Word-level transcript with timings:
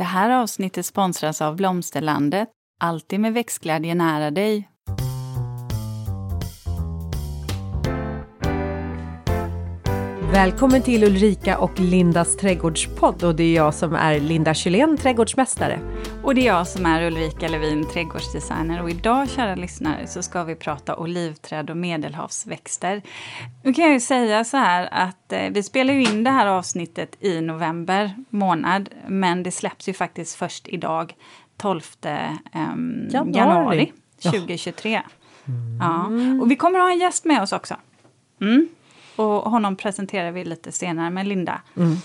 Det 0.00 0.04
här 0.04 0.30
avsnittet 0.30 0.86
sponsras 0.86 1.42
av 1.42 1.56
Blomsterlandet. 1.56 2.48
Alltid 2.80 3.20
med 3.20 3.32
växtglädje 3.34 3.94
nära 3.94 4.30
dig. 4.30 4.68
Välkommen 10.40 10.82
till 10.82 11.04
Ulrika 11.04 11.58
och 11.58 11.80
Lindas 11.80 12.36
trädgårdspodd 12.36 13.24
och 13.24 13.34
det 13.34 13.42
är 13.42 13.54
jag 13.54 13.74
som 13.74 13.94
är 13.94 14.20
Linda 14.20 14.54
Kylén, 14.54 14.96
trädgårdsmästare. 14.96 15.80
Och 16.22 16.34
det 16.34 16.40
är 16.40 16.46
jag 16.46 16.68
som 16.68 16.86
är 16.86 17.06
Ulrika 17.06 17.48
Levin, 17.48 17.86
trädgårdsdesigner. 17.88 18.82
Och 18.82 18.90
idag, 18.90 19.30
kära 19.30 19.54
lyssnare, 19.54 20.06
så 20.06 20.22
ska 20.22 20.44
vi 20.44 20.54
prata 20.54 20.96
olivträd 20.96 21.70
och 21.70 21.76
medelhavsväxter. 21.76 23.02
Nu 23.62 23.74
kan 23.74 23.84
jag 23.84 23.92
ju 23.92 24.00
säga 24.00 24.44
så 24.44 24.56
här 24.56 24.88
att 24.92 25.32
eh, 25.32 25.50
vi 25.50 25.62
spelar 25.62 25.94
ju 25.94 26.02
in 26.02 26.24
det 26.24 26.30
här 26.30 26.46
avsnittet 26.46 27.16
i 27.20 27.40
november 27.40 28.14
månad, 28.30 28.88
men 29.06 29.42
det 29.42 29.50
släpps 29.50 29.88
ju 29.88 29.92
faktiskt 29.92 30.36
först 30.36 30.68
idag, 30.68 31.14
12 31.56 31.80
eh, 32.04 32.12
januari. 33.10 33.38
januari 33.38 33.92
2023. 34.22 34.92
Ja. 34.92 35.02
Mm. 35.48 36.36
ja. 36.36 36.42
Och 36.42 36.50
vi 36.50 36.56
kommer 36.56 36.78
att 36.78 36.84
ha 36.84 36.92
en 36.92 36.98
gäst 36.98 37.24
med 37.24 37.42
oss 37.42 37.52
också. 37.52 37.76
Mm. 38.40 38.68
Och 39.20 39.50
honom 39.50 39.76
presenterar 39.76 40.30
vi 40.30 40.44
lite 40.44 40.72
senare. 40.72 41.10
Men 41.10 41.28
Linda, 41.28 41.60
mm. 41.76 41.96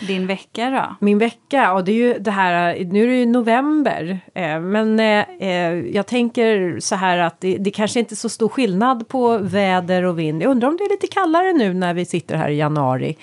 din 0.00 0.26
vecka 0.26 0.70
då? 0.70 1.06
Min 1.06 1.18
vecka, 1.18 1.72
och 1.72 1.84
det 1.84 1.92
är 1.92 1.96
ju 1.96 2.18
det 2.18 2.30
här, 2.30 2.84
nu 2.84 3.02
är 3.02 3.06
det 3.06 3.14
ju 3.14 3.26
november. 3.26 4.20
Eh, 4.34 4.60
men 4.60 5.00
eh, 5.00 5.24
eh, 5.40 5.72
jag 5.72 6.06
tänker 6.06 6.80
så 6.80 6.94
här 6.94 7.18
att 7.18 7.40
det, 7.40 7.56
det 7.56 7.70
kanske 7.70 7.98
inte 7.98 8.14
är 8.14 8.16
så 8.16 8.28
stor 8.28 8.48
skillnad 8.48 9.08
på 9.08 9.38
väder 9.38 10.02
och 10.02 10.18
vind. 10.18 10.42
Jag 10.42 10.50
undrar 10.50 10.68
om 10.68 10.76
det 10.76 10.84
är 10.84 10.90
lite 10.90 11.06
kallare 11.06 11.52
nu 11.52 11.74
när 11.74 11.94
vi 11.94 12.04
sitter 12.04 12.36
här 12.36 12.48
i 12.48 12.56
januari 12.56 13.16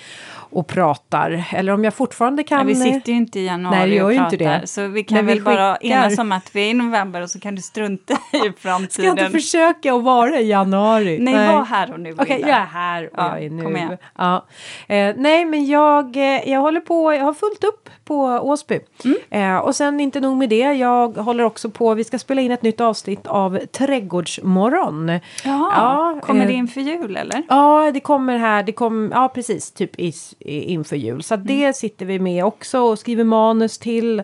och 0.53 0.67
pratar. 0.67 1.45
Eller 1.51 1.73
om 1.73 1.83
jag 1.83 1.93
fortfarande 1.93 2.43
kan... 2.43 2.65
Nej, 2.65 2.75
vi 2.75 2.81
sitter 2.81 3.11
ju 3.11 3.17
inte 3.17 3.39
i 3.39 3.45
januari 3.45 3.89
Nej, 3.89 4.03
och 4.03 4.11
pratar. 4.11 4.23
Inte 4.23 4.59
det. 4.59 4.67
Så 4.67 4.87
vi 4.87 5.03
kan 5.03 5.25
väl 5.25 5.37
vi 5.37 5.43
bara 5.43 5.77
enas 5.77 6.19
om 6.19 6.31
att 6.31 6.55
vi 6.55 6.61
är 6.61 6.69
i 6.69 6.73
november 6.73 7.21
och 7.21 7.29
så 7.29 7.39
kan 7.39 7.55
du 7.55 7.61
strunta 7.61 8.13
i 8.13 8.51
framtiden. 8.57 8.89
Ska 8.89 9.03
jag 9.03 9.19
inte 9.19 9.29
försöka 9.29 9.93
att 9.93 10.03
vara 10.03 10.39
i 10.39 10.47
januari? 10.47 11.19
Nej, 11.19 11.33
Nej. 11.33 11.55
var 11.55 11.65
här 11.65 11.93
och 11.93 11.99
nu. 11.99 12.11
Okej, 12.11 12.23
okay, 12.23 12.39
jag 12.39 12.59
är 12.59 12.65
här 12.65 13.03
och 13.05 13.13
ja, 13.17 13.39
jag 13.39 13.45
är 13.45 13.49
nu. 13.49 13.97
Ja. 14.17 14.45
Eh, 14.87 15.15
nej, 15.17 15.45
men 15.45 15.65
jag, 15.65 16.17
eh, 16.17 16.49
jag 16.49 16.59
håller 16.59 16.81
på, 16.81 17.13
jag 17.13 17.23
har 17.23 17.33
fullt 17.33 17.63
upp 17.63 17.89
på 18.05 18.23
Åsby. 18.23 18.79
Mm. 19.05 19.17
Eh, 19.29 19.57
och 19.57 19.75
sen 19.75 19.99
inte 19.99 20.19
nog 20.19 20.37
med 20.37 20.49
det, 20.49 20.73
jag 20.73 21.17
håller 21.17 21.43
också 21.43 21.69
på, 21.69 21.93
vi 21.93 22.03
ska 22.03 22.19
spela 22.19 22.41
in 22.41 22.51
ett 22.51 22.61
nytt 22.61 22.81
avsnitt 22.81 23.27
av 23.27 23.57
Trädgårdsmorgon. 23.57 25.09
Jaha, 25.45 25.71
ja, 25.75 26.19
kommer 26.21 26.41
eh, 26.41 26.47
det 26.47 26.53
inför 26.53 26.81
jul 26.81 27.17
eller? 27.17 27.43
Ja, 27.49 27.91
det 27.93 27.99
kommer 27.99 28.37
här, 28.37 28.63
det 28.63 28.71
kommer, 28.71 29.15
ja 29.15 29.29
precis, 29.29 29.71
typ 29.71 29.99
i, 29.99 30.13
inför 30.39 30.95
jul. 30.95 31.23
Så 31.23 31.33
mm. 31.33 31.47
det 31.47 31.73
sitter 31.73 32.05
vi 32.05 32.19
med 32.19 32.45
också 32.45 32.79
och 32.79 32.99
skriver 32.99 33.23
manus 33.23 33.77
till. 33.77 34.23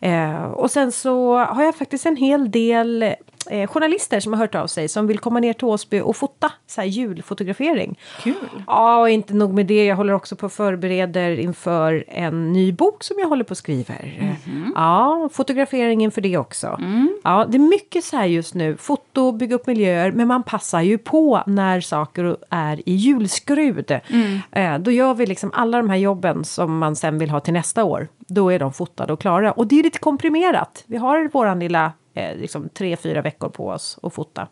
Eh, 0.00 0.44
och 0.44 0.70
sen 0.70 0.92
så 0.92 1.36
har 1.36 1.64
jag 1.64 1.76
faktiskt 1.76 2.06
en 2.06 2.16
hel 2.16 2.50
del 2.50 3.14
eh, 3.50 3.66
journalister 3.66 4.20
som 4.20 4.32
har 4.32 4.40
hört 4.40 4.54
av 4.54 4.66
sig 4.66 4.88
som 4.88 5.06
vill 5.06 5.18
komma 5.18 5.40
ner 5.40 5.52
till 5.52 5.64
Åsby 5.64 6.00
och 6.00 6.16
fota 6.16 6.52
så 6.66 6.80
här 6.80 6.88
julfotografering. 6.88 7.98
Kul! 8.22 8.34
Ja, 8.66 9.00
och 9.00 9.10
inte 9.10 9.34
nog 9.34 9.54
med 9.54 9.66
det. 9.66 9.84
Jag 9.84 9.96
håller 9.96 10.12
också 10.12 10.36
på 10.36 10.46
och 10.46 10.52
förbereder 10.52 11.38
inför 11.38 12.04
en 12.08 12.52
ny 12.52 12.72
bok 12.72 13.04
som 13.04 13.18
jag 13.18 13.28
håller 13.28 13.44
på 13.44 13.50
och 13.50 13.56
skriver. 13.56 14.18
Mm 14.20 14.34
-hmm. 14.34 14.72
Ja, 14.74 15.28
fotografering 15.32 16.04
inför 16.04 16.20
det 16.20 16.38
också. 16.38 16.66
Mm. 16.66 17.20
Ja, 17.24 17.46
det 17.48 17.56
är 17.56 17.68
mycket 17.68 18.04
så 18.04 18.16
här 18.16 18.26
just 18.26 18.54
nu. 18.54 18.76
Foto, 18.76 19.32
bygga 19.32 19.54
upp 19.54 19.66
miljöer, 19.66 20.12
men 20.12 20.28
man 20.28 20.42
passar 20.42 20.80
ju 20.80 20.98
på 20.98 21.42
när 21.46 21.80
saker 21.80 22.36
är 22.50 22.88
i 22.88 22.92
julskrud. 22.92 24.00
Mm. 24.08 24.40
Eh, 24.52 24.78
då 24.78 24.90
gör 24.90 25.14
vi 25.14 25.26
liksom 25.26 25.50
alla 25.54 25.78
de 25.78 25.90
här 25.90 25.96
jobben 25.96 26.44
som 26.44 26.78
man 26.78 26.96
sen 26.96 27.18
vill 27.18 27.30
ha 27.30 27.40
till 27.40 27.52
nästa 27.52 27.84
år. 27.84 28.08
Då 28.18 28.50
är 28.50 28.58
de 28.58 28.72
fotade 28.72 29.12
och 29.12 29.20
klara. 29.20 29.52
Och 29.52 29.66
det 29.66 29.78
är 29.78 29.82
lite 29.82 29.98
komprimerat. 29.98 30.84
Vi 30.86 30.96
har 30.96 31.28
våran 31.32 31.60
lilla 31.60 31.92
eh, 32.14 32.36
liksom 32.36 32.68
tre, 32.68 32.96
fyra 32.96 33.22
veckor 33.22 33.48
på 33.48 33.68
oss 33.68 33.98
att 34.02 34.14
fota. 34.14 34.48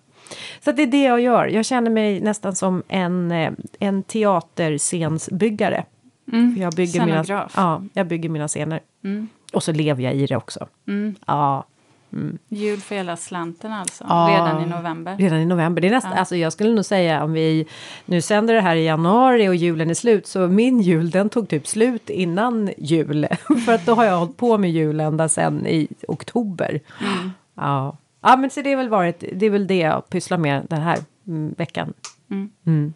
Så 0.64 0.72
det 0.72 0.82
är 0.82 0.86
det 0.86 1.02
jag 1.02 1.20
gör. 1.20 1.46
Jag 1.46 1.64
känner 1.64 1.90
mig 1.90 2.20
nästan 2.20 2.54
som 2.54 2.82
en, 2.88 3.32
eh, 3.32 3.52
en 3.78 4.02
teaterscensbyggare. 4.02 5.84
Mm. 6.32 6.56
Jag, 6.58 6.72
bygger 6.72 7.06
mina, 7.06 7.46
ja, 7.56 7.82
jag 7.92 8.06
bygger 8.06 8.28
mina 8.28 8.48
scener. 8.48 8.80
Mm. 9.04 9.28
Och 9.52 9.62
så 9.62 9.72
lever 9.72 10.02
jag 10.02 10.14
i 10.14 10.26
det 10.26 10.36
också. 10.36 10.68
Mm. 10.86 11.14
Ja. 11.26 11.64
Mm. 12.12 12.38
Jul 12.48 12.80
för 12.80 12.94
hela 12.94 13.16
slanten 13.16 13.72
alltså, 13.72 14.04
ja, 14.08 14.28
redan 14.30 14.62
i 14.62 14.66
november. 14.66 15.16
Redan 15.16 15.38
i 15.38 15.46
november. 15.46 15.82
Det 15.82 15.88
är 15.88 15.92
nästan, 15.92 16.12
ja. 16.12 16.18
alltså 16.18 16.36
jag 16.36 16.52
skulle 16.52 16.74
nog 16.74 16.84
säga 16.84 17.24
om 17.24 17.32
vi 17.32 17.66
nu 18.04 18.22
sänder 18.22 18.54
det 18.54 18.60
här 18.60 18.76
i 18.76 18.84
januari 18.84 19.48
och 19.48 19.54
julen 19.54 19.90
är 19.90 19.94
slut 19.94 20.26
så 20.26 20.48
min 20.48 20.80
jul 20.80 21.10
den 21.10 21.28
tog 21.28 21.48
typ 21.48 21.66
slut 21.66 22.10
innan 22.10 22.70
jul. 22.78 23.26
för 23.66 23.72
att 23.72 23.86
då 23.86 23.94
har 23.94 24.04
jag 24.04 24.18
hållit 24.18 24.36
på 24.36 24.58
med 24.58 24.70
jul 24.70 25.00
ända 25.00 25.28
sedan 25.28 25.66
i 25.66 25.88
oktober. 26.08 26.80
Mm. 27.00 27.30
Ja. 27.56 27.96
ja, 28.20 28.36
men 28.36 28.50
så 28.50 28.62
det 28.62 28.72
är 28.72 28.76
väl 28.76 28.88
varit, 28.88 29.24
det 29.32 29.46
är 29.46 29.50
väl 29.50 29.66
det 29.66 29.78
jag 29.78 30.08
pysslar 30.08 30.38
med 30.38 30.66
den 30.70 30.82
här 30.82 30.98
mm, 31.26 31.54
veckan. 31.58 31.94
Mm. 32.30 32.50
Mm. 32.66 32.94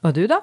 Och 0.00 0.12
du 0.12 0.26
då? 0.26 0.40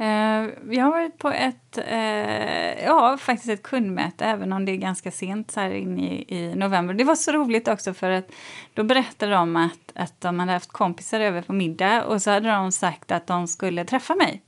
Uh, 0.00 0.74
jag 0.74 0.84
har 0.84 0.90
varit 0.90 1.18
på 1.18 1.28
ett, 1.28 1.78
uh, 1.78 2.84
ja 2.84 3.16
faktiskt 3.20 3.50
ett 3.50 3.62
kundmöte 3.62 4.24
även 4.24 4.52
om 4.52 4.64
det 4.64 4.72
är 4.72 4.76
ganska 4.76 5.10
sent 5.10 5.50
så 5.50 5.60
här 5.60 5.70
in 5.70 5.98
i, 5.98 6.24
i 6.28 6.54
november. 6.54 6.94
Det 6.94 7.04
var 7.04 7.14
så 7.14 7.32
roligt 7.32 7.68
också 7.68 7.94
för 7.94 8.10
att 8.10 8.30
då 8.74 8.84
berättade 8.84 9.32
de 9.32 9.56
att, 9.56 9.92
att 9.94 10.20
de 10.20 10.40
hade 10.40 10.52
haft 10.52 10.72
kompisar 10.72 11.20
över 11.20 11.42
på 11.42 11.52
middag 11.52 12.04
och 12.04 12.22
så 12.22 12.30
hade 12.30 12.48
de 12.48 12.72
sagt 12.72 13.10
att 13.10 13.26
de 13.26 13.46
skulle 13.46 13.84
träffa 13.84 14.14
mig. 14.14 14.42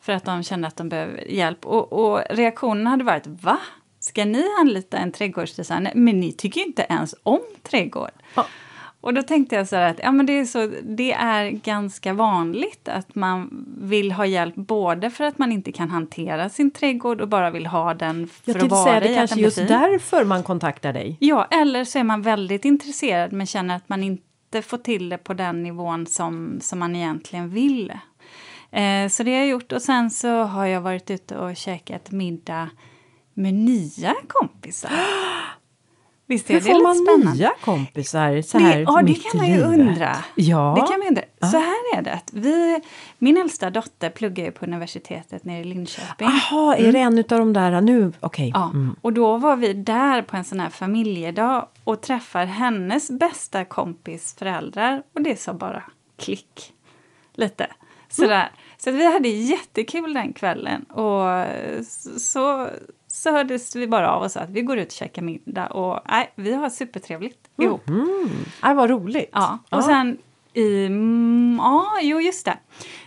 För 0.00 0.12
att 0.12 0.24
de 0.24 0.42
kände 0.42 0.68
att 0.68 0.76
de 0.76 0.88
behöver 0.88 1.30
hjälp 1.30 1.66
och, 1.66 1.92
och 1.92 2.22
reaktionen 2.30 2.86
hade 2.86 3.04
varit 3.04 3.26
va? 3.26 3.58
Ska 4.04 4.24
ni 4.24 4.44
anlita 4.60 4.96
en 4.96 5.12
trädgårdsdesigner? 5.12 5.92
Men 5.94 6.20
ni 6.20 6.32
tycker 6.32 6.60
inte 6.60 6.86
ens 6.88 7.14
om 7.22 7.40
trädgård. 7.62 8.10
Ja. 8.34 8.46
Och 9.00 9.14
då 9.14 9.22
tänkte 9.22 9.56
jag 9.56 9.68
så 9.68 9.76
att 9.76 9.98
ja, 10.02 10.12
men 10.12 10.26
det, 10.26 10.32
är 10.32 10.44
så, 10.44 10.70
det 10.82 11.12
är 11.12 11.50
ganska 11.50 12.12
vanligt 12.12 12.88
att 12.88 13.14
man 13.14 13.66
vill 13.78 14.12
ha 14.12 14.26
hjälp 14.26 14.54
både 14.54 15.10
för 15.10 15.24
att 15.24 15.38
man 15.38 15.52
inte 15.52 15.72
kan 15.72 15.90
hantera 15.90 16.48
sin 16.48 16.70
trädgård 16.70 17.20
och 17.20 17.28
bara 17.28 17.50
vill 17.50 17.66
ha 17.66 17.94
den 17.94 18.28
för 18.28 18.54
jag 18.54 18.64
att 18.64 18.70
vara 18.70 18.84
säga, 18.84 19.00
det 19.00 19.08
är 19.08 19.14
kanske 19.14 19.40
just 19.40 19.56
därför 19.56 20.24
man 20.24 20.42
kontaktar 20.42 20.92
dig. 20.92 21.16
Ja, 21.20 21.44
eller 21.50 21.84
så 21.84 21.98
är 21.98 22.04
man 22.04 22.22
väldigt 22.22 22.64
intresserad 22.64 23.32
men 23.32 23.46
känner 23.46 23.76
att 23.76 23.88
man 23.88 24.02
inte 24.02 24.62
får 24.62 24.78
till 24.78 25.08
det 25.08 25.18
på 25.18 25.34
den 25.34 25.62
nivån 25.62 26.06
som, 26.06 26.58
som 26.60 26.78
man 26.78 26.96
egentligen 26.96 27.50
vill. 27.50 27.92
Eh, 28.70 29.08
så 29.08 29.22
det 29.22 29.30
har 29.30 29.38
jag 29.38 29.48
gjort 29.48 29.72
och 29.72 29.82
sen 29.82 30.10
så 30.10 30.42
har 30.42 30.66
jag 30.66 30.80
varit 30.80 31.10
ute 31.10 31.36
och 31.36 31.56
käkat 31.56 32.10
middag 32.10 32.68
med 33.34 33.54
nya 33.54 34.14
kompisar. 34.28 34.90
Visst 36.26 36.50
är 36.50 36.54
Hur 36.54 36.60
det 36.60 36.66
får 36.66 36.82
man 36.82 36.94
spännande? 36.94 37.38
nya 37.38 37.52
kompisar 37.64 38.42
så 38.42 38.58
här 38.58 38.76
det, 38.76 38.82
Ja, 38.82 39.02
det 39.02 39.14
kan 39.14 39.38
man 39.40 39.50
ju 39.50 39.60
undra. 39.60 40.16
Ja. 40.34 40.74
Det 40.76 40.92
kan 40.92 40.98
man 40.98 41.08
undra. 41.08 41.22
Så 41.40 41.56
här 41.56 41.98
är 41.98 42.02
det. 42.02 42.20
Vi, 42.32 42.80
min 43.18 43.36
äldsta 43.36 43.70
dotter 43.70 44.10
pluggar 44.10 44.44
ju 44.44 44.50
på 44.50 44.64
universitetet 44.66 45.44
nere 45.44 45.60
i 45.60 45.64
Linköping. 45.64 46.28
Jaha, 46.28 46.76
är 46.76 46.92
det 46.92 46.98
mm. 46.98 47.18
en 47.18 47.18
av 47.18 47.38
de 47.38 47.52
där 47.52 47.80
nu? 47.80 48.12
Okej. 48.20 48.48
Okay. 48.48 48.60
Ja, 48.60 48.64
mm. 48.64 48.96
och 49.00 49.12
då 49.12 49.36
var 49.36 49.56
vi 49.56 49.72
där 49.72 50.22
på 50.22 50.36
en 50.36 50.44
sån 50.44 50.60
här 50.60 50.70
familjedag 50.70 51.68
och 51.84 52.00
träffar 52.00 52.46
hennes 52.46 53.10
bästa 53.10 53.64
kompis 53.64 54.34
föräldrar 54.38 55.02
och 55.14 55.22
det 55.22 55.40
sa 55.40 55.54
bara 55.54 55.82
klick. 56.16 56.72
Lite. 57.34 57.66
Sådär. 58.08 58.34
Mm. 58.34 58.52
Så 58.78 58.90
vi 58.90 59.12
hade 59.12 59.28
jättekul 59.28 60.14
den 60.14 60.32
kvällen 60.32 60.82
och 60.82 61.46
så 62.18 62.68
så 63.24 63.32
hördes 63.32 63.76
vi 63.76 63.86
bara 63.86 64.10
av 64.10 64.22
och 64.22 64.30
sa 64.30 64.40
att 64.40 64.50
vi 64.50 64.62
går 64.62 64.78
ut 64.78 64.86
och 64.86 64.92
käkar 64.92 65.22
middag 65.22 65.66
och 65.66 66.00
nej, 66.08 66.32
vi 66.34 66.52
har 66.54 66.70
supertrevligt 66.70 67.38
mm. 67.58 67.68
ihop. 67.68 67.88
Mm. 67.88 68.30
Aj, 68.60 68.74
vad 68.74 68.90
roligt! 68.90 69.30
Ja, 69.32 69.58
och 69.70 69.78
ja. 69.78 69.82
sen 69.82 70.18
i... 70.52 70.88
Ja, 71.58 71.86
jo 72.02 72.20
just 72.20 72.44
det. 72.44 72.56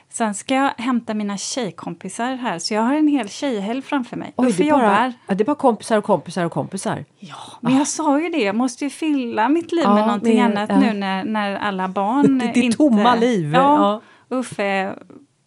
Sen 0.09 0.33
ska 0.33 0.55
jag 0.55 0.69
hämta 0.77 1.13
mina 1.13 1.37
tjejkompisar 1.37 2.35
här, 2.35 2.59
så 2.59 2.73
jag 2.73 2.81
har 2.81 2.93
en 2.93 3.07
hel 3.07 3.29
tjejhelg 3.29 3.81
framför 3.81 4.17
mig. 4.17 4.33
Oj, 4.35 4.53
det, 4.57 4.69
är 4.69 4.71
bara, 4.71 5.13
ja, 5.27 5.35
det 5.35 5.43
är 5.43 5.45
bara 5.45 5.55
kompisar 5.55 5.97
och 5.97 6.03
kompisar 6.03 6.45
och 6.45 6.51
kompisar? 6.51 7.05
Ja, 7.19 7.35
men 7.61 7.73
ah. 7.73 7.77
jag 7.77 7.87
sa 7.87 8.19
ju 8.19 8.29
det, 8.29 8.43
jag 8.43 8.55
måste 8.55 8.83
ju 8.83 8.89
fylla 8.89 9.49
mitt 9.49 9.71
liv 9.71 9.83
ja, 9.83 9.93
med 9.93 10.05
någonting 10.05 10.35
med, 10.35 10.45
annat 10.45 10.69
ja. 10.69 10.79
nu 10.79 10.93
när, 10.93 11.23
när 11.23 11.55
alla 11.55 11.87
barn 11.87 12.37
det, 12.37 12.51
det 12.53 12.59
inte... 12.59 12.77
tomma 12.77 13.15
liv! 13.15 13.53
Ja, 13.53 14.01
ja. 14.29 14.37
Uffe... 14.37 14.95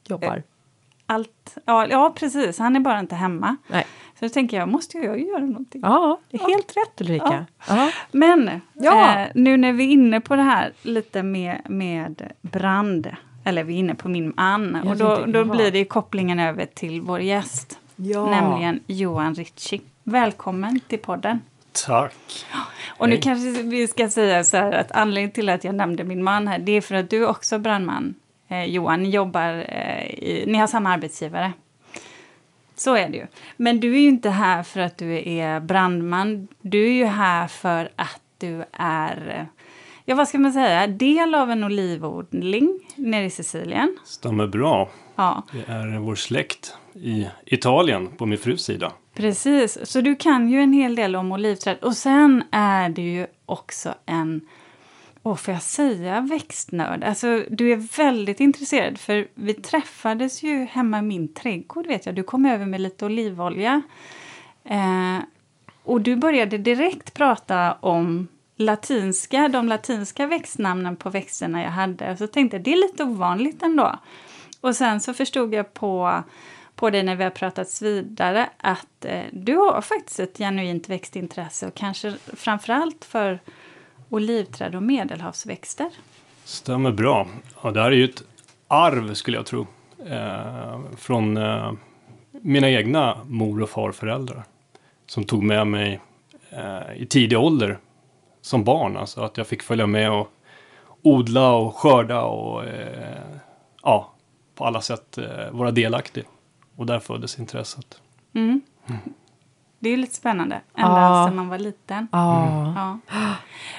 Jobbar. 0.09 0.43
Allt, 1.07 1.59
ja, 1.65 1.87
ja, 1.87 2.13
precis. 2.17 2.59
Han 2.59 2.77
är 2.77 2.81
bara 2.81 3.01
inte 3.01 3.15
hemma. 3.15 3.57
Nej. 3.69 3.87
Så 4.21 4.27
då 4.27 4.29
tänker 4.29 4.57
jag, 4.57 4.69
måste 4.69 4.99
jag 4.99 5.21
göra 5.21 5.41
någonting? 5.41 5.81
Ja, 5.85 6.21
det 6.31 6.37
är 6.37 6.49
helt 6.49 6.73
ja. 6.77 6.83
rätt 6.83 7.01
Ulrika. 7.01 7.47
Ja. 7.69 7.91
Men 8.13 8.61
ja. 8.73 9.21
Eh, 9.21 9.29
nu 9.35 9.57
när 9.57 9.73
vi 9.73 9.85
är 9.85 9.89
inne 9.89 10.21
på 10.21 10.37
det 10.37 10.43
här 10.43 10.73
lite 10.83 11.23
med, 11.23 11.61
med 11.69 12.33
brand, 12.41 13.09
eller 13.45 13.65
vi 13.65 13.75
är 13.75 13.79
inne 13.79 13.95
på 13.95 14.09
min 14.09 14.33
man, 14.37 14.75
och 14.75 14.97
då, 14.97 15.25
då 15.27 15.45
blir 15.45 15.71
det 15.71 15.85
kopplingen 15.85 16.41
över 16.41 16.67
till 16.67 17.01
vår 17.01 17.21
gäst, 17.21 17.79
ja. 17.97 18.31
nämligen 18.31 18.81
Johan 18.87 19.35
Ritchie. 19.35 19.81
Välkommen 20.03 20.81
till 20.81 20.99
podden. 20.99 21.41
Tack. 21.87 22.47
Och 22.89 23.09
nu 23.09 23.17
kanske 23.17 23.63
vi 23.63 23.89
ska 23.89 24.09
säga 24.09 24.45
så 24.45 24.57
här 24.57 24.73
att 24.73 24.93
anledningen 24.93 25.31
till 25.31 25.49
att 25.49 25.65
jag 25.65 25.75
nämnde 25.75 26.05
min 26.05 26.23
man 26.23 26.49
här, 26.49 26.59
det 26.59 26.73
är 26.73 26.81
för 26.81 26.95
att 26.95 27.11
du 27.11 27.23
är 27.23 27.29
också 27.29 27.59
brandman. 27.59 28.15
Eh, 28.49 28.65
Johan, 28.65 29.11
jobbar, 29.11 29.65
eh, 29.69 30.05
i, 30.05 30.45
ni 30.47 30.59
har 30.59 30.67
samma 30.67 30.91
arbetsgivare. 30.91 31.53
Så 32.81 32.95
är 32.95 33.09
det 33.09 33.17
ju. 33.17 33.27
Men 33.57 33.81
du 33.81 33.95
är 33.95 33.99
ju 34.01 34.09
inte 34.09 34.31
här 34.31 34.63
för 34.63 34.81
att 34.81 34.99
du 34.99 35.29
är 35.29 35.61
brandman. 35.61 36.49
Du 36.61 36.87
är 36.89 36.93
ju 36.93 37.05
här 37.05 37.49
för 37.49 37.91
att 37.97 38.21
du 38.39 38.65
är, 38.73 39.47
ja 40.05 40.15
vad 40.15 40.29
ska 40.29 40.39
man 40.39 40.53
säga, 40.53 40.87
del 40.87 41.35
av 41.35 41.51
en 41.51 41.65
olivodling 41.65 42.81
nere 42.97 43.25
i 43.25 43.31
Sicilien. 43.31 43.97
Stämmer 44.05 44.47
bra. 44.47 44.91
Ja, 45.17 45.43
Det 45.53 45.73
är 45.73 45.99
vår 45.99 46.15
släkt 46.15 46.75
i 46.95 47.27
Italien 47.47 48.09
på 48.17 48.27
min 48.27 48.39
frus 48.39 48.65
sida. 48.65 48.93
precis. 49.15 49.79
Så 49.91 50.01
du 50.01 50.17
kan 50.17 50.49
ju 50.49 50.61
en 50.61 50.73
hel 50.73 50.95
del 50.95 51.17
om 51.17 51.33
olivträd. 51.33 51.77
Och 51.83 51.97
sen 51.97 52.45
är 52.51 52.89
du 52.89 53.03
ju 53.03 53.27
också 53.47 53.95
en, 54.07 54.41
åh 55.23 55.37
får 55.37 55.55
jag 55.55 55.63
säga 55.63 56.21
växtnörd? 56.21 57.05
Alltså 57.05 57.45
du 57.51 57.73
är 57.73 57.97
väldigt 57.97 58.41
intresserad 58.41 58.99
för 58.99 59.29
vi 59.35 59.55
träffades 59.55 60.43
ju 60.43 60.65
hemma 60.65 60.99
i 60.99 61.03
min 61.03 61.35
trädgård 61.35 61.87
vet 61.87 62.07
jag. 62.07 62.15
Du 62.15 62.23
kom 62.23 62.47
över 62.47 62.67
med 62.67 62.81
lite 62.81 63.07
olivolja. 63.07 63.83
Eh, 64.65 65.19
och 65.83 66.01
du 66.01 66.17
började 66.17 66.59
direkt 66.59 67.15
prata 67.15 67.73
om 67.73 68.29
latinska, 68.57 69.49
de 69.49 69.69
latinska 69.69 70.27
växtnamnen 70.27 70.97
på 70.97 71.11
växterna 71.11 71.63
jag 71.63 71.71
hade. 71.71 72.13
Och 72.13 72.19
så 72.19 72.27
tänkte 72.27 72.57
jag, 72.57 72.65
det 72.65 72.73
är 72.73 72.89
lite 72.89 73.05
ovanligt 73.05 73.63
ändå. 73.63 73.99
Och 74.61 74.77
sen 74.77 75.01
så 75.01 75.15
förstod 75.15 75.55
jag 75.55 75.75
på, 75.75 76.23
på 76.75 76.91
dig 76.91 77.03
när 77.03 77.17
vi 77.17 77.25
har 77.25 77.31
pratats 77.31 77.83
vidare 77.83 78.49
att 78.57 79.05
eh, 79.05 79.23
du 79.33 79.57
har 79.57 79.81
faktiskt 79.81 80.21
ett 80.21 80.39
genuint 80.39 80.89
växtintresse 80.89 81.67
och 81.67 81.75
kanske 81.75 82.15
framförallt 82.37 83.05
för 83.05 83.41
olivträd 84.11 84.75
och 84.75 84.83
medelhavsväxter. 84.83 85.91
Stämmer 86.45 86.93
bra. 86.93 87.27
Ja, 87.63 87.71
det 87.71 87.81
här 87.83 87.91
är 87.91 87.97
ju 87.97 88.05
ett 88.05 88.23
arv 88.69 89.15
skulle 89.15 89.37
jag 89.37 89.47
tro. 89.47 89.67
Eh, 90.07 90.81
från 90.97 91.37
eh, 91.37 91.73
mina 92.31 92.71
egna 92.71 93.19
mor 93.25 93.63
och 93.63 93.71
farföräldrar. 93.71 94.45
Som 95.07 95.25
tog 95.25 95.43
med 95.43 95.67
mig 95.67 96.01
eh, 96.51 97.03
i 97.03 97.07
tidig 97.07 97.39
ålder 97.39 97.79
som 98.41 98.65
barn. 98.65 98.97
Alltså 98.97 99.21
att 99.21 99.37
jag 99.37 99.47
fick 99.47 99.63
följa 99.63 99.87
med 99.87 100.13
och 100.13 100.29
odla 101.03 101.53
och 101.53 101.77
skörda 101.77 102.23
och 102.23 102.65
eh, 102.65 103.39
ja, 103.83 104.13
på 104.55 104.65
alla 104.65 104.81
sätt 104.81 105.19
eh, 105.19 105.51
vara 105.51 105.71
delaktig. 105.71 106.25
Och 106.77 106.87
där 106.87 106.99
föddes 106.99 107.39
intresset. 107.39 108.01
Mm. 108.35 108.61
Det 109.83 109.89
är 109.91 109.97
lite 109.97 110.15
spännande, 110.15 110.61
ända 110.77 111.01
Ja. 111.01 111.25
sedan 111.27 111.37
man 111.37 111.49
var 111.49 111.59
liten. 111.59 112.09
Ja. 112.13 112.99
Ja. 113.11 113.35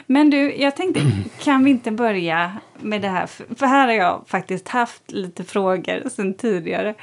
Men 0.08 0.30
du, 0.30 0.56
jag 0.56 0.76
tänkte, 0.76 1.02
kan 1.40 1.64
vi 1.64 1.72
inte 1.72 1.92
börja 1.92 2.52
med 2.80 3.02
det 3.02 3.08
här? 3.10 3.26
För 3.26 3.56
för 3.56 3.66
här 3.66 3.88
har 3.88 3.94
jag 3.94 4.24
faktiskt 4.28 4.68
haft 4.68 5.12
lite 5.12 5.44
frågor 5.44 6.10
sedan 6.10 6.34
tidigare. 6.34 6.94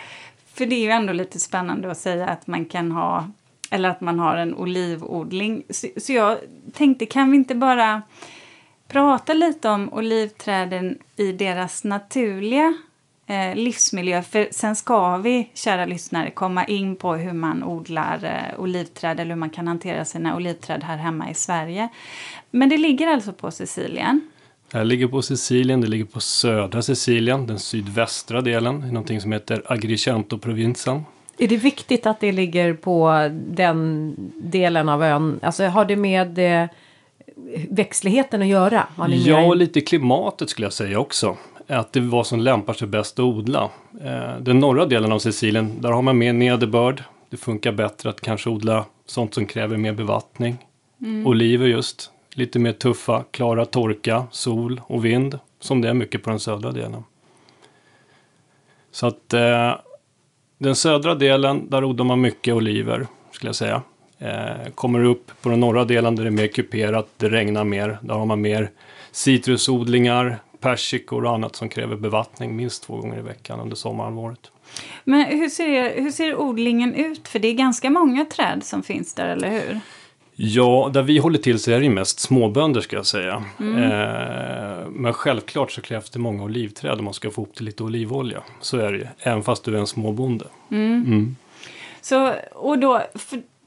För 0.55 0.67
det 0.67 0.75
är 0.77 0.81
ju 0.85 0.91
ändå 0.91 1.13
lite 1.13 1.39
spännande 1.41 1.91
att 1.91 1.99
säga 1.99 2.27
att 2.29 2.47
man 2.47 2.65
kan 2.65 2.93
ha, 2.93 3.29
eller 3.71 3.89
att 3.89 4.01
man 4.01 4.19
har 4.19 4.37
en 4.37 4.55
olivodling. 4.55 5.63
Så, 5.71 5.87
så 5.97 6.13
jag 6.13 6.39
tänkte, 6.73 7.07
kan 7.07 7.31
vi 7.31 7.37
inte 7.37 7.55
bara 7.55 8.03
prata 8.89 9.35
lite 9.35 9.69
om 9.69 9.93
olivträden 9.93 10.99
i 11.17 11.33
deras 11.33 11.85
naturliga 11.85 12.75
eh, 13.29 13.55
livsmiljö. 13.55 14.23
För 14.23 14.49
sen 14.51 14.77
ska 14.77 15.17
vi, 15.17 15.51
kära 15.55 15.87
lyssnare, 15.87 16.31
komma 16.31 16.65
in 16.65 16.97
på 16.97 17.15
hur 17.15 17.33
man 17.33 17.65
odlar 17.65 18.25
eh, 18.25 18.61
olivträd 18.61 19.21
eller 19.21 19.31
hur 19.31 19.41
man 19.41 19.51
kan 19.51 19.69
hantera 19.69 20.05
sina 20.05 20.37
olivträd 20.37 20.85
här 20.85 20.97
hemma 20.97 21.31
i 21.31 21.35
Sverige. 21.35 21.89
Men 22.51 22.69
det 22.69 22.77
ligger 22.77 23.07
alltså 23.07 23.33
på 23.33 23.51
Sicilien. 23.51 24.21
Det 24.71 24.85
ligger 24.85 25.09
på 25.09 25.23
Sicilien, 25.23 25.81
det 25.81 25.87
ligger 25.87 26.05
på 26.05 26.21
södra 26.21 26.83
Sicilien, 26.83 27.47
den 27.47 27.59
sydvästra 27.59 28.41
delen, 28.41 28.85
i 28.85 28.93
någonting 28.93 29.21
som 29.21 29.33
heter 29.33 29.63
Agrigento-provinsen. 29.67 31.05
Är 31.39 31.49
det 31.49 31.57
viktigt 31.57 32.07
att 32.07 32.21
det 32.21 32.33
ligger 32.33 32.75
på 32.75 33.29
den 33.33 34.15
delen 34.37 34.89
av 34.89 35.03
ön? 35.03 35.41
Alltså 35.43 35.65
har 35.65 35.85
det 35.85 35.97
med 35.97 36.39
eh, 36.39 36.69
växtligheten 37.71 38.43
att 38.43 38.49
göra? 38.49 38.87
Ja, 39.09 39.47
och 39.47 39.57
lite 39.57 39.81
klimatet 39.81 40.51
skulle 40.51 40.67
jag 40.67 40.73
säga 40.73 40.99
också. 40.99 41.37
Att 41.69 41.93
det 41.93 42.01
var 42.01 42.25
som 42.25 42.41
lämpar 42.41 42.73
sig 42.73 42.89
bäst 42.89 43.19
att 43.19 43.25
odla. 43.25 43.71
Eh, 44.05 44.37
den 44.41 44.59
norra 44.59 44.87
delen 44.87 45.13
av 45.13 45.19
Sicilien, 45.19 45.81
där 45.81 45.91
har 45.91 46.03
man 46.03 46.19
mer 46.19 46.33
nederbörd. 46.33 47.03
Det 47.31 47.37
funkar 47.37 47.73
bättre 47.73 48.11
att 48.11 48.21
kanske 48.21 48.51
odla 48.51 48.85
sånt 49.07 49.35
som 49.35 49.47
kräver 49.47 49.77
mer 49.77 49.93
bevattning. 49.93 50.57
Oliver 51.25 51.67
just, 51.67 52.11
lite 52.35 52.59
mer 52.59 52.73
tuffa, 52.73 53.25
klara 53.31 53.65
torka, 53.65 54.27
sol 54.31 54.81
och 54.87 55.05
vind. 55.05 55.39
Som 55.61 55.81
det 55.81 55.89
är 55.89 55.95
mycket 55.95 56.23
på 56.23 56.31
den 56.31 56.41
södra 56.41 56.73
delen. 56.73 57.05
Så 58.91 59.07
att 59.07 59.35
eh, 59.35 59.75
den 60.59 60.77
södra 60.77 61.15
delen, 61.15 61.71
där 61.71 61.85
odlar 61.85 62.05
man 62.05 62.21
mycket 62.21 62.55
oliver, 62.55 63.07
skulle 63.33 63.49
jag 63.49 63.57
säga. 63.57 63.83
Eh, 64.19 64.71
kommer 64.75 65.05
upp 65.05 65.31
på 65.43 65.49
den 65.49 65.61
norra 65.61 65.85
delen 65.85 66.17
där 66.17 66.25
det 66.25 66.29
är 66.29 66.31
mer 66.31 66.47
kuperat, 66.47 67.09
det 67.17 67.29
regnar 67.29 67.65
mer. 67.65 67.99
Där 68.03 68.15
har 68.15 68.27
man 68.27 68.41
mer 68.41 68.71
citrusodlingar, 69.13 70.39
persikor 70.61 71.25
och 71.25 71.35
annat 71.35 71.57
som 71.57 71.69
kräver 71.69 71.97
bevattning 71.97 72.57
minst 72.57 72.83
två 72.83 72.97
gånger 72.97 73.19
i 73.19 73.23
veckan 73.23 73.61
under 73.61 73.77
sommarhalvåret. 73.77 74.51
Men 75.05 75.25
hur 75.25 75.49
ser, 75.49 76.03
hur 76.03 76.11
ser 76.11 76.41
odlingen 76.41 76.95
ut? 76.95 77.29
För 77.29 77.39
det 77.39 77.49
är 77.49 77.55
ganska 77.55 77.91
många 77.91 78.25
träd 78.25 78.65
som 78.65 78.83
finns 78.83 79.15
där, 79.15 79.29
eller 79.29 79.51
hur? 79.51 79.81
Ja, 80.41 80.91
där 80.93 81.03
vi 81.03 81.19
håller 81.19 81.39
till 81.39 81.59
så 81.59 81.71
är 81.71 81.79
det 81.79 81.85
ju 81.85 81.91
mest 81.91 82.21
småbönder 82.21 82.81
ska 82.81 82.97
jag 82.97 83.07
säga. 83.07 83.45
Eh, 83.59 84.89
men 84.91 85.13
självklart 85.13 85.73
så 85.73 85.81
krävs 85.81 86.11
det 86.11 86.19
många 86.19 86.45
olivträd 86.45 86.99
om 86.99 87.05
man 87.05 87.15
ska 87.15 87.31
få 87.31 87.43
ihop 87.43 87.55
till 87.55 87.67
lite 87.67 87.83
olivolja. 87.83 88.43
Så 88.61 88.79
är 88.79 88.93
det 88.93 88.99
ju, 88.99 89.07
även 89.19 89.43
fast 89.43 89.65
du 89.65 89.75
är 89.75 89.79
en 89.79 89.87
småbonde. 89.87 90.45
Mm. 90.71 91.37
Så, 92.01 92.33
och 92.55 92.79
då, 92.79 93.03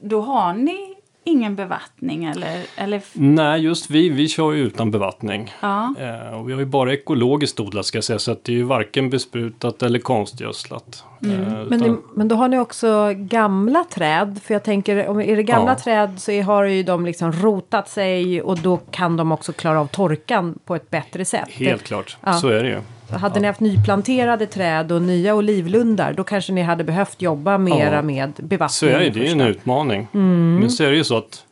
då 0.00 0.20
har 0.20 0.54
ni 0.54 0.91
ingen 1.24 1.54
bevattning, 1.56 2.24
eller? 2.24 2.60
eller 2.76 3.02
Nej, 3.12 3.60
just 3.60 3.90
vi, 3.90 4.08
vi 4.08 4.28
kör 4.28 4.52
ju 4.52 4.62
utan 4.66 4.90
bevattning. 4.90 5.52
ja. 5.60 5.94
Eh, 6.00 6.34
och 6.40 6.48
vi 6.48 6.52
har 6.52 6.60
ju 6.60 6.66
bara 6.66 6.92
ekologiskt 6.92 7.60
odlat 7.60 7.86
ska 7.86 7.96
jag 7.98 8.04
säga, 8.04 8.18
så 8.18 8.32
att 8.32 8.44
det 8.44 8.52
är 8.52 8.56
ju 8.56 8.62
varken 8.62 9.10
besprutat 9.10 9.82
eller 9.82 9.98
konstgödslat. 9.98 11.04
Eh, 11.22 11.28
Men, 11.28 11.66
utan- 11.66 11.80
det, 11.82 11.96
men 12.14 12.28
då 12.28 12.36
har 12.36 12.48
ni 12.48 12.58
också 12.58 13.12
gamla 13.16 13.84
träd. 13.84 14.40
För 14.44 14.54
jag 14.54 14.62
tänker, 14.62 15.08
om 15.08 15.20
är 15.20 15.36
det 15.36 15.42
gamla 15.42 15.70
Ja. 15.72 15.78
träd 15.78 16.10
så 16.16 16.30
är, 16.32 16.42
har 16.42 16.64
ju 16.64 16.82
de 16.82 17.06
liksom 17.06 17.32
rotat 17.32 17.88
sig 17.88 18.42
och 18.42 18.58
då 18.58 18.76
kan 18.90 19.16
de 19.16 19.32
också 19.32 19.52
klara 19.52 19.80
av 19.80 19.86
torkan 19.86 20.58
på 20.64 20.74
ett 20.76 20.90
bättre 20.90 21.24
sätt. 21.24 21.48
Helt 21.50 21.82
klart, 21.82 22.16
Ja. 22.24 22.32
så 22.32 22.48
är 22.48 22.62
det 22.62 22.68
ju. 22.68 22.80
Hade 23.12 23.40
ni 23.40 23.46
haft 23.46 23.60
nyplanterade 23.60 24.46
träd 24.46 24.92
och 24.92 25.02
nya 25.02 25.34
olivlundar 25.34 26.12
då 26.12 26.24
kanske 26.24 26.52
ni 26.52 26.62
hade 26.62 26.84
behövt 26.84 27.22
jobba 27.22 27.58
mera 27.58 27.94
Ja. 27.94 28.02
med 28.02 28.32
bevattning. 28.36 28.68
Så 28.68 28.86
är 28.86 28.98
det, 29.00 29.10
det 29.10 29.28
är 29.28 29.32
en 29.32 29.40
utmaning. 29.40 30.08
Men 30.12 30.70
så 30.70 30.84
är 30.84 30.90
det 30.90 30.96
ju 30.96 31.04
så 31.04 31.16
att 31.18 31.44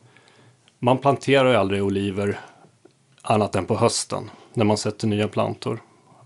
man 0.79 0.97
planterar 0.97 1.49
ju 1.49 1.55
aldrig 1.55 1.83
oliver 1.83 2.39
annat 3.21 3.55
än 3.55 3.65
på 3.65 3.75
hösten 3.75 4.29
när 4.53 4.65
man 4.65 4.77
sätter 4.77 5.07
nya 5.07 5.27
plantor. 5.27 5.79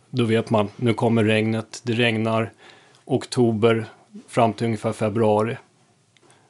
Då 0.09 0.23
vet 0.23 0.49
man, 0.49 0.69
nu 0.75 0.93
kommer 0.93 1.23
regnet, 1.23 1.81
det 1.83 1.93
regnar 1.93 2.51
oktober 3.05 3.85
fram 4.29 4.53
till 4.53 4.65
ungefär 4.65 4.91
februari. 4.93 5.57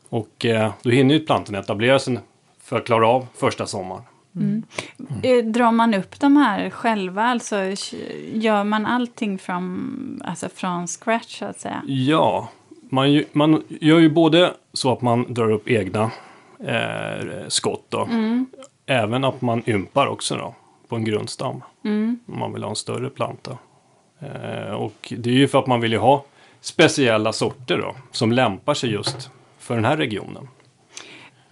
Och 0.09 0.45
eh, 0.45 0.71
då 0.83 0.89
hinner 0.89 1.15
ju 1.15 1.25
plantorna 1.25 1.59
etablera 1.59 1.99
sig 1.99 2.19
för 2.63 2.77
att 2.77 2.85
klara 2.85 3.07
av 3.07 3.27
första 3.37 3.65
sommaren. 3.65 4.01
Eh, 5.23 5.45
Drar 5.45 5.71
man 5.71 5.93
upp 5.93 6.19
de 6.19 6.37
här 6.37 6.69
själva? 6.69 7.23
Alltså 7.23 7.55
gör 8.33 8.63
man 8.63 8.85
allting 8.85 9.37
från, 9.37 10.21
alltså 10.25 10.49
från 10.55 10.87
scratch 10.87 11.39
så 11.39 11.45
att 11.45 11.59
säga? 11.59 11.81
Ja, 11.87 12.49
man, 12.89 13.11
ju- 13.11 13.25
man 13.31 13.63
gör 13.67 13.99
ju 13.99 14.09
både 14.09 14.53
så 14.73 14.91
att 14.91 15.01
man 15.01 15.33
drar 15.33 15.51
upp 15.51 15.69
egna 15.69 16.11
eh, 16.59 17.27
skott 17.47 17.85
då. 17.89 18.07
Även 18.85 19.23
att 19.23 19.41
man 19.41 19.63
ympar 19.69 20.07
också 20.07 20.35
då, 20.35 20.55
på 20.87 20.95
en 20.95 21.03
grundstam. 21.05 21.61
Om 22.27 22.39
man 22.39 22.53
vill 22.53 22.63
ha 22.63 22.69
en 22.69 22.75
större 22.75 23.09
planta. 23.09 23.57
Eh, 24.19 24.71
och 24.73 25.13
det 25.17 25.29
är 25.29 25.33
ju 25.33 25.47
för 25.47 25.59
att 25.59 25.67
man 25.67 25.81
vill 25.81 25.91
ju 25.91 25.97
ha 25.97 26.23
speciella 26.61 27.33
sorter 27.33 27.77
då, 27.77 27.95
som 28.11 28.31
lämpar 28.31 28.73
sig 28.73 28.91
just 28.91 29.29
för 29.59 29.75
den 29.75 29.85
här 29.85 29.97
regionen. 29.97 30.47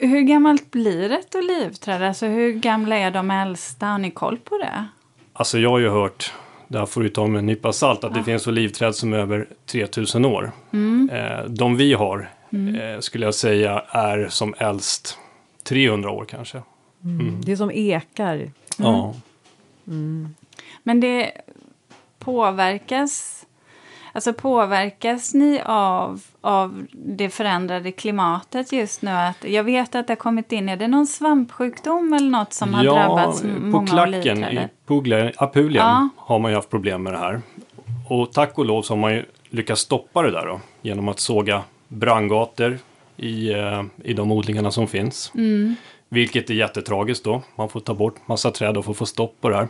Hur 0.08 0.22
gammalt 0.22 0.72
blir 0.72 1.12
ett 1.12 1.36
olivträd? 1.36 2.04
Alltså 2.04 2.26
hur 2.26 2.54
gamla 2.54 2.96
är 2.98 3.12
de 3.12 3.32
äldsta? 3.32 3.86
Har 3.86 3.98
ni 3.98 4.12
koll 4.12 4.38
på 4.38 4.58
det? 4.58 4.86
Alltså 5.34 5.60
jag 5.60 5.70
har 5.70 5.80
ju 5.80 5.90
hört, 5.90 6.34
det 6.68 6.80
här 6.80 6.86
får 6.86 7.04
du 7.04 7.10
ta 7.10 7.28
med 7.28 7.40
en 7.40 7.46
nypa 7.46 7.74
salt, 7.74 8.04
att 8.04 8.14
det 8.14 8.24
finns 8.24 8.48
olivträd 8.48 8.96
som 8.96 9.14
är 9.14 9.18
över 9.18 9.48
3000 9.66 10.26
år. 10.26 10.52
Eh, 11.12 11.46
de 11.50 11.76
vi 11.78 11.94
har, 11.94 12.30
eh, 12.50 13.00
skulle 13.00 13.26
jag 13.26 13.36
säga, 13.36 13.80
är 13.90 14.28
som 14.30 14.54
äldst 14.58 15.18
300 15.64 16.12
år 16.12 16.26
kanske. 16.26 16.62
Det 17.46 17.52
är 17.52 17.56
som 17.56 17.72
ekar. 17.72 18.52
Ja. 18.78 19.16
Men 20.84 21.00
det 21.00 21.32
påverkas... 22.20 23.46
Alltså 24.16 24.34
påverkas 24.34 25.34
ni 25.34 25.62
av, 25.66 26.22
av 26.44 26.86
det 26.92 27.30
förändrade 27.30 27.92
klimatet 27.92 28.72
just 28.72 29.02
nu? 29.02 29.12
Att, 29.12 29.44
jag 29.44 29.64
vet 29.64 29.96
att 29.96 30.08
det 30.08 30.12
har 30.12 30.16
kommit 30.18 30.52
in, 30.52 30.70
är 30.70 30.78
det 30.78 30.88
någon 30.88 31.08
svampsjukdom 31.08 32.14
eller 32.14 32.30
något 32.30 32.54
som 32.54 32.74
har 32.74 32.84
drabbats 32.84 33.42
på 33.42 33.48
många 33.48 33.88
klacken 33.88 34.44
i? 34.44 34.68
Puglia, 34.88 35.32
Apulia 35.38 35.82
Ja. 35.82 36.10
har 36.18 36.40
man 36.40 36.52
ju 36.52 36.56
haft 36.56 36.70
problem 36.70 37.04
med 37.04 37.14
det 37.14 37.20
här. 37.20 37.42
Och 38.10 38.32
tack 38.32 38.58
och 38.58 38.66
lov 38.66 38.82
så 38.82 38.94
har 38.94 39.00
man 39.00 39.14
ju 39.14 39.26
lyckats 39.50 39.82
stoppa 39.82 40.22
det 40.22 40.32
där 40.32 40.46
då, 40.46 40.60
genom 40.82 41.10
att 41.10 41.20
såga 41.20 41.62
brandgator 41.88 42.78
i, 43.18 43.52
eh, 43.54 43.84
i 44.04 44.14
de 44.14 44.32
odlingarna 44.32 44.72
som 44.72 44.88
finns. 44.88 45.32
Vilket 46.10 46.50
är 46.50 46.54
jättetragiskt 46.54 47.24
då. 47.24 47.42
Man 47.56 47.70
får 47.70 47.80
ta 47.80 47.94
bort 47.94 48.28
massa 48.28 48.52
träd 48.52 48.78
och 48.78 48.86
får 48.86 48.94
få 48.94 49.06
stopp 49.06 49.36
på 49.42 49.50
det 49.50 49.56
här. 49.56 49.68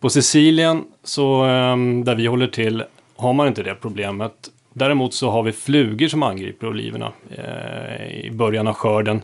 På 0.00 0.10
Sicilien, 0.10 0.84
så, 1.04 1.44
eh, 1.44 1.76
där 2.04 2.14
vi 2.14 2.26
håller 2.26 2.46
till, 2.46 2.84
har 3.16 3.32
man 3.32 3.48
inte 3.48 3.62
det 3.62 3.74
problemet. 3.74 4.32
Däremot 4.72 5.14
så 5.14 5.30
har 5.30 5.42
vi 5.42 5.52
flugor 5.52 6.08
som 6.08 6.22
angriper 6.22 6.66
oliverna 6.66 7.12
eh, 7.30 8.24
i 8.26 8.30
början 8.30 8.68
av 8.68 8.74
skörden. 8.74 9.22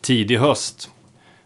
Tidig 0.00 0.38
höst 0.38 0.90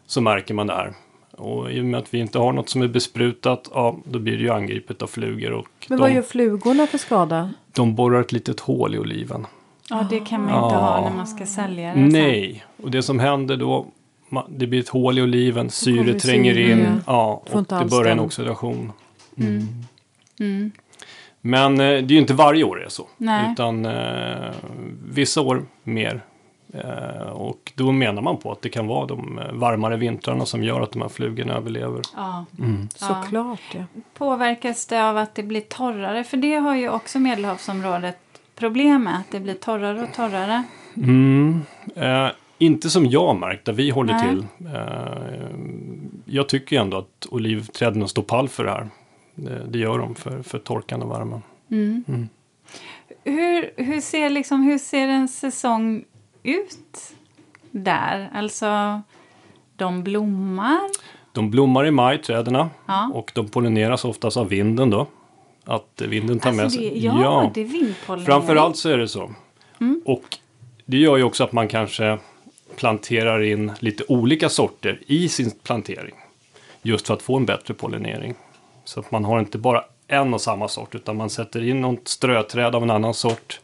så 0.06 0.20
märker 0.20 0.54
man 0.54 0.66
det 0.66 0.74
här. 0.74 0.92
Och 1.30 1.72
i 1.72 1.80
och 1.80 1.84
med 1.84 2.00
att 2.00 2.14
vi 2.14 2.18
inte 2.18 2.38
har 2.38 2.52
något 2.52 2.68
som 2.68 2.82
är 2.82 2.88
besprutat, 2.88 3.70
ja, 3.74 3.96
då 4.04 4.18
blir 4.18 4.36
det 4.36 4.42
ju 4.42 4.50
angripet 4.50 5.02
av 5.02 5.06
flugor. 5.06 5.52
Och 5.52 5.68
Men 5.88 5.98
de, 5.98 6.02
vad 6.02 6.12
gör 6.12 6.22
flugorna 6.22 6.86
för 6.86 6.98
skada? 6.98 7.50
de 7.72 7.94
borrar 7.94 8.20
ett 8.20 8.32
litet 8.32 8.60
hål 8.60 8.94
i 8.94 8.98
oliven. 8.98 9.46
Ja, 9.90 10.06
det 10.10 10.20
kan 10.20 10.40
man 10.40 10.64
inte 10.64 10.76
ha 10.76 11.00
när 11.00 11.16
man 11.16 11.26
ska 11.26 11.46
sälja 11.46 11.88
det. 11.88 11.94
sen. 11.94 12.08
Nej, 12.08 12.64
och 12.82 12.90
det 12.90 13.02
som 13.02 13.18
händer 13.18 13.56
då, 13.56 13.86
det 14.48 14.66
blir 14.66 14.80
ett 14.80 14.88
hål 14.88 15.18
i 15.18 15.22
oliven, 15.22 15.70
syre 15.70 16.20
tränger 16.20 16.54
syre, 16.54 16.72
in, 16.72 16.86
ja. 17.06 17.42
och 17.50 17.64
det 17.64 17.84
börjar 17.90 18.10
en 18.10 18.16
den. 18.16 18.26
oxidation. 18.26 18.92
Mm. 20.38 20.72
Men 21.46 21.72
eh, 21.72 21.78
det 21.78 21.84
är 21.84 22.02
ju 22.10 22.18
inte 22.18 22.34
varje 22.34 22.64
år 22.64 22.76
det 22.76 22.84
är 22.84 22.88
så, 22.88 23.08
Nej. 23.16 23.52
utan 23.52 23.86
eh, 23.86 24.54
vissa 25.08 25.40
år 25.40 25.62
mer. 25.82 26.20
Eh, 26.74 27.28
och 27.28 27.72
då 27.74 27.92
menar 27.92 28.22
man 28.22 28.36
på 28.36 28.52
att 28.52 28.62
det 28.62 28.68
kan 28.68 28.86
vara 28.86 29.06
de 29.06 29.38
eh, 29.38 29.52
varmare 29.52 29.96
vintrarna 29.96 30.46
som 30.46 30.64
gör 30.64 30.80
att 30.80 30.92
de 30.92 31.02
här 31.02 31.08
flugorna 31.08 31.54
överlever. 31.54 32.00
Ja. 32.16 32.44
Såklart 32.94 33.60
ja. 33.74 33.84
Påverkas 34.14 34.86
det 34.86 35.04
av 35.04 35.16
att 35.16 35.34
det 35.34 35.42
blir 35.42 35.60
torrare? 35.60 36.24
För 36.24 36.36
det 36.36 36.54
har 36.54 36.76
ju 36.76 36.88
också 36.88 37.18
Medelhavsområdet 37.18 38.18
problem 38.56 39.02
med. 39.02 39.16
Att 39.16 39.30
det 39.30 39.40
blir 39.40 39.54
torrare 39.54 40.02
och 40.02 40.12
torrare. 40.14 40.64
Mm. 40.96 41.62
Eh, 41.96 42.28
inte 42.58 42.90
som 42.90 43.06
jag 43.06 43.26
har 43.26 43.34
märkt, 43.34 43.64
där 43.64 43.72
vi 43.72 43.90
håller 43.90 44.12
Nej. 44.12 44.28
till. 44.28 44.46
Eh, 44.74 45.48
jag 46.24 46.48
tycker 46.48 46.80
ändå 46.80 46.96
att 46.96 47.26
olivträden 47.30 48.08
står 48.08 48.22
pall 48.22 48.48
för 48.48 48.64
det 48.64 48.70
här. 48.70 48.88
Det, 49.34 49.66
det 49.68 49.78
gör 49.78 49.98
de 49.98 50.14
för, 50.14 50.42
för 50.42 50.58
torkan 50.58 51.02
och 51.02 51.10
värmen. 51.10 51.42
Hur, 53.24 53.70
hur, 53.76 54.00
ser 54.00 54.30
liksom, 54.30 54.62
hur 54.62 54.78
ser 54.78 55.08
en 55.08 55.28
säsong 55.28 56.04
ut 56.42 56.78
där? 57.70 58.30
Alltså, 58.34 59.02
de 59.76 60.02
blommar. 60.02 60.80
De 61.32 61.50
blommar 61.50 61.86
i 61.86 61.90
maj, 61.90 62.22
träden, 62.22 62.66
Ja. 62.86 63.10
och 63.14 63.32
de 63.34 63.48
pollineras 63.48 64.04
oftast 64.04 64.36
av 64.36 64.48
vinden 64.48 64.90
då. 64.90 65.06
Att 65.64 66.02
vinden 66.08 66.38
tar 66.38 66.52
med 66.52 66.64
Alltså 66.64 66.78
sig. 66.78 66.90
det, 66.90 66.98
ja, 66.98 67.50
det 67.54 67.60
är 67.60 67.64
vindpollinering. 67.64 68.26
Framförallt 68.26 68.76
så 68.76 68.88
är 68.88 68.98
det 68.98 69.08
så. 69.08 69.30
Och 70.04 70.38
det 70.84 70.96
gör 70.96 71.16
ju 71.16 71.22
också 71.22 71.44
att 71.44 71.52
man 71.52 71.68
kanske 71.68 72.18
planterar 72.76 73.42
in 73.42 73.72
lite 73.78 74.04
olika 74.08 74.48
sorter 74.48 75.00
i 75.06 75.28
sin 75.28 75.50
plantering. 75.62 76.14
Just 76.82 77.06
för 77.06 77.14
att 77.14 77.22
få 77.22 77.36
en 77.36 77.46
bättre 77.46 77.74
pollinering. 77.74 78.34
Så 78.84 79.00
att 79.00 79.10
man 79.10 79.24
har 79.24 79.38
inte 79.38 79.58
bara 79.58 79.84
en 80.06 80.34
och 80.34 80.40
samma 80.40 80.68
sort 80.68 80.94
utan 80.94 81.16
man 81.16 81.30
sätter 81.30 81.64
in 81.64 81.80
något 81.80 82.08
ströträd 82.08 82.74
av 82.74 82.82
en 82.82 82.90
annan 82.90 83.14
sort. 83.14 83.60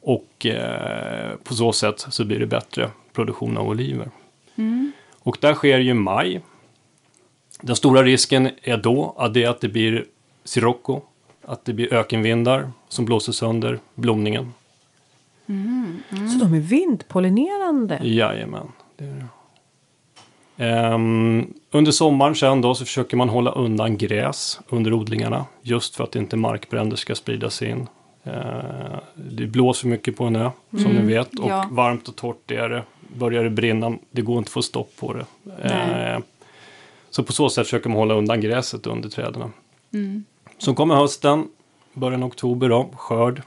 Och 0.00 0.46
eh, 0.46 1.36
på 1.44 1.54
så 1.54 1.72
sätt 1.72 2.06
så 2.08 2.24
blir 2.24 2.38
det 2.38 2.46
bättre 2.46 2.90
produktion 3.12 3.58
av 3.58 3.68
oliver. 3.68 4.10
Och 5.18 5.38
där 5.40 5.54
sker 5.54 5.78
ju 5.78 5.94
maj. 5.94 6.40
Den 7.60 7.76
stora 7.76 8.02
risken 8.02 8.50
är 8.62 8.76
då 8.76 9.14
att 9.18 9.34
det, 9.34 9.46
att 9.46 9.60
det 9.60 9.68
blir 9.68 10.04
sirocco, 10.44 11.00
att 11.44 11.64
det 11.64 11.72
blir 11.72 11.94
ökenvindar 11.94 12.70
som 12.88 13.04
blåser 13.04 13.32
sönder 13.32 13.78
blomningen. 13.94 14.54
Så 16.10 16.44
de 16.44 16.54
är 16.54 16.60
vindpollinerande? 16.60 18.00
Jajamän. 18.02 18.72
Det 18.96 19.04
är 19.04 19.08
det. 19.08 19.26
Ehm, 20.60 21.54
under 21.70 21.92
sommaren 21.92 22.34
sen 22.34 22.60
då 22.60 22.74
så 22.74 22.84
försöker 22.84 23.16
man 23.16 23.28
hålla 23.28 23.50
undan 23.50 23.96
gräs 23.96 24.60
under 24.68 24.92
odlingarna. 24.92 25.44
Just 25.62 25.96
för 25.96 26.04
att 26.04 26.16
inte 26.16 26.36
markbränder 26.36 26.96
ska 26.96 27.14
sprida 27.14 27.50
sig 27.50 27.68
in. 27.70 27.86
Ehm, 28.24 29.00
det 29.14 29.46
blåser 29.46 29.88
mycket 29.88 30.16
på 30.16 30.24
en 30.24 30.36
ö 30.36 30.50
som 30.70 30.92
ni 30.92 31.14
vet. 31.14 31.38
Och 31.38 31.50
ja. 31.50 31.68
varmt 31.70 32.08
och 32.08 32.16
torrt 32.16 32.50
är 32.50 32.68
det. 32.68 32.82
Börjar 33.16 33.44
det 33.44 33.50
brinna, 33.50 33.92
det 34.10 34.22
går 34.22 34.38
inte 34.38 34.48
att 34.48 34.52
få 34.52 34.62
stopp 34.62 34.96
på 34.96 35.12
det. 35.14 35.24
Ehm, 35.68 36.22
så 37.10 37.22
på 37.22 37.32
så 37.32 37.50
sätt 37.50 37.66
försöker 37.66 37.88
man 37.88 37.98
hålla 37.98 38.14
undan 38.14 38.40
gräset 38.40 38.86
under 38.86 39.08
träden. 39.08 39.52
Så 40.58 40.74
kommer 40.74 40.94
hösten, 40.94 41.48
början 41.94 42.22
av 42.22 42.28
oktober 42.28 42.68
då, 42.68 42.90
skörd. 42.96 43.42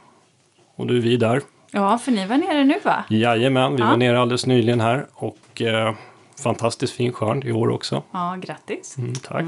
Och 0.75 0.87
då 0.87 0.93
är 0.93 0.99
vi 0.99 1.17
där. 1.17 1.41
Ja, 1.71 1.97
för 1.97 2.11
ni 2.11 2.27
var 2.27 2.37
nere 2.37 2.63
nu 2.63 2.79
va? 2.83 3.03
Jajamän, 3.09 3.75
vi 3.75 3.81
Ja. 3.81 3.87
var 3.87 3.97
nere 3.97 4.19
alldeles 4.19 4.45
nyligen 4.45 4.81
här 4.81 5.05
och 5.13 5.61
eh, 5.61 5.93
fantastiskt 6.39 6.93
fin 6.93 7.13
skörd 7.13 7.45
i 7.45 7.51
år 7.51 7.69
också. 7.69 8.03
Ja, 8.11 8.37
grattis. 8.41 8.97
Mm, 8.97 9.13
tack. 9.15 9.45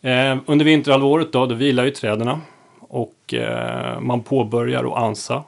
Eh, 0.00 0.38
under 0.46 0.64
vinterhalvåret 0.64 1.32
då, 1.32 1.46
då 1.46 1.54
vilar 1.54 1.84
ju 1.84 1.90
träden 1.90 2.40
och 2.80 3.34
eh, 3.34 4.00
man 4.00 4.22
påbörjar 4.22 4.84
att 4.84 5.02
ansa. 5.02 5.44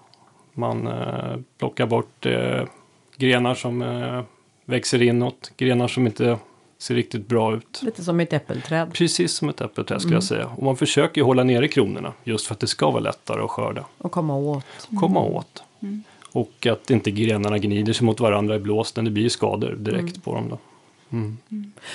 Man 0.53 0.87
eh, 0.87 1.37
plockar 1.59 1.87
bort 1.87 2.27
eh, 2.27 2.63
grenar 3.17 3.55
som 3.55 3.83
eh, 3.83 4.23
växer 4.65 5.03
inåt, 5.03 5.53
grenar 5.57 5.89
som 5.89 6.07
inte 6.07 6.39
ser 6.79 6.95
riktigt 6.95 7.29
bra 7.29 7.55
ut. 7.55 7.81
Lite 7.83 8.05
som 8.05 8.21
ett 8.21 8.33
äppelträd. 8.33 8.93
Precis 8.93 9.33
som 9.33 9.49
ett 9.49 9.61
äppelträd 9.61 10.01
skulle 10.01 10.17
jag 10.17 10.23
säga. 10.23 10.47
Och 10.47 10.63
man 10.63 10.77
försöker 10.77 11.21
ju 11.21 11.25
hålla 11.25 11.45
nere 11.45 11.69
kronorna 11.69 12.13
just 12.25 12.47
för 12.47 12.55
att 12.55 12.61
det 12.61 12.67
ska 12.67 12.91
vara 12.91 13.01
lättare 13.01 13.43
att 13.43 13.51
skörda. 13.51 13.85
Och 13.99 14.13
komma 14.13 14.37
åt. 14.37 14.65
komma 15.01 15.21
åt. 15.21 15.63
Och 16.33 16.67
att 16.67 16.91
inte 16.91 17.11
grenarna 17.11 17.59
gnider 17.59 17.93
sig 17.93 18.05
mot 18.07 18.21
varandra 18.21 18.57
i 18.57 18.59
blåsten. 18.59 19.05
Det 19.05 19.11
blir 19.11 19.23
ju 19.23 19.31
skador 19.31 19.75
direkt 19.79 20.25
på 20.25 20.35
dem 20.35 20.49
då. 20.49 20.59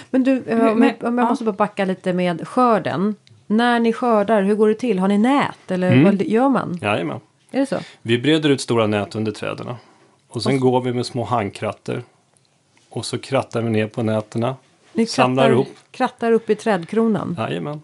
Men 0.10 0.24
du, 0.24 0.44
eh, 0.48 0.60
om, 0.72 0.80
men- 0.80 0.88
jag, 1.00 1.08
om 1.10 1.18
jag 1.18 1.26
ja. 1.26 1.30
måste 1.30 1.46
bara 1.46 1.52
backa 1.52 1.86
lite 1.86 2.14
med 2.14 2.48
skörden. 2.48 3.16
När 3.48 3.80
ni 3.80 3.94
skördar, 3.94 4.42
hur 4.44 4.56
går 4.56 4.68
det 4.68 4.76
till? 4.76 5.00
Har 5.00 5.08
ni 5.08 5.18
nät 5.18 5.72
eller 5.72 5.92
Mm. 5.92 6.04
vad 6.04 6.22
gör 6.22 6.50
man? 6.50 6.80
Jajamän. 6.82 7.20
Är 7.52 7.60
det 7.60 7.66
så? 7.66 7.78
Vi 8.02 8.18
breder 8.20 8.50
ut 8.50 8.62
stora 8.62 8.88
nät 8.88 9.16
under 9.16 9.32
träden. 9.32 9.68
Och 10.28 10.44
sen 10.44 10.60
går 10.60 10.82
vi 10.82 10.94
med 10.94 11.06
små 11.06 11.24
handkratter. 11.24 12.04
Och 12.90 13.06
så 13.06 13.18
krattar 13.18 13.62
vi 13.62 13.70
ner 13.70 13.88
på 13.88 14.04
nätena. 14.04 14.56
Ni 14.94 15.06
Samlar 15.06 15.44
krattar, 15.44 15.54
ihop. 15.54 15.68
krattar 15.92 16.32
upp 16.32 16.50
i 16.50 16.56
trädkronan? 16.56 17.36
Jajamän. 17.40 17.82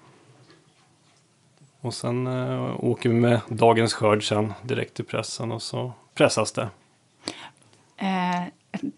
Och 1.82 1.94
sen 1.94 2.28
eh, 2.28 2.86
åker 2.86 3.10
vi 3.10 3.16
med 3.16 3.40
dagens 3.48 3.94
skörd 3.94 4.28
sen 4.28 4.54
direkt 4.64 4.94
till 4.94 5.06
pressen 5.06 5.52
och 5.52 5.62
så 5.62 5.92
pressas 6.16 6.52
det. 6.52 6.70
Eh, 7.98 8.44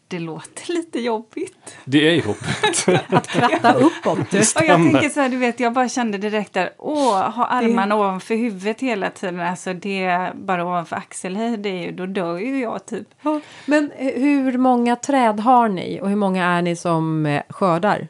det 0.08 0.20
låter 0.20 0.74
lite 0.74 1.00
jobbigt. 1.00 1.78
Det 1.86 2.08
är 2.10 2.14
jobbigt. 2.14 3.04
Att 3.14 3.28
kratta 3.28 3.74
uppåt? 3.74 4.32
Du. 4.32 4.40
Och 4.40 4.64
jag 4.66 4.92
tänker 4.92 5.10
så 5.10 5.20
här, 5.20 5.30
du 5.30 5.38
vet, 5.38 5.60
jag 5.60 5.74
bara 5.74 5.90
kände 5.90 6.18
direkt 6.18 6.54
där, 6.54 6.74
åh, 6.78 7.30
ha 7.30 7.46
armarna 7.46 7.96
ovanför 7.96 8.36
huvudet 8.36 8.82
hela 8.82 9.10
tiden, 9.10 9.40
alltså 9.40 9.74
det 9.74 10.04
är 10.04 10.34
bara 10.34 10.66
ovanför 10.66 10.96
axelhöjd, 10.96 11.60
det 11.60 11.70
är 11.70 11.82
ju, 11.86 11.92
då 11.92 12.06
dör 12.06 12.38
ju 12.38 12.60
jag 12.60 12.86
typ. 12.86 13.08
Ja, 13.22 13.40
Men 13.66 13.92
eh, 13.98 14.22
hur 14.22 14.58
många 14.58 14.96
träd 14.96 15.40
har 15.40 15.70
ni 15.70 16.02
och 16.02 16.10
hur 16.10 16.16
många 16.16 16.46
är 16.46 16.62
ni 16.62 16.76
som 16.76 17.26
eh, 17.26 17.42
skördar? 17.50 18.08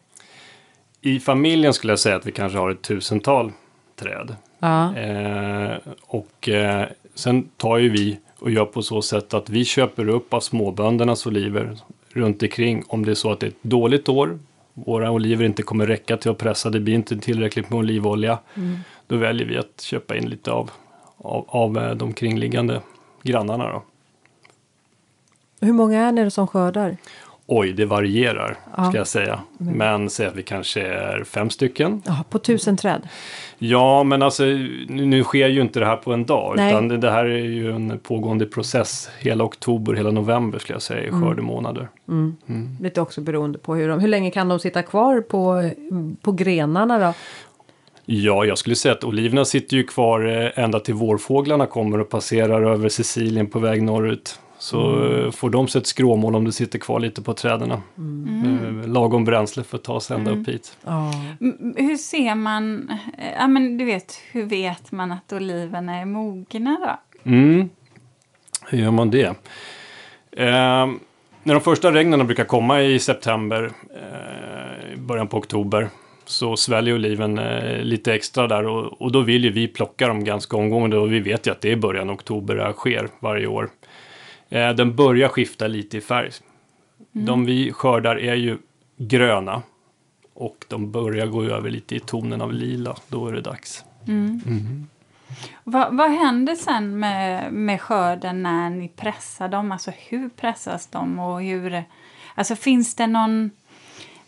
I 1.02 1.20
familjen 1.20 1.74
skulle 1.74 1.92
jag 1.92 2.00
säga 2.00 2.16
att 2.16 2.26
vi 2.28 2.32
kanske 2.32 2.58
har 2.58 2.70
ett 2.70 2.82
tusental 2.82 3.52
träd. 3.96 4.36
Ja. 4.60 4.96
Eh, 4.98 5.78
och 6.02 6.50
eh, 6.50 6.88
sen 7.16 7.50
tar 7.58 7.78
ju 7.78 7.90
vi 7.90 8.20
och 8.44 8.52
gör 8.52 8.66
på 8.66 8.82
så 8.82 9.02
sätt 9.02 9.34
att 9.34 9.50
vi 9.50 9.66
köper 9.66 10.10
upp 10.10 10.34
av 10.34 10.40
småböndernas 10.40 11.26
oliver 11.26 11.78
runt 12.10 12.44
omkring 12.44 12.84
om 12.88 13.06
det 13.06 13.12
är 13.12 13.16
så 13.16 13.32
att 13.32 13.40
det 13.40 13.46
är 13.46 13.50
ett 13.50 13.58
dåligt 13.62 14.10
år. 14.10 14.40
Våra 14.74 15.12
oliver 15.12 15.46
inte 15.46 15.64
kommer 15.64 15.88
räcka 15.88 16.18
till 16.18 16.32
att 16.32 16.38
pressa, 16.38 16.70
det 16.70 16.80
blir 16.80 16.94
inte 16.94 17.18
tillräckligt 17.18 17.70
med 17.70 17.80
olivolja. 17.80 18.40
Då 19.08 19.18
väljer 19.18 19.48
vi 19.48 19.58
att 19.58 19.82
köpa 19.82 20.18
in 20.18 20.30
lite 20.30 20.52
av, 20.52 20.72
av, 21.18 21.46
av 21.48 21.78
eh, 21.78 21.96
de 21.96 22.14
kringliggande 22.14 22.82
grannarna. 23.22 23.72
Då. 23.72 23.84
Hur 25.62 25.74
många 25.74 26.00
är 26.00 26.12
ni 26.12 26.32
som 26.32 26.48
skördar? 26.48 26.98
Oj, 27.48 27.74
det 27.74 27.86
varierar 27.86 28.58
Ja. 28.78 28.90
ska 28.90 28.98
jag 28.98 29.08
säga. 29.08 29.40
Men 29.58 30.10
säg 30.10 30.28
att 30.28 30.36
vi 30.36 30.44
kanske 30.44 30.82
är 30.82 31.24
fem 31.24 31.50
stycken. 31.50 32.02
Ja, 32.06 32.24
på 32.30 32.40
tusen 32.40 32.78
träd. 32.78 33.08
Ja, 33.58 34.04
men 34.04 34.22
alltså 34.22 34.44
nu, 34.88 35.24
sker 35.24 35.48
ju 35.48 35.62
inte 35.62 35.80
det 35.80 35.86
här 35.86 35.96
på 35.96 36.14
en 36.14 36.26
dag. 36.26 36.54
Nej. 36.58 36.70
Utan 36.70 36.88
det, 36.88 37.12
här 37.12 37.26
är 37.26 37.38
ju 37.38 37.72
en 37.72 38.00
pågående 38.00 38.46
process 38.46 39.10
hela 39.20 39.44
oktober, 39.44 39.94
hela 39.94 40.12
november 40.12 40.60
skulle 40.60 40.76
jag 40.76 40.82
säga, 40.82 41.08
i 41.08 41.12
skördemånader. 41.12 41.90
Lite 42.82 43.02
också 43.02 43.22
beroende 43.22 43.58
på 43.58 43.76
hur 43.76 43.90
de, 43.90 44.00
hur 44.00 44.08
länge 44.08 44.32
kan 44.32 44.50
de 44.50 44.60
sitta 44.60 44.84
kvar 44.84 45.22
på, 45.22 45.72
på 46.22 46.32
grenarna 46.32 47.00
då? 47.00 47.14
Ja, 48.06 48.46
jag 48.46 48.58
skulle 48.58 48.76
säga 48.76 48.94
att 48.94 49.04
oliverna 49.04 49.46
sitter 49.46 49.78
ju 49.78 49.84
kvar 49.84 50.26
eh, 50.26 50.64
ända 50.64 50.80
till 50.80 50.94
vårfåglarna 50.94 51.66
kommer 51.66 52.00
och 52.00 52.10
passerar 52.10 52.62
över 52.62 52.90
Sicilien 52.90 53.48
på 53.48 53.60
väg 53.60 53.84
norrut. 53.84 54.40
Så 54.64 55.06
eh, 55.14 55.32
får 55.32 55.50
de 55.50 55.68
sig 55.68 55.80
ett 55.82 55.88
skråmål 55.88 56.36
om 56.36 56.46
det 56.46 56.52
sitter 56.52 56.80
kvar 56.80 57.00
lite 57.00 57.22
på 57.22 57.34
träden. 57.34 57.72
Eh, 57.72 58.88
Lagom 58.88 59.26
bränsle 59.26 59.64
för 59.64 59.78
att 59.78 59.84
ta 59.84 60.00
sig 60.00 60.18
ända 60.18 60.32
upp 60.32 60.48
hit. 60.48 60.78
Ja. 60.86 61.12
M- 61.42 61.74
Hur 61.78 61.98
ser 61.98 62.36
man, 62.36 62.90
eh, 63.18 63.34
ja 63.40 63.48
men 63.48 63.78
du 63.78 63.86
vet, 63.86 64.16
hur 64.32 64.44
vet 64.46 64.92
man 64.92 65.12
att 65.12 65.34
oliverna 65.34 65.96
är 65.96 66.06
mogna 66.06 66.78
då? 66.82 67.30
Mm. 67.32 67.70
Hur 68.70 68.78
gör 68.78 68.92
man 68.92 69.12
det? 69.12 69.26
Eh, 70.32 70.88
när 71.44 71.54
de 71.54 71.62
första 71.62 71.92
regnen 71.92 72.28
brukar 72.28 72.46
komma 72.46 72.82
i 72.82 73.00
september, 73.00 73.72
eh, 73.96 75.00
början 75.00 75.28
på 75.28 75.38
oktober, 75.38 75.90
så 76.26 76.58
sväljer 76.58 76.96
oliven 76.96 77.38
eh, 77.40 77.82
lite 77.82 78.14
extra 78.14 78.48
där 78.48 78.66
och, 78.68 79.02
och, 79.02 79.12
då 79.12 79.22
vill 79.22 79.44
ju 79.44 79.52
vi 79.52 79.68
plocka 79.68 80.08
dem 80.08 80.24
ganska 80.24 80.58
omgående 80.58 80.98
och 80.98 81.14
vi 81.14 81.20
vet 81.20 81.48
ju 81.48 81.52
att 81.52 81.62
det 81.62 81.72
är 81.72 81.76
början 81.76 82.10
av 82.10 82.16
oktober 82.16 82.56
det 82.56 82.64
här 82.64 82.74
sker 82.74 83.08
varje 83.20 83.48
år. 83.48 83.70
Eh, 84.54 84.70
den 84.70 84.96
börjar 84.96 85.30
skifta 85.30 85.68
lite 85.68 85.98
i 85.98 86.02
färg. 86.02 86.32
Mm. 87.16 87.26
De 87.26 87.46
vi 87.46 87.72
skördar 87.72 88.16
är 88.16 88.36
ju 88.36 88.58
gröna 88.98 89.62
och 90.34 90.66
de 90.68 90.92
börjar 90.92 91.28
gå 91.28 91.44
över 91.44 91.70
lite 91.70 91.96
i 91.96 92.00
tonen 92.00 92.42
av 92.42 92.54
lila. 92.54 92.96
Då 93.08 93.28
är 93.28 93.34
det 93.34 93.42
dags. 93.42 93.86
Mm. 94.08 94.42
Mm. 94.46 94.88
Vad, 95.64 95.98
vad 95.98 96.12
händer 96.12 96.56
sen 96.56 97.00
med, 97.00 97.54
med 97.54 97.82
skörden 97.82 98.44
när 98.44 98.70
ni 98.70 98.88
pressar 98.88 99.48
dem? 99.48 99.72
Alltså 99.72 99.92
hur 99.98 100.30
pressas 100.30 100.88
de 100.88 101.20
och 101.20 101.42
hur... 101.42 101.84
Alltså 102.36 102.56
finns 102.56 102.96
det 102.96 103.08
någon... 103.08 103.52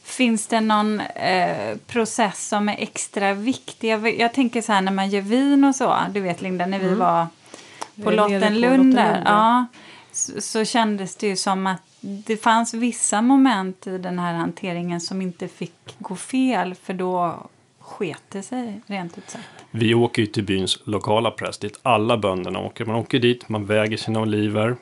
Finns 0.03 0.48
det 0.48 0.62
någon 0.62 1.00
eh, 1.00 1.77
process 1.88 2.48
som 2.48 2.70
är 2.70 2.75
extra 2.77 3.34
viktig? 3.34 3.89
Jag, 3.89 4.20
jag, 4.20 4.34
tänker 4.34 4.62
så 4.62 4.74
här 4.74 4.82
när 4.82 4.91
man 4.91 5.10
gör 5.10 5.22
vin 5.22 5.63
och 5.63 5.75
så. 5.75 5.96
Du 6.12 6.20
vet 6.20 6.41
Linda, 6.41 6.65
när 6.65 6.79
vi 6.79 6.88
mm. 6.88 7.00
var 7.00 7.27
på 8.03 8.12
Lottenlund 8.12 8.96
där. 8.96 9.24
Ja, 9.25 9.65
så, 10.15 10.41
så 10.41 10.65
kändes 10.65 11.15
det 11.15 11.27
ju 11.27 11.36
som 11.36 11.67
att 11.67 11.81
det 12.01 12.38
fanns 12.38 12.74
vissa 12.74 13.22
moment 13.22 13.88
i 13.88 13.98
den 13.98 14.19
här 14.19 14.34
hanteringen 14.34 15.01
som 15.01 15.22
inte 15.22 15.48
fick 15.48 15.95
gå 16.00 16.15
fel 16.15 16.75
för 16.75 16.93
då 16.93 17.48
sket 17.79 18.22
det 18.29 18.41
sig 18.41 18.81
rent 18.86 19.17
ut 19.17 19.29
sagt. 19.29 19.45
Vi 19.72 19.93
åker 19.93 20.22
ju 20.22 20.25
till 20.25 20.43
byns 20.43 20.79
lokala 20.84 21.31
press 21.31 21.57
dit 21.57 21.79
alla 21.81 22.17
bönderna 22.17 22.60
åker. 22.60 22.86
Man 22.86 22.95
åker 22.95 23.19
dit, 23.19 23.50
man 23.50 23.65
väger 23.65 23.98
sina 23.98 24.22
oliver 24.22 24.75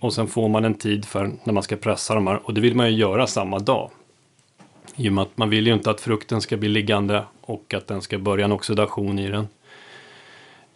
och 0.00 0.14
sen 0.14 0.26
får 0.26 0.48
man 0.48 0.64
en 0.64 0.74
tid 0.74 1.04
för 1.04 1.32
när 1.44 1.52
man 1.52 1.62
ska 1.62 1.76
pressa 1.76 2.14
de 2.14 2.26
här 2.26 2.40
och 2.44 2.54
det 2.54 2.60
vill 2.60 2.74
man 2.74 2.90
ju 2.90 2.98
göra 2.98 3.26
samma 3.26 3.58
dag. 3.58 3.90
I 4.96 5.08
och 5.08 5.12
med 5.12 5.22
att 5.22 5.36
man 5.38 5.50
vill 5.50 5.66
ju 5.66 5.74
inte 5.74 5.90
att 5.90 6.00
frukten 6.00 6.40
ska 6.40 6.56
bli 6.56 6.68
liggande 6.68 7.24
och 7.40 7.74
att 7.74 7.86
den 7.86 8.02
ska 8.02 8.18
börja 8.18 8.44
en 8.44 8.52
oxidation 8.52 9.18
i 9.18 9.28
den. 9.28 9.48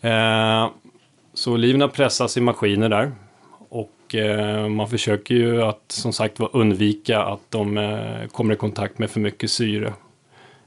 Eh, 0.01 0.71
så 1.35 1.53
oliverna 1.53 1.89
pressas 1.89 2.37
i 2.37 2.41
maskiner 2.41 2.89
där 2.89 3.13
och 4.13 4.19
eh, 4.19 4.69
man 4.69 4.89
försöker 4.89 5.35
ju 5.35 5.63
att 5.63 5.83
som 5.89 6.13
sagt 6.13 6.41
var 6.41 6.57
undvika 6.57 7.23
att 7.23 7.41
de 7.49 7.79
eh, 7.79 8.27
kommer 8.27 8.55
i 8.55 8.57
kontakt 8.57 8.99
med 8.99 9.11
för 9.11 9.21
mycket 9.21 9.51
syre. 9.51 9.93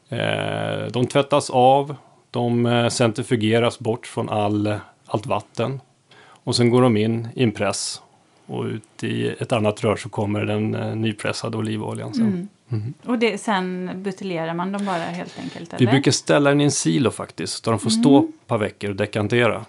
Eh, 0.09 0.91
de 0.91 1.07
tvättas 1.07 1.49
av, 1.49 1.95
de 2.31 2.89
centrifugeras 2.91 3.79
bort 3.79 4.07
från 4.07 4.29
all, 4.29 4.75
allt 5.05 5.25
vatten 5.25 5.81
och 6.19 6.55
sen 6.55 6.69
går 6.69 6.81
de 6.81 6.97
in 6.97 7.27
i 7.35 7.43
en 7.43 7.51
press 7.51 8.01
och 8.45 8.63
ut 8.65 9.03
i 9.03 9.27
ett 9.27 9.51
annat 9.51 9.83
rör 9.83 9.95
så 9.95 10.09
kommer 10.09 10.45
den 10.45 10.71
nypressade 11.01 11.57
olivoljan. 11.57 12.13
Sen. 12.13 12.27
Mm. 12.27 12.47
Mm. 12.71 12.93
Och 13.05 13.19
det, 13.19 13.37
sen 13.37 13.91
buteljerar 13.95 14.53
man 14.53 14.71
dem 14.71 14.85
bara 14.85 14.97
helt 14.97 15.39
enkelt? 15.39 15.73
Eller? 15.73 15.85
Vi 15.85 15.91
brukar 15.91 16.11
ställa 16.11 16.49
den 16.49 16.61
i 16.61 16.63
en 16.63 16.71
silo 16.71 17.11
faktiskt, 17.11 17.63
där 17.63 17.71
de 17.71 17.79
får 17.79 17.89
stå 17.89 18.17
mm. 18.17 18.29
ett 18.29 18.47
par 18.47 18.57
veckor 18.57 18.89
och 18.89 18.95
dekantera. 18.95 19.65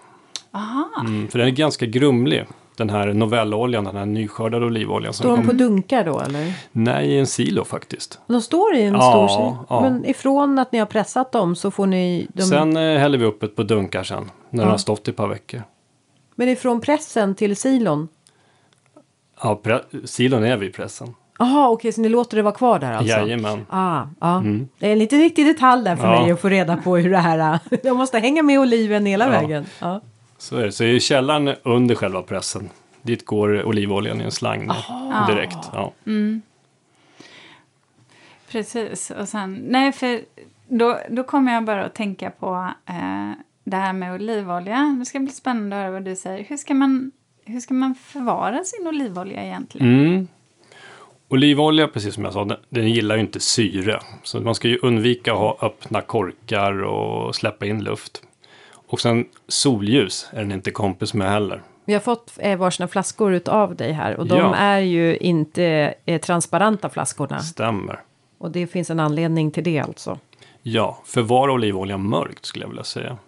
Mm, 1.01 1.29
för 1.29 1.39
den 1.39 1.49
är 1.49 1.53
ganska 1.53 1.87
grumlig 1.87 2.47
den 2.77 2.91
här 2.91 3.13
novelloljan, 3.13 3.85
den 3.85 3.97
här 3.97 4.07
nyskördade 4.07 4.67
olivoljan. 4.67 5.13
Står 5.15 5.37
de 5.37 5.47
på 5.47 5.53
dunkar 5.53 6.05
då 6.05 6.21
eller? 6.21 6.53
Nej, 6.73 7.09
i 7.09 7.19
en 7.19 7.27
silo 7.27 7.65
faktiskt. 7.65 8.21
De 8.27 8.43
står 8.43 8.75
i 8.75 8.83
en 8.83 8.95
ja, 8.95 9.01
stor 9.01 9.29
silo? 9.29 9.59
Ja. 9.69 9.81
Men 9.81 10.05
ifrån 10.05 10.59
att 10.59 10.73
ni 10.73 10.79
har 10.79 10.87
pressat 10.87 11.33
dem 11.33 11.57
så 11.57 11.71
får 11.71 11.87
ni? 11.87 12.27
Dem... 12.33 12.47
Sen 12.47 12.77
eh, 12.77 12.99
häller 12.99 13.19
vi 13.19 13.25
upp 13.25 13.43
ett 13.43 13.57
på 13.57 13.63
dunkar 13.63 14.03
sen. 14.03 14.31
När 14.51 14.61
ja. 14.61 14.63
den 14.63 14.71
har 14.71 14.79
stått 14.79 15.09
i 15.09 15.11
ett 15.11 15.17
par 15.17 15.29
veckor. 15.29 15.63
Men 16.35 16.49
ifrån 16.49 16.81
pressen 16.81 17.35
till 17.35 17.57
silon? 17.57 18.09
Ja, 19.43 19.61
silon 20.05 20.45
är 20.45 20.57
vid 20.57 20.75
pressen. 20.75 21.15
Jaha, 21.39 21.69
okej, 21.69 21.75
okay, 21.75 21.93
så 21.93 22.01
ni 22.01 22.09
låter 22.09 22.37
det 22.37 22.43
vara 22.43 22.55
kvar 22.55 22.79
där 22.79 22.93
alltså? 22.93 23.19
Jajamän. 23.19 23.67
Ah, 23.71 24.03
ah. 24.19 24.39
Mm. 24.39 24.69
Det 24.79 24.89
är 24.89 24.93
en 24.93 24.99
liten 24.99 25.19
viktig 25.19 25.47
detalj 25.47 25.85
där 25.85 25.97
för 25.97 26.13
ja. 26.13 26.23
mig 26.23 26.31
att 26.31 26.41
få 26.41 26.49
reda 26.49 26.77
på 26.77 26.97
hur 26.97 27.11
det 27.11 27.19
här... 27.19 27.59
Jag 27.83 27.97
måste 27.97 28.19
hänga 28.19 28.43
med 28.43 28.61
oliven 28.61 29.07
hela 29.07 29.25
ja. 29.25 29.31
vägen. 29.31 29.67
Ja. 29.81 30.01
Så 30.39 30.57
är 30.57 30.65
det. 30.65 30.73
Så 30.73 30.85
i 30.85 31.01
källaren 31.01 31.55
under 31.63 31.95
själva 31.95 32.23
pressen. 32.23 32.71
Dit 33.03 33.27
går 33.27 33.65
olivoljan 33.65 34.21
i 34.21 34.25
en 34.25 34.31
slang 34.31 34.71
Aha. 34.71 35.27
direkt. 35.27 35.71
Ja. 35.73 35.93
Mm. 36.07 36.43
Precis. 38.49 39.11
Och 39.11 39.29
sen, 39.29 39.55
nej, 39.55 39.93
för 39.93 40.21
då, 40.69 41.01
då 41.11 41.25
kommer 41.25 41.55
jag 41.55 41.65
bara 41.65 41.85
att 41.85 41.95
tänka 41.95 42.31
på 42.31 42.71
eh, 42.87 43.33
det 43.65 43.77
här 43.77 43.93
med 43.93 44.15
olivolja. 44.15 44.97
Det 44.99 45.05
ska 45.05 45.21
bli 45.21 45.33
spännande 45.33 45.77
att 45.77 45.83
höra 45.83 45.91
vad 45.91 46.05
du 46.05 46.17
säger. 46.17 46.45
Hur 46.45 46.57
ska 46.57 46.75
man, 46.75 47.13
hur 47.45 47.61
ska 47.61 47.75
man 47.75 47.95
förvara 47.95 48.65
sin 48.65 48.87
olivolja 48.87 49.45
egentligen? 49.45 50.07
Mm. 50.07 50.29
Olivolja, 51.29 51.89
precis 51.89 52.15
som 52.15 52.25
jag 52.25 52.33
sa, 52.33 52.45
den, 52.45 52.59
den 52.69 52.89
gillar 52.89 53.15
ju 53.15 53.21
inte 53.21 53.41
syre. 53.41 54.01
Så 54.23 54.41
man 54.41 54.55
ska 54.55 54.69
ju 54.69 54.79
undvika 54.79 55.33
att 55.33 55.39
ha 55.39 55.59
öppna 55.61 56.01
korkar 56.01 56.83
och 56.83 57.35
släppa 57.35 57.67
in 57.67 57.85
luft. 57.85 58.23
Och 58.87 59.01
sen 59.01 59.25
solljus 59.49 60.29
är 60.33 60.41
den 60.41 60.53
inte 60.53 60.71
kompis 60.71 61.15
med 61.15 61.31
heller. 61.31 61.63
Vi 61.85 61.93
har 61.93 62.01
fått 62.01 62.33
eh, 62.39 62.59
varsina 62.59 62.89
flaskor 62.89 63.41
av 63.47 63.77
dig 63.77 63.93
här 63.93 64.17
och 64.17 64.27
de 64.27 64.39
ja. 64.39 64.55
är 64.55 64.79
ju 64.79 65.17
inte 65.17 65.95
eh, 66.05 66.21
transparenta 66.21 66.89
flaskorna. 66.89 67.39
Stämmer. 67.39 68.01
Och 68.39 68.51
det 68.51 68.67
finns 68.67 68.91
en 68.91 69.01
anledning 69.01 69.51
till 69.51 69.65
det 69.65 69.79
alltså. 69.79 70.19
Ja, 70.63 71.03
förvara 71.05 71.53
olivoljan 71.53 72.09
mörkt 72.09 72.45
skulle 72.45 72.65
jag 72.65 72.69
vilja 72.69 72.85
säga. 72.85 73.19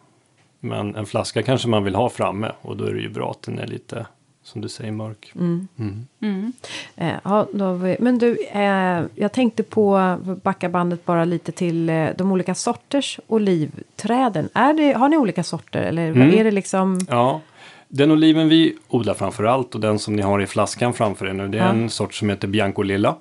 Men 0.61 0.97
en 0.97 1.07
flaska 1.07 1.43
kanske 1.43 1.69
man 1.69 1.85
vill 1.85 1.95
ha 1.95 2.09
framme 2.09 2.53
och 2.61 2.77
då 2.77 2.85
är 2.85 2.95
det 2.95 3.01
ju 3.01 3.09
bra 3.09 3.31
att 3.31 3.43
den 3.43 3.59
är 3.59 3.67
lite 3.67 4.07
som 4.49 4.61
du 4.61 4.69
säger 4.69 4.93
mörk. 4.93 5.33
Mm. 5.35 5.69
Mm. 5.79 6.07
Mm. 6.21 6.53
Eh, 6.97 7.15
ja, 7.25 7.73
vi, 7.73 7.97
men 8.01 8.19
du, 8.19 8.39
eh, 8.53 9.03
jag 9.15 9.33
tänkte 9.33 9.63
på 9.63 10.17
backa 10.43 10.69
bandet 10.69 11.05
bara 11.05 11.25
lite 11.25 11.53
till 11.53 11.91
eh, 11.91 12.09
de 12.17 12.33
olika 12.33 12.55
sorters 12.55 13.21
olivträden. 13.27 14.49
Är 14.53 14.73
det, 14.73 14.93
har 14.93 15.09
ni 15.09 15.17
olika 15.17 15.43
sorter 15.43 15.83
eller 15.83 16.09
mm. 16.09 16.35
är 16.35 16.45
det 16.45 16.51
liksom? 16.51 17.01
Ja, 17.09 17.41
den 17.89 18.11
oliven 18.11 18.49
vi 18.49 18.77
odlar 18.89 19.15
framför 19.15 19.45
allt 19.45 19.75
och 19.75 19.81
den 19.81 19.99
som 19.99 20.17
ni 20.17 20.23
har 20.23 20.41
i 20.41 20.47
flaskan 20.47 20.95
framför 20.95 21.27
er 21.27 21.33
nu. 21.33 21.49
Det 21.49 21.59
är 21.59 21.63
ja. 21.63 21.69
en 21.69 21.91
sort 21.91 22.15
som 22.15 22.31
heter 22.31 22.49
Bianco 22.49 22.83
Lilla. 22.83 23.17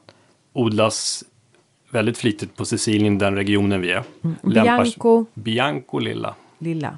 Odlas 0.53 1.23
väldigt 1.91 2.17
flitigt 2.17 2.55
på 2.55 2.65
Sicilien, 2.65 3.17
den 3.17 3.35
regionen 3.35 3.81
vi 3.81 3.91
är. 3.91 4.03
Mm. 4.23 4.35
Bianco? 4.41 5.25
Bianco 5.33 5.99
Lilla. 5.99 6.35
Lilla. 6.59 6.97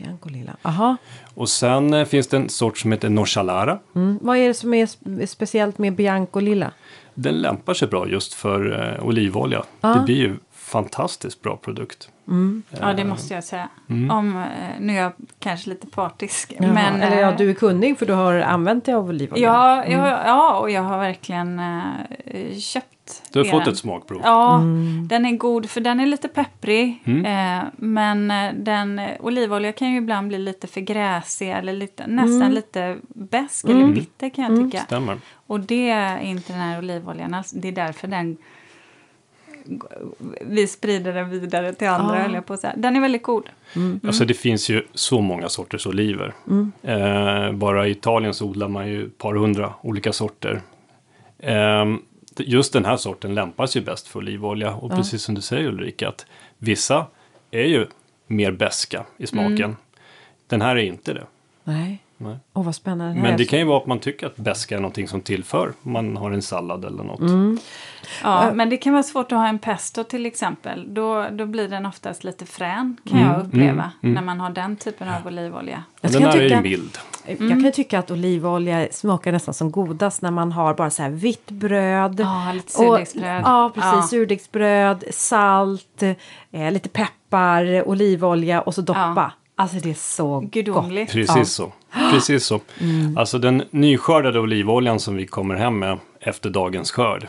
Mm. 0.00 0.08
Bianco 0.08 0.28
Lilla. 0.28 0.56
Aha. 0.62 0.96
Och 1.34 1.48
sen 1.48 1.94
eh, 1.94 2.04
finns 2.04 2.28
det 2.28 2.36
en 2.36 2.48
sort 2.48 2.78
som 2.78 2.92
heter 2.92 3.08
Norsalara. 3.08 3.78
Mm. 3.94 4.18
Vad 4.22 4.36
är 4.36 4.48
det 4.48 4.54
som 4.54 4.74
är 4.74 5.26
speciellt 5.26 5.78
med 5.78 5.94
Bianco 5.94 6.40
Lilla? 6.40 6.72
Den 7.14 7.34
lämpar 7.34 7.74
sig 7.74 7.88
bra 7.88 8.08
just 8.08 8.34
för 8.34 8.90
eh, 8.98 9.06
olivolja. 9.06 9.64
Ah. 9.80 9.94
Det 9.94 10.04
blir 10.04 10.16
ju 10.16 10.36
fantastiskt 10.70 11.42
bra 11.42 11.56
produkt. 11.56 12.10
Mm. 12.28 12.62
Ja, 12.80 12.92
det 12.92 13.04
måste 13.04 13.34
jag 13.34 13.44
säga. 13.44 13.68
Mm. 13.88 14.10
Om, 14.10 14.36
eh, 14.36 14.80
nu 14.80 14.92
är 14.92 15.02
jag 15.02 15.12
kanske 15.38 15.70
lite 15.70 15.86
partisk. 15.86 16.52
Jaha, 16.58 16.72
men, 16.72 17.02
eller 17.02 17.20
ja, 17.20 17.34
du 17.38 17.50
är 17.50 17.54
kunnig 17.54 17.98
för 17.98 18.06
du 18.06 18.12
har 18.12 18.34
använt 18.34 18.84
dig 18.84 18.94
av 18.94 19.08
olivolja. 19.08 19.44
Ja, 19.46 19.82
mm. 19.82 19.98
ja, 19.98 20.22
ja, 20.24 20.58
och 20.58 20.70
jag 20.70 20.82
har 20.82 20.98
verkligen 20.98 21.58
äh, 21.58 22.58
köpt 22.58 22.86
du 23.32 23.38
har 23.38 23.44
fått 23.44 23.66
ett 23.66 23.78
smakprov. 23.78 24.20
Ja, 24.24 24.56
mm. 24.56 25.08
den 25.08 25.26
är 25.26 25.36
god 25.36 25.70
för 25.70 25.80
den 25.80 26.00
är 26.00 26.06
lite 26.06 26.28
pepprig. 26.28 27.02
Mm. 27.04 27.26
Eh, 27.26 27.64
men 27.76 28.28
den, 28.64 29.00
olivolja 29.20 29.72
kan 29.72 29.90
ju 29.90 29.96
ibland 29.96 30.28
bli 30.28 30.38
lite 30.38 30.66
för 30.66 30.80
gräsig 30.80 31.50
eller 31.50 31.72
lite, 31.72 32.06
nästan 32.06 32.42
mm. 32.42 32.52
lite 32.52 32.96
besk 33.08 33.64
eller 33.64 33.86
bitter 33.86 34.28
kan 34.28 34.44
jag 34.44 34.64
tycka. 34.64 34.84
Stämmer. 34.84 35.18
Och 35.46 35.60
det 35.60 35.90
är 35.90 36.18
inte 36.18 36.52
den 36.52 36.62
här 36.62 36.78
olivoljan 36.78 37.34
alls. 37.34 37.50
Det 37.50 37.68
är 37.68 37.72
därför 37.72 38.08
den 38.08 38.36
vi 40.40 40.66
sprider 40.66 41.12
den 41.12 41.30
vidare 41.30 41.72
till 41.72 41.88
andra, 41.88 42.26
ah. 42.26 42.34
jag 42.34 42.46
på 42.46 42.52
att 42.52 42.60
säga. 42.60 42.74
Den 42.76 42.96
är 42.96 43.00
väldigt 43.00 43.22
god. 43.22 43.44
Mm. 43.76 44.00
Alltså 44.06 44.24
det 44.24 44.34
finns 44.34 44.68
ju 44.68 44.86
så 44.94 45.20
många 45.20 45.48
sorters 45.48 45.86
oliver. 45.86 46.34
Mm. 46.48 46.72
Eh, 46.82 47.52
bara 47.52 47.88
i 47.88 47.90
Italien 47.90 48.34
så 48.34 48.46
odlar 48.46 48.68
man 48.68 48.88
ju 48.88 49.06
ett 49.06 49.18
par 49.18 49.34
hundra 49.34 49.74
olika 49.82 50.12
sorter. 50.12 50.60
Eh, 51.38 51.84
just 52.36 52.72
den 52.72 52.84
här 52.84 52.96
sorten 52.96 53.34
lämpar 53.34 53.66
sig 53.66 53.82
bäst 53.82 54.08
för 54.08 54.18
olivolja. 54.18 54.74
Och 54.74 54.92
ja. 54.92 54.96
precis 54.96 55.22
som 55.22 55.34
du 55.34 55.40
säger 55.40 55.68
Ulrika, 55.68 56.08
att 56.08 56.26
vissa 56.58 57.06
är 57.50 57.64
ju 57.64 57.86
mer 58.26 58.52
beska 58.52 59.04
i 59.16 59.26
smaken. 59.26 59.64
Mm. 59.64 59.76
Den 60.46 60.62
här 60.62 60.76
är 60.76 60.82
inte 60.82 61.12
det. 61.12 61.26
Nej. 61.64 62.02
Nej. 62.22 62.36
Oh, 62.54 62.64
vad 62.64 62.74
spännande. 62.74 63.22
Men 63.22 63.36
det 63.36 63.44
kan 63.44 63.58
ju 63.58 63.64
vara 63.64 63.78
att 63.78 63.86
man 63.86 63.98
tycker 63.98 64.26
att 64.26 64.36
beska 64.36 64.76
är 64.76 64.80
någonting 64.80 65.08
som 65.08 65.20
tillför. 65.20 65.72
Man 65.82 66.16
har 66.16 66.30
en 66.30 66.42
sallad 66.42 66.84
eller 66.84 67.04
något. 67.04 67.20
Mm. 67.20 67.58
Ja, 68.22 68.46
uh, 68.48 68.54
men 68.54 68.70
det 68.70 68.76
kan 68.76 68.92
vara 68.92 69.02
svårt 69.02 69.32
att 69.32 69.38
ha 69.38 69.48
en 69.48 69.58
pesto 69.58 70.04
till 70.04 70.26
exempel. 70.26 70.94
Då, 70.94 71.26
då 71.30 71.46
blir 71.46 71.68
den 71.68 71.86
oftast 71.86 72.24
lite 72.24 72.46
frän 72.46 72.96
kan 73.08 73.18
mm, 73.18 73.32
jag 73.32 73.46
uppleva. 73.46 73.70
Mm, 73.72 73.92
mm. 74.02 74.14
när 74.14 74.22
man 74.22 74.40
har 74.40 74.50
den 74.50 74.76
typen 74.76 75.08
av 75.08 75.26
olivolja. 75.26 75.84
Jag 76.00 76.12
den 76.12 76.22
här 76.22 76.32
tycka, 76.32 76.44
är 76.44 76.48
ju 76.48 76.62
mild. 76.62 76.98
Jag 77.26 77.38
kan 77.38 77.52
mm. 77.52 77.72
tycka 77.72 77.98
att 77.98 78.10
olivolja 78.10 78.88
smakar 78.90 79.32
nästan 79.32 79.54
som 79.54 79.70
godast 79.70 80.22
när 80.22 80.30
man 80.30 80.52
har 80.52 80.74
bara 80.74 80.90
så 80.90 81.02
här 81.02 81.10
vitt 81.10 81.50
bröd. 81.50 82.20
Ja, 82.20 82.52
lite 82.54 82.72
surdegsbröd. 82.72 83.42
ja, 83.44 83.70
precis. 83.74 83.92
Ja. 83.92 84.02
Surdegsbröd, 84.02 85.04
salt, 85.10 86.02
eh, 86.50 86.72
lite 86.72 86.88
peppar, 86.88 87.88
olivolja 87.88 88.60
och 88.60 88.74
så 88.74 88.80
doppa. 88.80 89.14
Ja. 89.16 89.32
Alltså 89.60 89.78
det 89.78 89.90
är 89.90 89.94
så 89.94 90.40
Gudomligt. 90.52 91.12
Precis 91.12 91.36
Ja. 91.36 91.44
så. 91.44 91.72
Precis 92.12 92.44
så. 92.44 92.60
Alltså 93.16 93.38
den 93.38 93.62
nyskördade 93.70 94.40
olivoljan 94.40 95.00
som 95.00 95.16
vi 95.16 95.26
kommer 95.26 95.54
hem 95.54 95.78
med 95.78 95.98
efter 96.20 96.50
dagens 96.50 96.90
skörd. 96.90 97.26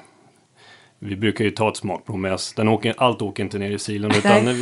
Vi 1.00 1.16
brukar 1.16 1.46
ju 1.46 1.52
ta 1.52 1.70
ett 1.70 1.78
smakprov 1.78 2.18
med 2.20 2.34
oss. 2.34 2.54
Den 2.54 2.68
åker, 2.68 2.94
allt 2.98 3.22
åker 3.22 3.44
inte 3.44 3.58
ner 3.60 3.72
i 3.72 3.80
silen. 3.80 4.12
Utan 4.12 4.46
vi, 4.46 4.54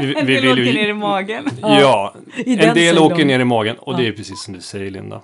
vi, 0.00 0.14
En 0.18 0.26
vi 0.26 0.34
del 0.40 0.52
åker 0.52 0.72
ner 0.74 0.88
i 0.88 0.92
magen. 0.94 1.48
Ja, 1.60 2.14
I 2.36 2.52
en 2.52 2.74
del 2.74 2.94
silon. 2.96 3.12
åker 3.12 3.24
ner 3.24 3.40
i 3.40 3.44
magen. 3.44 3.76
Och 3.78 3.96
det 3.96 4.06
är 4.08 4.12
precis 4.12 4.42
som 4.42 4.54
du 4.54 4.60
säger 4.60 4.90
Linda. 4.90 5.20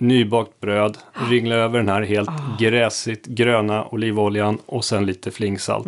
Nybakt 0.00 0.60
bröd, 0.60 0.98
ringla 1.30 1.54
över 1.54 1.78
den 1.78 1.88
här 1.88 2.02
helt 2.02 2.30
gräsigt 2.58 3.26
gröna 3.26 3.84
olivoljan 3.84 4.58
och 4.66 4.84
sen 4.84 5.06
lite 5.06 5.30
flingsalt. 5.30 5.86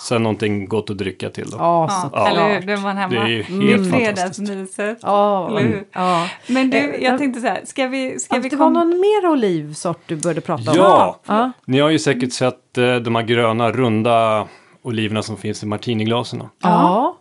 Sen 0.00 0.22
någonting 0.22 0.66
gott 0.68 0.90
att 0.90 0.98
dricka 0.98 1.30
till 1.30 1.50
då. 1.50 1.56
Ja, 1.58 1.86
Ja, 1.90 2.00
såklart. 2.02 2.28
eller 2.32 2.60
hur? 2.76 2.76
Var 2.82 2.92
hemma. 2.92 3.14
Det 3.14 3.20
är 3.20 3.26
ju 3.26 3.42
Det 3.42 3.52
är 3.72 3.76
helt 3.76 3.90
fantastiskt. 3.90 4.48
fredagsmyset. 4.48 5.04
Eller 5.04 5.60
hur? 5.60 5.84
ja. 5.92 6.26
Men 6.48 6.70
du, 6.70 6.76
Eh, 6.78 7.02
jag 7.04 7.18
tänkte 7.18 7.40
så 7.40 7.46
här, 7.46 7.60
ska 7.64 7.86
vi, 7.86 8.18
ska 8.18 8.38
vi 8.38 8.48
det 8.48 8.56
var 8.56 8.66
komma... 8.66 8.78
någon 8.84 9.00
mer 9.00 9.26
olivsort 9.30 10.00
du 10.06 10.16
började 10.16 10.40
prata 10.40 10.70
om. 10.70 10.76
Ja, 10.76 11.20
ja. 11.26 11.52
ni 11.66 11.78
har 11.80 11.90
ju 11.90 11.98
säkert 11.98 12.32
sett 12.32 12.78
eh, 12.78 12.94
de 12.94 13.14
här 13.14 13.22
gröna 13.22 13.70
runda 13.72 14.46
oliverna 14.82 15.22
som 15.22 15.36
finns 15.36 15.62
i 15.62 15.66
martiniglasen. 15.66 16.42
Ja. 16.62 17.16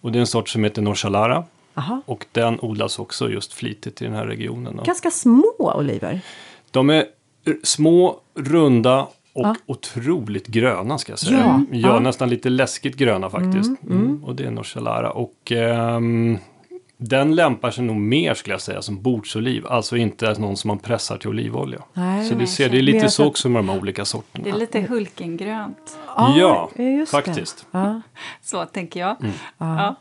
Och 0.00 0.12
det 0.12 0.18
är 0.18 0.20
en 0.20 0.26
sort 0.26 0.48
som 0.48 0.64
heter 0.64 0.82
Norsalara. 0.82 1.44
Aha. 1.74 2.02
Och 2.06 2.26
den 2.32 2.58
odlas 2.60 2.98
också 2.98 3.30
just 3.30 3.52
flitigt 3.52 4.02
i 4.02 4.04
den 4.04 4.14
här 4.14 4.26
regionen. 4.26 4.80
Ganska 4.84 5.10
små 5.10 5.52
oliver. 5.58 6.20
De 6.70 6.90
är 6.90 7.04
små, 7.62 8.20
runda 8.34 9.00
och 9.34 9.46
Ja. 9.46 9.54
otroligt 9.66 10.46
gröna 10.46 10.98
ska 10.98 11.12
jag 11.12 11.18
säga. 11.18 11.38
Ja, 11.70 11.78
Ja, 11.78 11.88
ja. 11.88 12.00
nästan 12.00 12.28
lite 12.30 12.48
läskigt 12.50 12.96
gröna 12.96 13.30
faktiskt. 13.30 13.70
Mm, 13.90 14.24
Och 14.24 14.34
det 14.36 14.44
är 14.44 14.50
Norsalara. 14.50 15.10
Och 15.10 15.52
ehm, 15.52 16.38
den 17.02 17.34
lämpar 17.34 17.70
sig 17.70 17.84
nog 17.84 17.96
mer 17.96 18.34
skulle 18.34 18.54
jag 18.54 18.60
säga 18.60 18.82
som 18.82 19.02
bordsoliv. 19.02 19.66
Alltså 19.66 19.96
inte 19.96 20.38
någon 20.38 20.56
som 20.56 20.68
man 20.68 20.78
pressar 20.78 21.16
till 21.16 21.28
olivolja. 21.28 21.82
Nej. 21.92 22.28
Så 22.28 22.34
det, 22.34 22.46
ser, 22.46 22.68
det 22.68 22.78
är 22.78 22.82
lite 22.82 23.08
så 23.08 23.26
också 23.26 23.48
med 23.48 23.58
de 23.58 23.68
här 23.68 23.78
olika 23.78 24.04
sorterna. 24.04 24.44
Det 24.44 24.50
är 24.50 24.54
lite 24.54 24.80
Hulkengrönt. 24.80 25.98
Ja, 26.16 26.70
just 26.76 27.12
det. 27.12 27.24
faktiskt. 27.24 27.66
Ja. 27.70 28.00
Så 28.42 28.64
tänker 28.66 29.00
jag. 29.00 29.16
Mm. 29.20 29.32
Ja. 29.58 29.94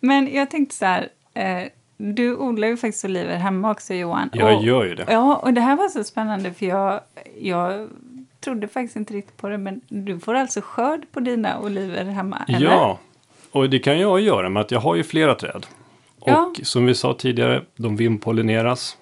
Men 0.00 0.34
jag 0.34 0.50
tänkte 0.50 0.74
så 0.74 0.84
här, 0.84 1.08
eh, 1.34 1.62
du 1.96 2.36
odlar 2.36 2.68
ju 2.68 2.76
faktiskt 2.76 3.04
oliver 3.04 3.36
hemma 3.36 3.70
också 3.70 3.94
Johan. 3.94 4.30
Jag 4.32 4.56
och, 4.56 4.64
gör 4.64 4.84
ju 4.84 4.94
det. 4.94 5.06
Ja, 5.08 5.36
och 5.36 5.52
det 5.52 5.60
här 5.60 5.76
var 5.76 5.88
så 5.88 6.04
spännande 6.04 6.52
för 6.52 6.66
jag, 6.66 7.00
jag 7.40 7.88
trodde 8.40 8.68
faktiskt 8.68 8.96
inte 8.96 9.14
riktigt 9.14 9.36
på 9.36 9.48
det, 9.48 9.58
men 9.58 9.80
du 9.88 10.20
får 10.20 10.34
alltså 10.34 10.60
skörd 10.60 11.06
på 11.12 11.20
dina 11.20 11.60
oliver 11.60 12.04
hemma, 12.04 12.44
eller? 12.48 12.66
Ja, 12.66 12.98
och 13.52 13.70
det 13.70 13.78
kan 13.78 13.98
jag 13.98 14.20
göra 14.20 14.48
med 14.48 14.60
att 14.60 14.70
jag 14.70 14.80
har 14.80 14.94
ju 14.94 15.02
flera 15.02 15.34
träd. 15.34 15.66
Och 16.22 16.28
Ja. 16.30 16.52
som 16.62 16.86
vi 16.86 16.94
sa 16.94 17.14
tidigare, 17.14 17.62
de 17.76 17.96
vimpollineras. 17.96 18.96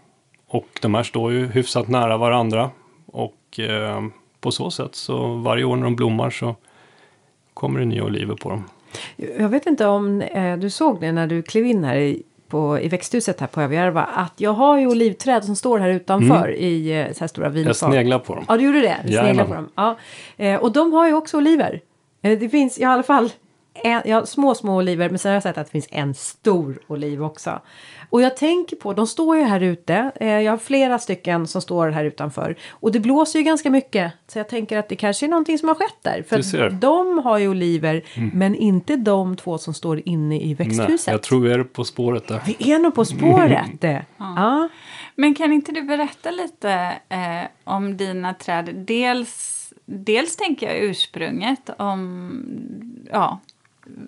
Och 0.48 0.66
de 0.83 0.94
här 0.94 1.02
står 1.02 1.33
ju 1.33 1.46
hyfsat 1.46 1.88
nära 1.88 2.16
varandra. 2.16 2.70
Och 3.06 3.61
eh, 3.61 4.02
på 4.40 4.50
så 4.50 4.70
sätt 4.70 4.94
så 4.94 5.35
varje 5.35 5.64
år 5.64 5.76
när 5.76 5.85
de 5.85 5.96
blommar 5.96 6.30
så 6.30 6.56
kommer 7.54 7.80
det 7.80 7.87
nya 7.87 8.04
oliver 8.04 8.35
på 8.35 8.50
dem. 8.50 8.64
Jag 9.38 9.48
vet 9.48 9.66
inte 9.66 9.87
om 9.87 10.22
eh, 10.22 10.56
du 10.56 10.70
såg 10.70 11.00
det 11.00 11.12
när 11.12 11.26
du 11.26 11.42
klev 11.42 11.66
in 11.66 11.85
här 11.85 11.96
i, 11.96 12.22
på, 12.48 12.78
i 12.80 12.88
växthuset 12.88 13.40
här 13.40 13.46
på 13.46 13.61
Överjärva. 13.61 14.02
Att 14.02 14.35
jag 14.37 14.52
har 14.52 14.78
ju 14.78 14.87
olivträd 14.87 15.44
som 15.44 15.56
står 15.56 15.78
här 15.78 15.88
utanför 15.90 16.54
i 16.56 17.00
eh, 17.00 17.12
så 17.12 17.20
här 17.20 17.26
stora 17.26 17.48
vinfat. 17.48 17.66
Jag 17.83 17.90
sneglar 17.90 18.18
på 18.18 18.35
dem. 18.35 18.44
Ja, 18.48 18.56
du 18.56 18.64
gjorde 18.64 18.80
det? 18.80 18.96
Du 19.04 19.44
på 19.44 19.54
dem. 19.54 19.68
Ja. 19.74 19.96
Eh, 20.37 20.61
och 20.61 20.72
de 20.72 20.92
har 20.92 21.06
ju 21.06 21.14
också 21.14 21.37
oliver. 21.37 21.80
Eh, 22.22 22.38
det 22.38 22.48
finns 22.48 22.78
i 22.78 22.85
alla 22.85 23.02
fall 23.02 23.30
en, 23.74 24.02
ja, 24.04 24.26
små, 24.26 24.54
små 24.54 24.76
oliver. 24.76 25.09
Men 25.11 25.18
sen 25.18 25.30
har 25.30 25.35
jag 25.35 25.42
sett 25.42 25.59
att 25.59 25.66
det 25.66 25.70
finns 25.72 25.88
en 25.90 26.14
stor 26.14 26.78
oliv 26.87 27.24
också. 27.24 27.61
Och 28.11 28.22
jag 28.22 28.37
tänker 28.37 28.76
på, 28.76 28.92
de 28.92 29.06
står 29.06 29.37
ju 29.37 29.42
här 29.42 29.61
ute. 29.61 30.11
Eh, 30.20 30.28
jag 30.28 30.52
har 30.52 30.56
flera 30.59 30.98
stycken 30.98 31.46
som 31.46 31.62
står 31.62 31.88
här 31.90 32.04
utanför. 32.04 32.56
Och 32.70 32.92
det 32.92 33.00
blåser 33.00 33.38
ju 33.38 33.44
ganska 33.44 33.70
mycket. 33.70 34.12
Så 34.26 34.38
jag 34.38 34.48
tänker 34.48 34.78
att 34.78 34.88
det 34.88 34.96
kanske 34.96 35.26
är 35.26 35.28
någonting 35.30 35.59
som 35.59 35.68
har 35.68 35.74
skett 35.74 35.96
där. 36.02 36.22
För 36.28 36.70
de 36.70 37.18
har 37.18 37.38
ju 37.38 37.48
oliver. 37.48 38.02
Men 38.35 38.54
inte 38.54 38.96
de 38.96 39.37
två 39.37 39.59
som 39.59 39.74
står 39.74 40.02
inne 40.09 40.40
i 40.40 40.44
Nej, 40.46 40.54
växthuset. 40.54 41.12
jag 41.12 41.22
tror 41.22 41.40
vi 41.40 41.52
är 41.52 41.62
på 41.64 41.85
spåret 41.85 42.28
där. 42.28 42.40
Vi 42.46 42.72
är 42.72 42.78
nog 42.78 42.94
på 42.94 43.04
spåret. 43.04 43.85
eh. 43.85 43.98
ja. 44.18 44.68
Men 45.14 45.35
kan 45.35 45.52
inte 45.52 45.72
du 45.72 45.83
berätta 45.83 46.30
lite 46.30 46.70
eh, 47.09 47.48
om 47.64 47.96
dina 47.96 48.35
träd? 48.35 48.70
Dels, 48.74 49.56
dels 49.87 50.37
tänker 50.37 50.66
jag 50.66 50.78
ursprunget, 50.78 51.70
om 51.78 52.30
ja, 53.12 53.40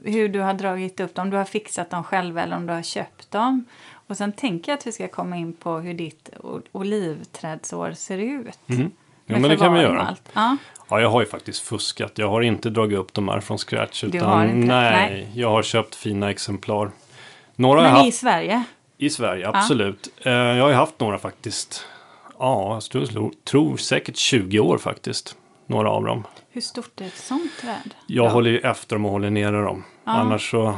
hur 0.04 0.28
du 0.28 0.40
har 0.40 0.54
dragit 0.54 1.00
upp 1.00 1.14
dem, 1.14 1.22
om 1.22 1.30
du 1.30 1.36
har 1.36 1.44
fixat 1.44 1.90
dem 1.90 2.04
själv 2.04 2.38
eller 2.38 2.56
om 2.56 2.66
du 2.66 2.72
har 2.72 2.82
köpt 2.82 3.30
dem. 3.30 3.64
Och 4.06 4.16
sen 4.16 4.32
tänker 4.32 4.72
jag 4.72 4.78
att 4.78 4.86
vi 4.86 4.92
ska 4.92 5.08
komma 5.08 5.36
in 5.36 5.52
på 5.52 5.78
hur 5.78 5.94
ditt 5.94 6.30
olivträdsår 6.72 7.92
ser 7.92 8.18
ut. 8.18 8.58
Mm. 8.66 8.90
Ja, 9.26 9.38
men 9.38 9.50
det 9.50 9.56
kan 9.56 9.74
vi 9.74 9.80
göra. 9.80 10.16
Ja. 10.32 10.56
Ja, 10.88 11.00
jag 11.00 11.10
har 11.10 11.20
ju 11.20 11.26
faktiskt 11.26 11.60
fuskat. 11.60 12.18
Jag 12.18 12.28
har 12.28 12.42
inte 12.42 12.70
dragit 12.70 12.98
upp 12.98 13.14
de 13.14 13.28
här 13.28 13.40
från 13.40 13.58
scratch. 13.58 14.04
Utan, 14.04 14.50
inte? 14.50 14.66
Nej, 14.66 15.10
Nej. 15.10 15.28
jag 15.34 15.50
har 15.50 15.62
köpt 15.62 15.94
fina 15.94 16.30
exemplar. 16.30 16.90
Några 17.56 17.80
har 17.80 17.86
Men 17.86 17.96
haft 17.96 18.08
i 18.08 18.12
Sverige? 18.12 18.64
I 18.98 19.10
Sverige, 19.10 19.48
absolut. 19.48 20.08
Eh, 20.24 20.32
jag 20.32 20.62
har 20.62 20.70
ju 20.70 20.76
haft 20.76 21.00
några 21.00 21.18
faktiskt. 21.18 21.86
Ja, 22.38 22.80
jag 22.92 23.08
tror, 23.08 23.32
tror 23.44 23.76
säkert 23.76 24.16
20 24.16 24.60
år 24.60 24.78
faktiskt. 24.78 25.36
Några 25.66 25.90
av 25.90 26.04
dem. 26.04 26.24
Hur 26.50 26.60
stort 26.60 27.00
är 27.00 27.04
ett 27.06 27.16
sånt 27.16 27.50
träd? 27.60 27.94
Jag 28.06 28.30
håller 28.30 28.50
ju 28.50 28.58
efter 28.58 28.96
dem 28.96 29.04
och 29.04 29.10
håller 29.12 29.30
nere 29.30 29.62
dem. 29.62 29.84
Annars 30.04 30.50
så, 30.50 30.74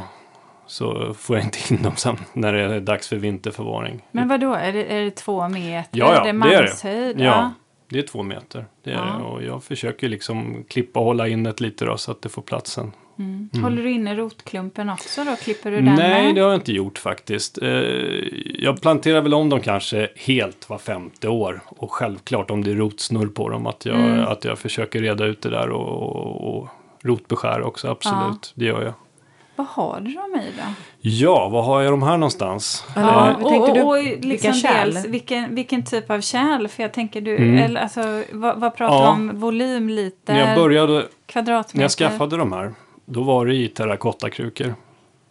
så 0.65 1.13
får 1.13 1.35
jag 1.37 1.45
inte 1.45 1.73
in 1.73 1.81
dem 1.83 1.95
sen 1.95 2.17
när 2.33 2.53
det 2.53 2.61
är 2.75 2.79
dags 2.79 3.07
för 3.07 3.15
vinterförvaring. 3.15 4.01
Men 4.11 4.27
vad 4.27 4.39
då? 4.39 4.53
Är 4.53 4.73
det, 4.73 4.83
är 4.83 5.01
det 5.01 5.11
två 5.11 5.47
meter? 5.49 5.99
ja, 5.99 6.05
ja, 6.13 6.19
är 6.21 6.33
det 6.33 6.39
det 6.83 6.89
är 6.89 7.13
det. 7.13 7.23
Ja, 7.23 7.53
det 7.89 7.99
är 7.99 8.03
två 8.03 8.23
meter. 8.23 8.65
Det 8.83 8.91
är 8.91 8.95
Ja. 8.95 9.03
det. 9.19 9.23
Och 9.23 9.43
jag 9.43 9.63
försöker 9.63 10.09
liksom 10.09 10.63
klippa 10.69 10.99
och 10.99 11.05
hålla 11.05 11.27
in 11.27 11.43
det 11.43 11.61
lite 11.61 11.85
då 11.85 11.97
så 11.97 12.11
att 12.11 12.21
det 12.21 12.29
får 12.29 12.41
plats 12.41 12.79
Mm. 13.19 13.49
Håller 13.63 13.83
du 13.83 13.91
inne 13.91 14.15
rotklumpen 14.15 14.89
också 14.89 15.23
då? 15.23 15.35
Klipper 15.35 15.71
du 15.71 15.75
den 15.81 15.85
Nej, 15.95 16.23
med? 16.25 16.35
det 16.35 16.41
har 16.41 16.49
jag 16.49 16.57
inte 16.57 16.71
gjort 16.73 16.97
faktiskt. 16.97 17.57
Eh, 17.61 17.69
Jag 18.59 18.81
planterar 18.81 19.21
väl 19.21 19.33
om 19.33 19.49
dem 19.49 19.59
kanske 19.61 20.09
helt 20.15 20.69
var 20.69 20.77
femte 20.77 21.27
år. 21.27 21.61
Och 21.65 21.91
självklart 21.93 22.51
om 22.51 22.63
det 22.63 22.71
är 22.71 22.75
rotsnurr 22.75 23.27
på 23.27 23.49
dem 23.49 23.67
att 23.67 23.85
jag, 23.85 23.95
Mm. 23.95 24.25
att 24.27 24.45
jag 24.45 24.59
försöker 24.59 25.01
reda 25.01 25.25
ut 25.25 25.41
det 25.41 25.49
där 25.49 25.69
och, 25.69 25.87
och, 26.15 26.57
och 26.57 26.67
rotbeskär 27.03 27.61
också, 27.61 27.87
absolut. 27.87 28.51
Det 28.55 28.65
gör 28.65 28.81
jag. 28.83 28.93
Vad 29.57 29.67
har 29.67 29.99
du 29.99 30.13
dem 30.13 30.35
i 30.41 30.51
då? 30.57 30.63
Ja, 31.01 31.49
vad 31.49 31.65
har 31.65 31.81
jag 31.81 31.93
de 31.93 32.03
här 32.03 32.17
någonstans? 32.17 32.85
Ja, 32.95 33.29
Eh, 33.29 33.35
och, 33.45 33.69
och, 33.69 33.87
och 33.87 33.97
Vilka 33.97 34.27
liksom 34.27 34.53
kärl? 34.53 34.93
dels, 34.93 35.05
vilken, 35.05 35.55
vilken 35.55 35.85
typ 35.85 36.09
av 36.11 36.21
kärl? 36.21 36.67
För 36.67 36.83
jag 36.83 36.93
tänker 36.93 37.21
du, 37.21 37.35
Mm. 37.37 37.57
eller 37.57 37.81
alltså, 37.81 38.23
vad, 38.31 38.59
vad 38.59 38.75
pratar 38.75 38.95
Ja. 38.95 39.09
om? 39.11 39.31
Volym, 39.39 39.89
liter, 39.89 40.33
när 40.33 40.47
jag 40.47 40.55
började, 40.57 41.05
kvadratmeter? 41.25 41.77
när 41.77 41.83
jag 41.83 41.91
skaffade 41.91 42.37
de 42.37 42.51
här, 42.53 42.73
då 43.05 43.23
var 43.23 43.45
det 43.45 43.55
i 43.55 43.67
terrakottakrukor. 43.67 44.75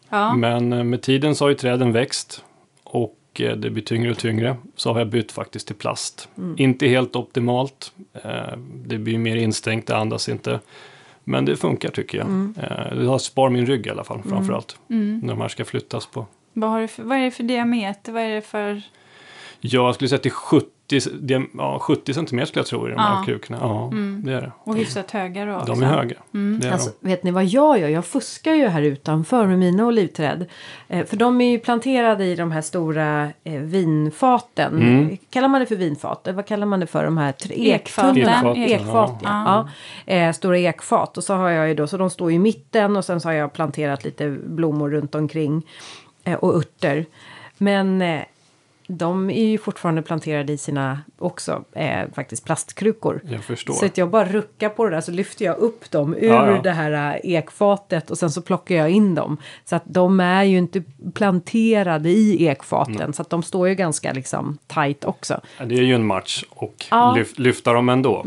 Ja. 0.09 0.35
Men 0.35 0.73
eh, 0.73 0.85
med 0.85 1.03
tiden 1.03 1.35
så 1.35 1.45
har 1.45 1.49
ju 1.49 1.55
träden 1.55 1.93
växt 1.93 2.45
och 2.85 3.19
eh, 3.39 3.57
det 3.57 3.71
blir 3.71 3.83
tyngre 3.83 4.11
och 4.11 4.19
tyngre. 4.19 4.57
Så 4.77 4.93
har 4.93 4.99
jag 4.99 5.09
bytt 5.09 5.33
faktiskt 5.33 5.67
till 5.67 5.77
plast. 5.77 6.29
Mm. 6.39 6.55
Inte 6.59 6.87
helt 6.87 7.17
optimalt. 7.17 7.93
Eh, 8.13 8.57
Det 8.87 8.99
blir 8.99 9.19
mer 9.19 9.37
instängt, 9.37 9.87
det 9.87 9.97
andas 9.97 10.29
inte. 10.29 10.61
Men 11.25 11.45
det 11.45 11.57
funkar 11.57 11.91
tycker 11.91 12.19
jag. 12.19 12.27
Mm. 12.27 12.55
Det 12.97 13.19
spar 13.19 13.51
min 13.51 13.67
rygg 13.67 13.87
i 13.87 13.91
alla 13.91 14.05
fall 14.05 14.23
framförallt. 14.23 14.77
När 14.87 15.29
de 15.29 15.41
här 15.41 15.49
ska 15.49 15.65
flyttas 15.65 16.07
på. 16.07 16.27
Vad, 16.53 16.91
för, 16.91 17.03
vad 17.03 17.19
är 17.19 17.23
det 17.23 17.31
för 17.31 17.43
diameter? 17.43 18.13
Vad 18.13 18.23
är 18.23 18.29
det 18.29 18.43
för... 18.43 18.83
Ja, 19.61 19.87
jag 19.87 19.95
skulle 19.95 20.09
säga 20.09 20.19
till 20.19 20.31
70, 20.31 20.67
det- 20.87 21.43
ja, 21.59 21.79
70 21.79 22.15
centimeter 22.15 22.47
skulle 22.47 22.61
jag 22.61 22.67
tro 22.67 22.87
i 22.89 22.91
de 22.91 22.95
Ja. 22.97 23.03
här 23.03 23.25
krukorna. 23.25 23.59
Ja, 23.61 23.91
det 24.25 24.33
är 24.33 24.41
det. 24.41 24.53
Och 24.65 24.77
hyfsat 24.77 25.11
höga 25.11 25.45
då? 25.45 25.63
De 25.67 25.83
är 25.83 25.87
höga. 25.87 26.17
Det 26.61 26.69
är 26.69 26.73
Alltså, 26.73 26.91
de. 27.01 27.09
vet 27.09 27.23
ni 27.23 27.31
vad 27.31 27.45
jag 27.45 27.79
gör? 27.79 27.89
Jag 27.89 28.05
fuskar 28.05 28.53
ju 28.55 28.67
här 28.69 28.83
utanför 28.83 29.47
med 29.47 29.59
mina 29.59 29.87
olivträd. 29.87 30.47
Eh, 30.89 31.07
för 31.07 31.17
de 31.17 31.41
är 31.41 31.51
ju 31.51 31.59
planterade 31.59 32.25
i 32.25 32.35
de 32.37 32.53
här 32.53 32.61
stora 32.61 33.29
eh, 33.45 33.53
vinfaten. 33.61 34.73
Mm. 34.83 35.17
Kallar 35.31 35.49
man 35.49 35.61
det 35.61 35.67
för 35.67 35.77
vinfat? 35.77 36.27
Eller 36.27 36.37
vad 36.37 36.47
kallar 36.47 36.67
man 36.67 36.81
det 36.81 36.87
för? 36.87 37.05
De 37.05 37.19
här 37.19 37.35
Ekfaten. 37.51 38.19
Ekfat, 38.19 38.57
Ekfat, 38.57 39.21
ja. 39.23 39.69
ja. 40.07 40.13
Eh, 40.15 40.33
stora 40.33 40.59
ekfat. 40.59 41.17
Och 41.19 41.25
så 41.25 41.35
har 41.35 41.51
jag 41.51 41.69
ju 41.69 41.75
då, 41.75 41.87
så 41.87 41.97
de 41.97 42.11
står 42.11 42.33
i 42.33 42.39
mitten 42.39 42.97
och 42.97 43.05
sen 43.05 43.21
så 43.21 43.29
har 43.29 43.35
jag 43.35 43.53
planterat 43.53 44.05
lite 44.05 44.31
blommor 44.47 44.91
runt 44.91 45.15
omkring. 45.15 45.63
Eh, 46.25 46.35
och 46.35 46.55
örter. 46.57 47.07
Men 47.59 48.03
eh, 48.03 48.21
de 48.87 49.31
är 49.31 49.45
ju 49.47 49.59
fortfarande 49.59 50.03
planterade 50.03 50.53
i 50.53 50.59
sina 50.59 50.99
också 51.19 51.65
eh, 51.73 52.01
faktiskt 52.15 52.45
plastkrukor. 52.45 53.21
Jag 53.31 53.45
förstår. 53.45 53.75
Så 53.75 53.87
att 53.87 53.99
jag 53.99 54.11
bara 54.11 54.25
ruckar 54.25 54.69
på 54.69 54.85
det 54.85 54.91
där 54.91 55.01
så 55.01 55.11
lyfter 55.13 55.45
jag 55.45 55.57
upp 55.59 55.91
dem 55.91 56.15
ur 56.15 56.27
Ja, 56.27 56.51
ja. 56.51 56.61
det 56.63 56.71
här 56.71 57.15
äh, 57.25 57.31
ekfatet 57.35 58.11
och 58.11 58.19
sen 58.19 58.31
så 58.31 58.43
plockar 58.43 58.75
jag 58.75 58.91
in 58.91 59.15
dem. 59.15 59.37
Så 59.65 59.77
att 59.77 59.83
de 59.87 60.21
är 60.21 60.43
ju 60.43 60.59
inte 60.59 60.83
planterade 61.15 62.11
i 62.11 62.47
ekfaten 62.47 62.95
Mm. 62.97 63.13
så 63.13 63.23
att 63.23 63.31
de 63.31 63.43
står 63.43 63.69
ju 63.69 63.75
ganska 63.75 64.13
liksom 64.13 64.59
tight 64.67 65.05
också. 65.05 65.41
Ja, 65.59 65.65
Det 65.65 65.75
är 65.75 65.83
ju 65.83 65.95
en 65.95 66.07
match 66.07 66.45
och 66.51 66.85
lyf, 67.17 67.39
lyfta 67.39 67.73
dem 67.73 67.89
ändå. 67.89 68.27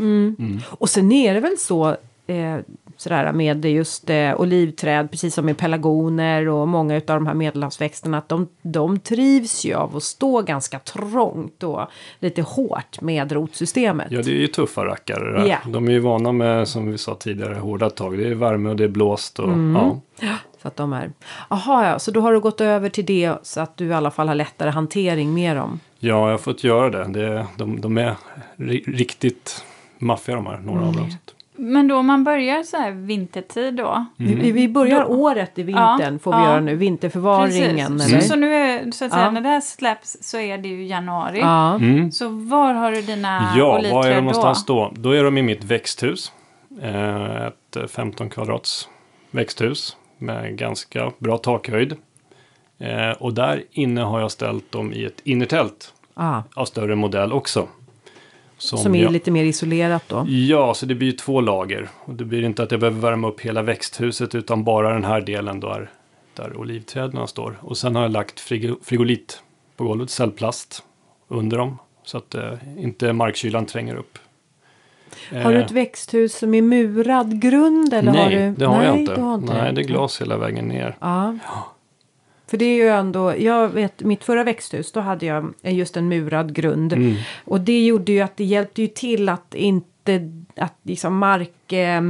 Och 0.68 0.90
sen 0.90 1.12
är 1.12 1.34
det 1.34 1.40
väl 1.40 1.58
så 1.58 1.96
eh, 2.28 2.56
sådär 2.96 3.32
med 3.32 3.64
just 3.64 4.10
eh, 4.10 4.40
olivträd, 4.40 5.10
precis 5.10 5.34
som 5.34 5.46
med 5.46 5.56
pelargoner 5.58 6.48
och 6.48 6.68
många 6.68 6.94
av 6.94 7.02
de 7.06 7.26
här 7.26 7.34
medelhavsväxterna, 7.34 8.18
att 8.18 8.28
de, 8.28 8.48
de 8.62 8.98
trivs 8.98 9.64
ju 9.64 9.74
av 9.74 9.96
att 9.96 10.02
stå 10.02 10.42
ganska 10.42 10.78
trångt 10.78 11.62
och 11.62 11.80
lite 12.18 12.42
hårt 12.42 13.00
med 13.00 13.32
rotsystemet. 13.32 14.06
Ja, 14.10 14.22
det 14.22 14.30
är 14.30 14.40
ju 14.40 14.46
tuffa 14.46 14.84
rackare. 14.84 15.48
Ja. 15.48 15.58
De 15.66 15.88
är 15.88 15.92
ju 15.92 15.98
vana 16.00 16.32
med, 16.32 16.68
som 16.68 16.90
vi 16.90 16.98
sa 16.98 17.14
tidigare, 17.14 17.54
hårda 17.54 17.90
tag. 17.90 18.18
Det 18.18 18.28
är 18.28 18.34
värme 18.34 18.68
och 18.68 18.76
det 18.76 18.84
är 18.84 18.88
blåst. 18.88 19.38
Och, 19.38 19.48
ja. 20.20 20.36
Så 20.62 20.68
att 20.68 20.76
de 20.76 20.92
är... 20.92 21.10
Jaha, 21.50 21.88
ja, 21.88 21.98
så 21.98 22.10
då 22.10 22.20
har 22.20 22.32
du 22.32 22.40
gått 22.40 22.60
över 22.60 22.88
till 22.88 23.06
det 23.06 23.34
så 23.42 23.60
att 23.60 23.76
du 23.76 23.86
i 23.86 23.92
alla 23.92 24.10
fall 24.10 24.28
har 24.28 24.34
lättare 24.34 24.70
hantering 24.70 25.34
med 25.34 25.56
dem. 25.56 25.80
ja, 25.98 26.08
jag 26.08 26.30
har 26.30 26.38
fått 26.38 26.64
göra 26.64 26.90
det. 26.90 27.20
det 27.20 27.46
de, 27.56 27.80
de 27.80 27.98
är 27.98 28.14
ri- 28.56 28.84
riktigt 28.96 29.64
maffiga 29.98 30.36
de 30.36 30.46
här, 30.46 30.58
några 30.58 30.86
av 30.86 30.92
dem. 30.96 31.10
Men 31.60 31.88
då 31.88 31.96
om 31.96 32.06
man 32.06 32.24
börjar 32.24 32.62
så 32.62 32.76
här 32.76 32.90
vintertid 32.90 33.74
då? 33.74 34.06
Vi, 34.16 34.52
vi 34.52 34.68
börjar 34.68 35.10
året 35.10 35.58
i 35.58 35.62
vintern 35.62 36.12
Ja, 36.14 36.18
får 36.18 36.32
vi 36.32 36.38
ja. 36.38 36.44
göra 36.50 36.60
nu, 36.60 36.76
vinterförvaringen. 36.76 37.98
Precis. 37.98 38.12
Eller? 38.12 38.20
Så, 38.20 38.28
så 38.28 38.36
nu 38.36 38.54
är, 38.54 38.90
så 38.90 39.04
att 39.04 39.10
säga, 39.12 39.24
Ja. 39.24 39.30
när 39.30 39.40
det 39.40 39.48
här 39.48 39.60
släpps 39.60 40.16
så 40.20 40.38
är 40.38 40.58
det 40.58 40.68
ju 40.68 40.86
januari. 40.86 41.38
Ja. 41.40 41.74
Mm. 41.74 42.12
Så 42.12 42.28
var 42.28 42.74
har 42.74 42.92
du 42.92 43.02
dina 43.02 43.52
Ja, 43.56 43.72
var 43.92 44.04
är 44.06 44.08
de 44.10 44.14
då? 44.14 44.20
någonstans 44.20 44.64
då? 44.66 44.92
Då 44.96 45.10
är 45.10 45.24
de 45.24 45.38
i 45.38 45.42
mitt 45.42 45.64
växthus. 45.64 46.32
Eh, 46.82 47.46
Ett 47.46 47.76
eh, 47.76 47.86
15 47.86 48.30
kvadrats 48.30 48.88
växthus 49.30 49.96
med 50.18 50.56
ganska 50.58 51.12
bra 51.18 51.38
takhöjd. 51.38 51.92
Eh, 52.80 53.10
Och 53.18 53.34
där 53.34 53.62
inne 53.70 54.00
har 54.00 54.20
jag 54.20 54.30
ställt 54.30 54.72
dem 54.72 54.92
i 54.92 55.04
ett 55.04 55.20
innertält 55.24 55.94
Ah, 56.20 56.42
av 56.56 56.64
större 56.64 56.94
modell 56.94 57.32
också. 57.32 57.68
Som 58.58 58.94
är 58.94 59.02
jag- 59.02 59.12
lite 59.12 59.30
mer 59.30 59.44
isolerat 59.44 60.02
då. 60.08 60.26
Ja, 60.28 60.74
så 60.74 60.86
det 60.86 60.94
blir 60.94 61.08
ju 61.08 61.12
två 61.12 61.40
lager. 61.40 61.88
Och 62.04 62.14
det 62.14 62.24
blir 62.24 62.42
inte 62.44 62.62
att 62.62 62.70
jag 62.70 62.80
behöver 62.80 63.00
värma 63.00 63.28
upp 63.28 63.40
hela 63.40 63.62
växthuset 63.62 64.34
utan 64.34 64.64
bara 64.64 64.92
den 64.92 65.04
här 65.04 65.20
delen 65.20 65.60
där, 65.60 65.90
där 66.34 66.56
olivträden 66.56 67.28
står. 67.28 67.58
Och 67.60 67.76
sen 67.78 67.94
har 67.94 68.02
jag 68.02 68.10
lagt 68.12 68.40
frigo, 68.40 68.74
frigolit 68.82 69.42
på 69.76 69.84
golvet, 69.84 70.10
cellplast, 70.10 70.82
under 71.28 71.58
dem. 71.58 71.78
Så 72.04 72.18
att 72.18 72.34
eh, 72.34 72.52
inte 72.78 73.12
markkylan 73.12 73.66
tränger 73.66 73.94
upp. 73.96 74.18
Har 75.32 75.50
du 75.52 75.58
Eh, 75.58 75.64
ett 75.64 75.70
växthus 75.70 76.38
som 76.38 76.54
är 76.54 76.62
murad 76.62 77.42
grund? 77.42 77.94
Eller 77.94 78.12
Nej, 78.12 78.22
har 78.24 78.30
du... 78.30 78.54
det 78.58 78.66
har 78.66 78.76
Nej, 78.78 78.86
jag 78.86 78.98
inte. 78.98 79.20
har 79.20 79.34
inte. 79.34 79.52
Nej, 79.54 79.72
det 79.72 79.80
är 79.80 79.84
glas 79.84 80.20
hela 80.20 80.36
vägen 80.36 80.64
ner. 80.68 80.96
Ja. 81.00 81.34
För 82.50 82.56
det 82.56 82.64
är 82.64 82.74
ju 82.76 82.88
ändå, 82.88 83.34
jag 83.38 83.68
vet 83.68 84.00
mitt 84.02 84.24
förra 84.24 84.44
växthus, 84.44 84.92
då 84.92 85.00
hade 85.00 85.26
jag 85.26 85.54
just 85.62 85.96
en 85.96 86.08
murad 86.08 86.54
grund. 86.54 86.92
Mm. 86.92 87.14
Och 87.44 87.60
det 87.60 87.84
gjorde 87.86 88.12
ju 88.12 88.20
att 88.20 88.36
det 88.36 88.44
hjälpte 88.44 88.82
ju 88.82 88.88
till 88.88 89.28
att 89.28 89.54
inte, 89.54 90.30
att 90.56 90.74
liksom 90.82 91.18
mark, 91.18 91.72
eh, 91.72 92.02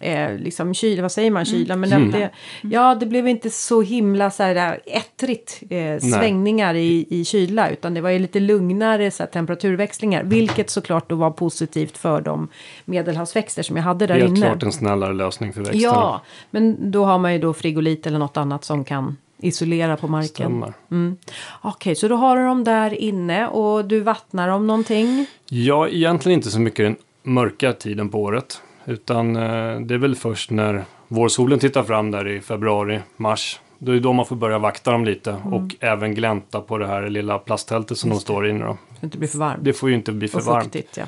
eh, 0.00 0.38
liksom 0.38 0.74
kyla, 0.74 1.02
vad 1.02 1.12
säger 1.12 1.30
man, 1.30 1.44
kyla, 1.44 1.76
men 1.76 1.92
Mm. 1.92 2.08
att 2.08 2.12
det, 2.14 2.30
ja 2.62 2.94
det 2.94 3.06
blev 3.06 3.28
inte 3.28 3.50
så 3.50 3.82
himla 3.82 4.30
så 4.30 4.42
här 4.42 4.54
där 4.54 4.80
ettrigt 4.86 5.62
eh, 5.70 5.98
svängningar 5.98 6.74
i, 6.74 7.06
i 7.10 7.24
kyla, 7.24 7.70
utan 7.70 7.94
det 7.94 8.00
var 8.00 8.10
ju 8.10 8.18
lite 8.18 8.40
lugnare 8.40 9.10
så 9.10 9.22
här, 9.22 9.30
temperaturväxlingar, 9.30 10.22
vilket 10.24 10.70
såklart 10.70 11.08
då 11.08 11.14
var 11.16 11.30
positivt 11.30 11.98
för 11.98 12.20
de 12.20 12.48
medelhavsväxter 12.84 13.62
som 13.62 13.76
jag 13.76 13.84
hade 13.84 14.06
där 14.06 14.14
Helt 14.14 14.28
inne. 14.28 14.46
klart 14.46 14.62
en 14.62 14.72
snällare 14.72 15.12
lösning 15.14 15.52
för 15.52 15.60
växterna. 15.60 15.82
Ja, 15.82 16.22
men 16.50 16.90
då 16.90 17.04
har 17.04 17.18
man 17.18 17.32
ju 17.32 17.38
då 17.38 17.52
frigolit 17.52 18.06
eller 18.06 18.18
något 18.18 18.36
annat 18.36 18.64
som 18.64 18.84
kan 18.84 19.16
isolera 19.38 19.96
på 19.96 20.08
marken. 20.08 20.64
Mm. 20.90 21.16
Okej, 21.62 21.94
så 21.94 22.08
då 22.08 22.16
har 22.16 22.36
du 22.36 22.44
dem 22.44 22.64
där 22.64 22.94
inne 22.94 23.46
och 23.46 23.84
du 23.84 24.00
vattnar 24.00 24.48
dem 24.48 24.66
någonting. 24.66 25.26
Ja, 25.50 25.88
egentligen 25.88 26.38
inte 26.38 26.50
så 26.50 26.60
mycket 26.60 26.84
den 26.86 26.96
mörka 27.22 27.72
tiden 27.72 28.08
på 28.08 28.22
året. 28.22 28.60
Utan 28.84 29.36
eh, 29.36 29.80
det 29.80 29.94
är 29.94 29.98
väl 29.98 30.14
först 30.16 30.50
när 30.50 30.84
vårsolen 31.08 31.58
tittar 31.58 31.82
fram 31.82 32.10
där 32.10 32.28
i 32.28 32.40
februari, 32.40 33.00
mars. 33.16 33.60
Då 33.78 33.92
är 33.92 33.94
det 33.96 34.00
då 34.00 34.12
man 34.12 34.26
får 34.26 34.36
börja 34.36 34.58
vakta 34.58 34.90
dem 34.92 35.04
lite 35.04 35.30
Mm. 35.30 35.52
och 35.54 35.74
även 35.80 36.14
glänta 36.14 36.60
på 36.60 36.78
det 36.78 36.86
här 36.86 37.08
lilla 37.08 37.38
plasttältet 37.38 37.98
som 37.98 38.10
de 38.10 38.20
står 38.20 38.48
inne. 38.48 38.64
Då. 38.64 38.72
Så 38.72 38.94
det 39.00 39.04
inte 39.06 39.18
blir 39.18 39.28
för 39.28 39.38
varmt. 39.38 39.64
Det 39.64 39.72
får 39.72 39.88
ju 39.88 39.94
inte 39.94 40.12
bli 40.12 40.28
för 40.28 40.38
och 40.38 40.44
varmt. 40.44 40.64
fuktigt, 40.64 40.96
ja. 40.96 41.04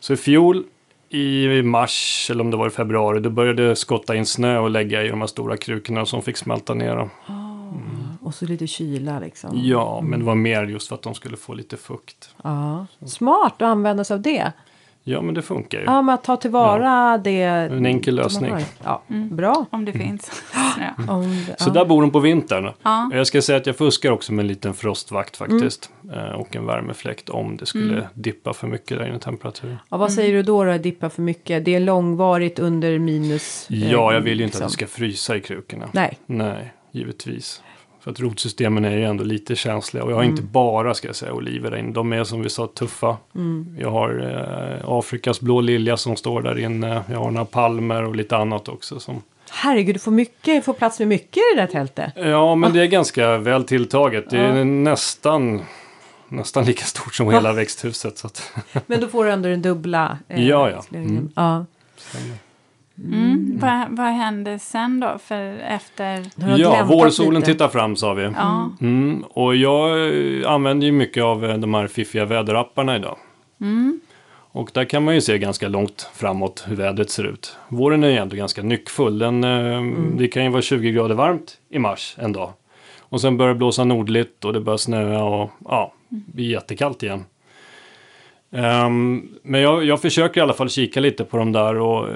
Så 0.00 0.12
i 0.12 0.16
fjol 0.16 0.64
i 1.08 1.62
mars, 1.62 2.28
eller 2.30 2.44
om 2.44 2.50
det 2.50 2.56
var 2.56 2.66
i 2.66 2.70
februari, 2.70 3.20
då 3.20 3.30
började 3.30 3.76
skotta 3.76 4.14
in 4.16 4.26
snö 4.26 4.58
och 4.58 4.70
lägga 4.70 5.02
i 5.02 5.08
de 5.08 5.20
här 5.20 5.26
stora 5.26 5.56
krukorna 5.56 6.06
som 6.06 6.22
fick 6.22 6.36
smälta 6.36 6.74
ner. 6.74 6.96
Dem. 6.96 7.10
Och 8.22 8.34
så 8.34 8.46
lite 8.46 8.66
kyla 8.66 9.18
liksom. 9.18 9.50
Ja, 9.54 10.00
men 10.00 10.18
det 10.20 10.24
var 10.26 10.34
mer 10.34 10.64
just 10.66 10.88
för 10.88 10.94
att 10.94 11.02
de 11.02 11.14
skulle 11.14 11.36
få 11.36 11.54
lite 11.54 11.76
fukt. 11.76 12.34
Ja. 12.44 12.86
Smart 13.06 13.52
att 13.56 13.62
använda 13.62 14.04
sig 14.04 14.14
av 14.14 14.20
det. 14.20 14.52
Ja, 15.04 15.22
men 15.22 15.34
det 15.34 15.42
funkar 15.42 15.78
ju. 15.78 15.84
Ja, 15.84 16.02
men 16.02 16.14
att 16.14 16.24
ta 16.24 16.36
tillvara 16.36 17.18
det. 17.18 17.42
En 17.42 17.86
enkel 17.86 18.14
lösning. 18.14 18.54
Ja, 18.84 19.02
bra. 19.30 19.66
Om 19.70 19.84
det 19.84 19.92
finns 19.92 20.42
snö. 20.74 21.12
Om 21.12 21.22
det, 21.46 21.54
Så 21.62 21.68
ja. 21.68 21.72
där 21.72 21.84
bor 21.84 22.02
de 22.02 22.10
på 22.10 22.20
vintern. 22.20 22.70
Ja. 22.82 23.10
Jag 23.12 23.26
ska 23.26 23.42
säga 23.42 23.58
att 23.58 23.66
jag 23.66 23.76
fuskar 23.76 24.10
också 24.10 24.32
med 24.32 24.42
en 24.42 24.46
liten 24.46 24.74
frostvakt 24.74 25.36
faktiskt. 25.36 25.90
Eh, 26.14 26.32
Och 26.40 26.56
en 26.56 26.66
värmefläkt 26.66 27.28
om 27.30 27.56
det 27.56 27.66
skulle 27.66 28.08
dippa 28.14 28.52
för 28.52 28.66
mycket 28.66 28.98
där 28.98 29.06
inne 29.06 29.16
i 29.16 29.20
temperatur. 29.20 29.78
ja, 29.88 29.96
vad 29.96 30.12
säger 30.12 30.32
du 30.32 30.42
då, 30.42 30.64
då 30.64 30.78
dippar 30.78 31.08
för 31.08 31.22
mycket? 31.22 31.64
Det 31.64 31.74
är 31.74 31.80
långvarigt 31.80 32.58
under 32.58 32.98
minus. 32.98 33.70
eh, 33.70 33.90
Ja, 33.92 34.12
jag 34.14 34.20
vill 34.20 34.38
ju 34.38 34.44
inte 34.44 34.58
liksom. 34.58 34.62
att 34.66 34.70
det 34.70 34.74
ska 34.74 34.86
frysa 34.86 35.36
i 35.36 35.40
krukorna. 35.40 35.88
Nej. 35.92 36.18
Nej, 36.26 36.72
givetvis. 36.92 37.62
För 38.00 38.10
att 38.10 38.20
rotsystemen 38.20 38.84
är 38.84 38.96
ju 38.96 39.04
ändå 39.04 39.24
lite 39.24 39.56
känsliga. 39.56 40.04
Och 40.04 40.10
jag 40.10 40.16
har 40.16 40.22
inte 40.22 40.42
bara, 40.42 40.94
ska 40.94 41.08
jag 41.08 41.16
säga, 41.16 41.32
oliver 41.32 41.76
inne. 41.76 41.92
De 41.92 42.12
är 42.12 42.24
som 42.24 42.42
vi 42.42 42.50
sa 42.50 42.66
tuffa. 42.66 43.16
Jag 43.78 43.90
har 43.90 44.20
eh, 44.82 44.88
Afrikas 44.90 45.40
blå 45.40 45.60
lilja 45.60 45.96
som 45.96 46.16
står 46.16 46.42
där 46.42 46.58
inne. 46.58 47.02
Jag 47.10 47.18
har 47.18 47.30
några 47.30 47.44
palmer 47.44 48.02
och 48.04 48.16
lite 48.16 48.36
annat 48.36 48.68
också. 48.68 49.00
Som... 49.00 49.22
Herregud, 49.50 49.94
du 49.94 49.98
får, 49.98 50.10
mycket, 50.10 50.64
får 50.64 50.72
plats 50.72 50.98
med 50.98 51.08
mycket 51.08 51.36
i 51.36 51.54
det 51.56 51.60
där 51.60 51.66
tältet. 51.66 52.12
Ja, 52.16 52.54
men 52.54 52.72
det 52.72 52.80
är 52.82 52.86
ganska 52.86 53.38
väl 53.38 53.64
tilltaget. 53.64 54.30
Det 54.30 54.38
är 54.38 54.64
nästan, 54.64 55.62
nästan 56.28 56.64
lika 56.64 56.84
stort 56.84 57.14
som 57.14 57.30
hela 57.30 57.52
växthuset. 57.52 58.18
Så 58.18 58.26
att... 58.26 58.52
Men 58.86 59.00
då 59.00 59.08
får 59.08 59.24
du 59.24 59.30
ändå 59.30 59.48
den 59.48 59.62
dubbla. 59.62 60.18
eh, 60.28 60.48
Ja, 60.48 60.70
ja. 60.70 60.82
Mm. 60.98 61.28
ja. 61.36 61.64
Mm. 63.04 63.58
Vad, 63.60 63.96
vad 63.96 64.06
händer 64.06 64.58
sen 64.58 65.00
då? 65.00 65.18
För 65.18 65.58
efter... 65.58 66.24
Ja, 66.58 66.84
vårsolen 66.88 67.40
lite. 67.40 67.52
tittar 67.52 67.68
fram 67.68 67.96
sa 67.96 68.14
vi. 68.14 68.22
Ja. 68.22 68.70
Mm, 68.80 69.24
och 69.30 69.56
jag 69.56 70.08
eh, 70.08 70.50
använder 70.50 70.86
ju 70.86 70.92
mycket 70.92 71.22
av 71.22 71.44
eh, 71.44 71.56
de 71.56 71.74
här 71.74 71.86
fiffiga 71.86 72.24
väderapparna 72.24 72.96
idag. 72.96 73.16
Mm. 73.60 74.00
Och 74.52 74.70
där 74.74 74.84
kan 74.84 75.04
man 75.04 75.14
ju 75.14 75.20
se 75.20 75.38
ganska 75.38 75.68
långt 75.68 76.10
framåt 76.14 76.64
hur 76.68 76.76
vädret 76.76 77.10
ser 77.10 77.24
ut. 77.24 77.56
Våren 77.68 78.04
är 78.04 78.08
ju 78.08 78.16
ändå 78.16 78.36
ganska 78.36 78.62
nyckfull. 78.62 79.18
Den, 79.18 79.44
eh, 79.44 79.82
Det 80.16 80.28
kan 80.28 80.44
ju 80.44 80.50
vara 80.50 80.62
20 80.62 80.92
grader 80.92 81.14
varmt 81.14 81.58
i 81.70 81.78
mars 81.78 82.16
en 82.18 82.32
dag. 82.32 82.52
Och 83.00 83.20
sen 83.20 83.36
börjar 83.36 83.52
det 83.52 83.58
blåsa 83.58 83.84
nordligt 83.84 84.44
och 84.44 84.52
det 84.52 84.60
börjar 84.60 84.76
snöa 84.76 85.24
och 85.24 85.50
ja, 85.64 85.92
det 86.08 86.32
blir 86.34 86.50
jättekallt 86.50 87.02
igen. 87.02 87.24
Ehm, 88.52 89.28
men 89.42 89.60
jag, 89.60 89.84
jag 89.84 90.02
försöker 90.02 90.40
i 90.40 90.42
alla 90.42 90.52
fall 90.52 90.68
kika 90.70 91.00
lite 91.00 91.24
på 91.24 91.36
de 91.36 91.52
där 91.52 91.78
och 91.78 92.08
eh, 92.08 92.14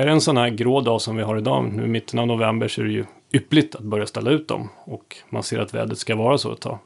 är 0.00 0.06
det 0.06 0.12
en 0.12 0.20
sån 0.20 0.36
här 0.36 0.48
grå 0.48 0.80
dag 0.80 1.00
som 1.00 1.16
vi 1.16 1.22
har 1.22 1.36
idag, 1.38 1.72
nu 1.72 1.84
i 1.84 1.88
mitten 1.88 2.18
av 2.18 2.26
november, 2.26 2.68
så 2.68 2.80
är 2.80 2.84
det 2.84 2.92
ju 2.92 3.04
yppligt 3.32 3.74
att 3.74 3.82
börja 3.82 4.06
ställa 4.06 4.30
ut 4.30 4.48
dem. 4.48 4.68
Och 4.84 5.16
man 5.30 5.42
ser 5.42 5.58
att 5.58 5.74
vädret 5.74 5.98
ska 5.98 6.16
vara 6.16 6.38
så 6.38 6.52
ett 6.52 6.60
tag. 6.60 6.78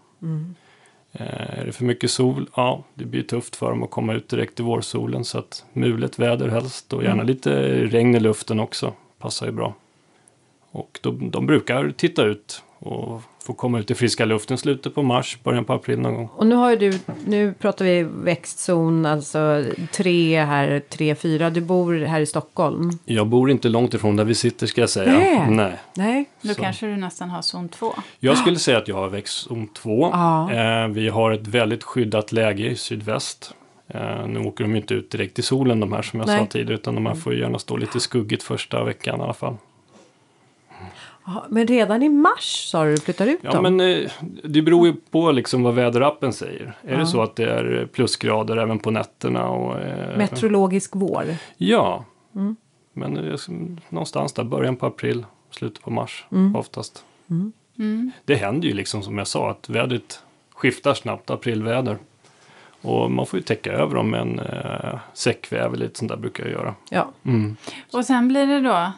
Eh, 1.12 1.58
Är 1.60 1.64
det 1.66 1.72
för 1.72 1.84
mycket 1.84 2.10
sol? 2.10 2.46
Ja, 2.56 2.84
det 2.94 3.04
blir 3.04 3.22
tufft 3.22 3.56
för 3.56 3.70
dem 3.70 3.82
att 3.82 3.90
komma 3.90 4.14
ut 4.14 4.28
direkt 4.28 4.60
i 4.60 4.62
vårsolen. 4.62 5.24
Så 5.24 5.38
att 5.38 5.64
mulet 5.72 6.18
väder 6.18 6.48
helst 6.48 6.92
och 6.92 7.02
gärna 7.04 7.22
lite 7.22 7.50
regn 7.86 8.14
i 8.14 8.20
luften 8.20 8.60
också. 8.60 8.92
Passar 9.18 9.46
ju 9.46 9.52
bra. 9.52 9.74
Och 10.70 10.98
de, 11.02 11.30
de 11.30 11.46
brukar 11.46 11.90
titta 11.96 12.24
ut 12.24 12.62
och 12.82 13.22
få 13.44 13.52
komma 13.52 13.78
ut 13.78 13.90
i 13.90 13.94
friska 13.94 14.24
luften 14.24 14.58
slutet 14.58 14.94
på 14.94 15.02
mars, 15.02 15.38
början 15.42 15.64
på 15.64 15.72
april 15.72 15.98
någon 15.98 16.14
gång. 16.14 16.28
Och 16.36 16.46
nu 16.46 16.54
har 16.54 16.70
ju 16.70 16.76
du, 16.76 16.98
nu 17.26 17.54
pratar 17.54 17.84
vi 17.84 18.02
växtzon, 18.02 19.06
alltså 19.06 19.64
tre 19.92 20.44
här, 20.44 20.82
tre, 20.88 21.14
fyra. 21.14 21.50
Du 21.50 21.60
bor 21.60 21.94
här 22.04 22.20
i 22.20 22.26
Stockholm. 22.26 22.90
Jag 23.04 23.26
bor 23.26 23.50
inte 23.50 23.68
långt 23.68 23.94
ifrån 23.94 24.16
där 24.16 24.24
vi 24.24 24.34
sitter 24.34 24.66
ska 24.66 24.80
jag 24.80 24.90
säga. 24.90 25.12
Nej. 25.12 25.46
Nej. 25.50 25.78
Nej. 25.94 26.24
Då 26.40 26.54
Så. 26.54 26.62
kanske 26.62 26.86
du 26.86 26.96
nästan 26.96 27.30
har 27.30 27.42
zon 27.42 27.68
2. 27.68 27.94
Jag 28.18 28.38
skulle 28.38 28.58
säga 28.58 28.78
att 28.78 28.88
jag 28.88 28.96
har 28.96 29.08
växtzon 29.08 29.68
2. 29.68 30.10
Ja. 30.12 30.52
Eh, 30.52 30.88
vi 30.88 31.08
har 31.08 31.32
ett 31.32 31.46
väldigt 31.46 31.82
skyddat 31.82 32.32
läge 32.32 32.66
i 32.70 32.76
sydväst. 32.76 33.54
Eh, 33.88 34.26
nu 34.26 34.38
åker 34.40 34.64
de 34.64 34.76
inte 34.76 34.94
ut 34.94 35.10
direkt 35.10 35.38
i 35.38 35.42
solen 35.42 35.80
de 35.80 35.92
här 35.92 36.02
som 36.02 36.20
jag 36.20 36.26
Nej. 36.26 36.38
sa 36.38 36.46
tidigare. 36.46 36.74
Utan 36.74 36.94
de 36.94 37.06
här 37.06 37.14
får 37.14 37.34
ju 37.34 37.40
gärna 37.40 37.58
stå 37.58 37.76
lite 37.76 38.00
skuggigt 38.00 38.42
första 38.42 38.84
veckan 38.84 39.20
i 39.20 39.22
alla 39.22 39.32
fall. 39.32 39.56
Men 41.48 41.66
redan 41.66 42.02
i 42.02 42.08
mars 42.08 42.68
sa 42.70 42.84
du 42.84 42.90
du 42.94 43.00
flyttar 43.00 43.26
ut 43.26 43.38
Ja 43.42 43.52
dem? 43.52 43.62
men 43.76 43.80
eh, 44.04 44.10
det 44.44 44.62
beror 44.62 44.86
ju 44.86 44.94
på 45.10 45.32
liksom 45.32 45.62
vad 45.62 45.74
väderappen 45.74 46.32
säger. 46.32 46.74
Är 46.82 46.92
Ja. 46.92 46.98
det 46.98 47.06
så 47.06 47.22
att 47.22 47.36
det 47.36 47.44
är 47.44 47.88
plusgrader 47.92 48.56
även 48.56 48.78
på 48.78 48.90
nätterna 48.90 49.48
och... 49.48 49.80
Eh, 49.80 50.18
Meteorologisk 50.18 50.90
vår. 50.94 51.24
Ja. 51.56 52.04
Mm. 52.34 52.56
Men 52.92 53.16
eh, 53.16 53.36
någonstans 53.88 54.32
där, 54.32 54.44
början 54.44 54.76
på 54.76 54.86
april, 54.86 55.24
slutet 55.50 55.82
på 55.84 55.90
mars 55.90 56.24
Mm. 56.32 56.56
oftast. 56.56 57.04
Mm. 57.78 58.10
Det 58.24 58.34
händer 58.34 58.68
ju 58.68 58.74
liksom 58.74 59.02
som 59.02 59.18
jag 59.18 59.26
sa 59.26 59.50
att 59.50 59.68
vädret 59.68 60.22
skiftar 60.54 60.94
snabbt, 60.94 61.30
aprilväder. 61.30 61.96
Och 62.82 63.10
man 63.10 63.26
får 63.26 63.38
ju 63.38 63.42
täcka 63.42 63.72
över 63.72 63.94
dem 63.94 64.10
med 64.10 64.20
en 64.20 64.38
eh, 64.38 64.98
säckväv 65.14 65.74
eller 65.74 65.84
lite 65.84 65.98
sånt 65.98 66.08
där 66.10 66.16
brukar 66.18 66.44
jag 66.44 66.52
göra. 66.52 66.74
Ja. 66.90 67.10
Mm. 67.24 67.56
Och 67.92 68.04
sen 68.04 68.28
blir 68.28 68.46
det 68.46 68.60
då, 68.60 68.92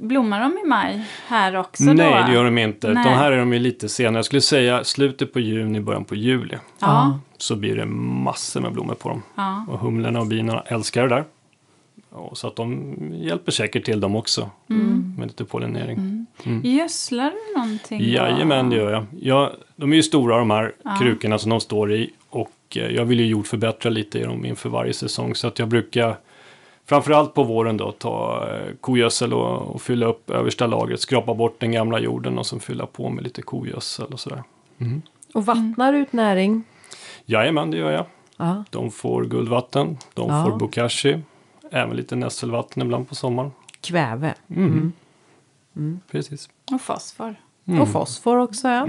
blommar 0.00 0.40
de 0.40 0.58
i 0.58 0.68
maj 0.68 1.04
här 1.26 1.56
också 1.56 1.84
Nej, 1.84 1.96
då? 1.96 2.26
det 2.26 2.32
gör 2.32 2.44
de 2.44 2.58
inte. 2.58 2.92
Nej. 2.92 3.04
De 3.04 3.10
här 3.10 3.32
är 3.32 3.38
de 3.38 3.52
ju 3.52 3.58
lite 3.58 3.88
senare. 3.88 4.18
Jag 4.18 4.24
skulle 4.24 4.42
säga 4.42 4.84
slutet 4.84 5.32
på 5.32 5.40
juni, 5.40 5.80
början 5.80 6.04
på 6.04 6.14
juli. 6.14 6.56
Ja. 6.78 7.18
Så 7.38 7.56
blir 7.56 7.76
det 7.76 7.86
massor 7.86 8.60
med 8.60 8.72
blommor 8.72 8.94
på 8.94 9.08
dem. 9.08 9.22
ja. 9.34 9.66
Och 9.68 9.78
humlorna 9.78 10.20
och 10.20 10.26
bina 10.26 10.60
älskar 10.60 11.02
det 11.02 11.08
där. 11.08 11.24
Och 12.10 12.38
så 12.38 12.46
att 12.46 12.56
de 12.56 12.94
hjälper 13.14 13.52
säkert 13.52 13.84
till 13.84 14.00
dem 14.00 14.16
också. 14.16 14.50
Mm. 14.70 15.14
Med 15.18 15.28
lite 15.28 15.44
pollinering. 15.44 16.26
Gödslar 16.62 17.30
du 17.30 17.60
någonting? 17.60 18.00
Jajamän, 18.02 18.70
det 18.70 18.76
gör 18.76 18.92
jag. 18.92 19.06
jag. 19.20 19.50
De 19.76 19.92
är 19.92 19.96
ju 19.96 20.02
stora 20.02 20.38
de 20.38 20.50
här 20.50 20.72
krukorna 20.98 21.38
som 21.38 21.50
de 21.50 21.60
står 21.60 21.92
i. 21.92 22.10
Och 22.30 22.52
eh, 22.76 22.86
jag 22.86 23.04
vill 23.04 23.20
ju 23.20 23.26
jordförbättra 23.26 23.90
lite 23.90 24.18
i 24.18 24.22
dem 24.22 24.44
inför 24.44 24.68
varje 24.68 24.92
säsong. 24.92 25.34
Så 25.34 25.46
att 25.46 25.58
jag 25.58 25.68
brukar 25.68 26.16
framförallt 26.90 27.34
på 27.34 27.42
våren 27.44 27.76
då 27.76 27.92
ta 27.92 28.48
eh, 28.48 28.74
kogödsel 28.80 29.32
och, 29.34 29.74
och 29.74 29.82
fylla 29.82 30.06
upp 30.06 30.30
översta 30.30 30.66
lagret. 30.66 31.00
Skrapa 31.00 31.34
bort 31.34 31.60
den 31.60 31.72
gamla 31.72 31.98
jorden 31.98 32.38
och 32.38 32.46
sen 32.46 32.60
fylla 32.60 32.86
på 32.86 33.08
med 33.10 33.24
lite 33.24 33.42
kogödsel 33.42 34.06
och 34.06 34.20
sådär. 34.20 34.42
Och 35.34 35.46
vattnar 35.46 35.92
ut 35.92 36.12
näring. 36.12 36.62
Jajamän, 37.24 37.70
det 37.70 37.76
gör 37.76 37.90
jag. 37.90 38.06
Ja. 38.36 38.64
De 38.70 38.90
får 38.90 39.24
guldvatten, 39.24 39.98
de 40.14 40.28
Ja. 40.28 40.44
får 40.44 40.58
bokashi. 40.58 41.20
Även 41.70 41.96
lite 41.96 42.16
nässelvatten 42.16 42.82
ibland 42.82 43.08
på 43.08 43.14
sommaren. 43.14 43.50
Kväve. 43.80 44.34
Precis. 46.10 46.48
Och 46.72 46.80
fosfor. 46.80 47.34
Mm. 47.66 47.80
Och 47.80 47.88
fosfor 47.88 48.36
också. 48.38 48.68
Ja. 48.68 48.86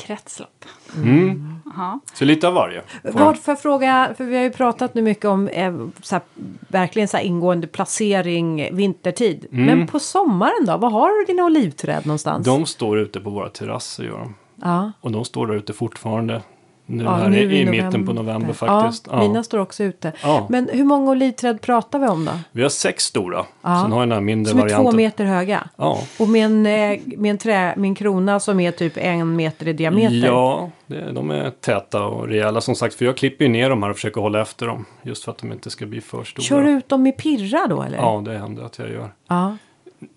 Kretslopp. 0.00 0.64
Mm. 0.96 1.60
Jaha. 1.64 2.00
Så 2.14 2.24
lite 2.24 2.48
av 2.48 2.54
varje. 2.54 2.82
Vad 3.02 3.38
för 3.38 3.54
fråga, 3.54 4.14
för 4.16 4.24
vi 4.24 4.36
har 4.36 4.42
ju 4.42 4.50
pratat 4.50 4.94
nu 4.94 5.02
mycket 5.02 5.24
om 5.24 5.48
eh, 5.48 5.74
så 6.02 6.14
här, 6.14 6.22
verkligen 6.68 7.08
så 7.08 7.16
här 7.16 7.24
ingående 7.24 7.66
placering 7.66 8.76
vintertid. 8.76 9.46
Men 9.50 9.86
på 9.86 9.98
sommaren 10.00 10.66
då? 10.66 10.76
Var 10.76 10.90
har 10.90 11.20
du 11.20 11.24
dina 11.32 11.44
olivträd 11.44 12.06
någonstans? 12.06 12.46
De 12.46 12.66
står 12.66 12.98
ute 12.98 13.20
på 13.20 13.30
våra 13.30 13.48
terrasser 13.48 14.04
gör 14.04 14.18
de. 14.18 14.34
ja. 14.62 14.92
Och 15.00 15.12
de 15.12 15.24
står 15.24 15.46
där 15.46 15.54
ute 15.54 15.72
fortfarande. 15.72 16.42
Nu 16.90 17.04
Ja, 17.04 17.14
här 17.14 17.28
nu 17.28 17.52
i, 17.52 17.60
i 17.60 17.64
mitten 17.66 18.06
på 18.06 18.12
november 18.12 18.52
faktiskt. 18.52 19.08
Ja, 19.10 19.18
mina 19.18 19.42
står 19.42 19.58
också 19.58 19.84
ute. 19.84 20.12
Ja. 20.22 20.46
Men 20.50 20.68
hur 20.72 20.84
många 20.84 21.10
olivträd 21.10 21.60
pratar 21.60 21.98
vi 21.98 22.06
om 22.06 22.24
då? 22.24 22.32
Vi 22.52 22.62
har 22.62 22.68
sex 22.68 23.04
stora. 23.04 23.44
Ja. 23.62 23.80
Sen 23.82 23.92
har 23.92 23.98
jag 24.00 24.08
den 24.08 24.12
här 24.12 24.20
mindre 24.20 24.50
Som 24.50 24.58
är 24.58 24.62
varianten. 24.62 24.92
två 24.92 24.96
meter 24.96 25.24
höga. 25.24 25.68
Ja. 25.76 25.98
Och 26.18 26.28
med 26.28 26.44
en, 26.44 26.66
eh, 26.66 27.00
med 27.18 27.30
en, 27.30 27.38
trä, 27.38 27.74
med 27.76 27.88
en 27.88 27.94
krona 27.94 28.40
som 28.40 28.60
är 28.60 28.70
typ 28.72 28.92
en 28.96 29.36
meter 29.36 29.68
i 29.68 29.72
diameter. 29.72 30.26
Ja, 30.26 30.70
det, 30.86 31.12
de 31.12 31.30
är 31.30 31.50
täta 31.50 32.04
och 32.04 32.28
rejäla 32.28 32.60
som 32.60 32.74
sagt. 32.74 32.94
För 32.94 33.04
jag 33.04 33.16
klipper 33.16 33.44
ju 33.44 33.50
ner 33.50 33.70
dem 33.70 33.82
här 33.82 33.90
och 33.90 33.96
försöker 33.96 34.20
hålla 34.20 34.40
efter 34.42 34.66
dem. 34.66 34.84
Just 35.02 35.24
för 35.24 35.32
att 35.32 35.38
de 35.38 35.52
inte 35.52 35.70
ska 35.70 35.86
bli 35.86 36.00
för 36.00 36.24
stora. 36.24 36.42
Kör 36.44 36.62
du 36.62 36.70
ut 36.70 36.88
dem 36.88 37.06
i 37.06 37.12
pirra 37.12 37.66
då 37.66 37.82
eller? 37.82 37.96
Ja, 37.98 38.22
det 38.24 38.38
händer 38.38 38.62
att 38.62 38.78
jag 38.78 38.90
gör. 38.90 39.12
ja. 39.28 39.56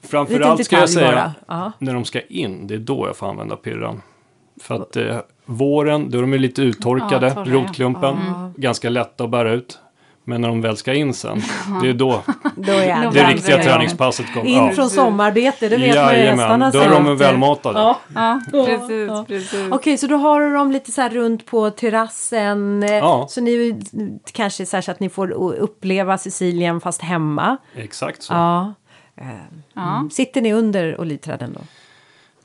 Framförallt 0.04 0.66
ska 0.66 0.80
jag 0.80 0.90
säga. 0.90 1.34
Ja. 1.48 1.72
när 1.80 1.94
de 1.94 2.06
ska 2.06 2.22
in, 2.22 2.68
det 2.68 2.74
är 2.74 2.80
då 2.80 3.08
jag 3.08 3.16
får 3.18 3.30
använda 3.30 3.56
pirran. 3.56 4.02
För 4.62 4.76
att 4.76 4.96
eh, 4.96 5.18
våren, 5.52 6.10
då 6.12 6.18
är 6.18 6.22
de 6.22 6.34
ju 6.34 6.40
lite 6.40 6.62
uttorkade, 6.62 7.28
Ja, 7.28 7.34
torra, 7.34 7.46
ja. 7.48 7.54
rotklumpen. 7.54 8.18
Ganska 8.58 8.90
lätta 8.90 9.24
att 9.24 9.30
bära 9.30 9.52
ut. 9.52 9.80
Men 10.24 10.42
när 10.42 10.48
de 10.48 10.62
väl 10.62 10.78
ska 10.78 10.94
in 10.94 11.14
sen, 11.14 11.42
det 11.82 11.90
är 11.90 11.94
då 11.94 12.22
Då 12.56 12.72
är 12.72 13.12
det 13.12 13.24
riktiga 13.24 13.64
träningspasset 13.64 14.34
kommer. 14.34 14.46
In 14.50 14.56
Ja. 14.56 14.72
från 14.72 14.90
sommarbete, 14.90 15.70
det 15.70 15.78
vet 15.78 15.96
man 15.96 16.14
ju 16.16 16.22
hästarna 16.22 16.72
då 16.72 16.80
är 16.80 16.90
de 16.90 17.18
välmatade. 17.18 17.80
Ja. 17.80 18.00
Ja, 18.16 18.42
precis. 18.52 19.08
ja. 19.08 19.26
precis. 19.28 19.68
Okej, 19.72 19.98
så 19.98 20.08
då 20.08 20.16
har 20.16 20.42
du 20.42 20.54
dem 20.54 20.72
lite 20.72 20.92
så 20.92 21.02
här 21.02 21.10
runt 21.10 21.46
på 21.46 21.70
terrassen. 21.70 22.84
eh, 22.84 22.92
Ja. 22.92 23.26
Så 23.30 23.42
ni 23.42 23.82
kanske 24.32 24.66
så, 24.66 24.78
här 24.78 24.82
så 24.82 24.92
att 24.92 25.00
ni 25.00 25.10
får 25.10 25.32
uppleva 25.32 26.18
Sicilien 26.18 26.82
fast 26.82 27.02
hemma. 27.02 27.58
Exakt 27.76 28.24
så. 28.24 28.34
Ja. 28.34 28.74
Eh, 29.22 29.26
Ja. 29.74 29.98
mm. 29.98 30.10
Sitter 30.10 30.42
ni 30.42 30.54
under 30.54 31.02
olivträden 31.02 31.54
då? 31.54 31.62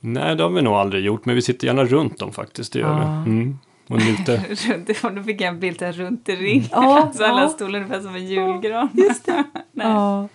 Nej, 0.06 0.36
det 0.36 0.42
har 0.42 0.50
vi 0.50 0.62
nog 0.62 0.74
aldrig 0.74 1.04
gjort, 1.04 1.24
men 1.24 1.34
vi 1.34 1.42
sitter 1.42 1.66
gärna 1.66 1.84
runt 1.84 2.18
dem 2.18 2.32
faktiskt. 2.32 2.72
Det 2.72 2.78
gör 2.78 2.88
Ja. 2.88 3.22
vi. 3.26 3.30
Mm. 3.30 3.58
Och 3.88 3.96
njuter. 3.96 5.14
Då 5.16 5.22
fick 5.22 5.40
jag 5.40 5.48
en 5.48 5.60
bild 5.60 5.78
där 5.78 5.92
runt 5.92 6.28
i 6.28 6.36
ring. 6.36 6.68
Ja, 6.72 7.00
alltså 7.02 7.24
alla 7.24 7.42
ja. 7.42 7.48
stolar 7.48 7.78
ungefär 7.80 8.00
som 8.00 8.14
en 8.14 8.26
julgran. 8.26 8.88
Just 8.94 9.26
det. 9.26 9.44
Nej. 9.72 9.86
Ja. 9.86 10.28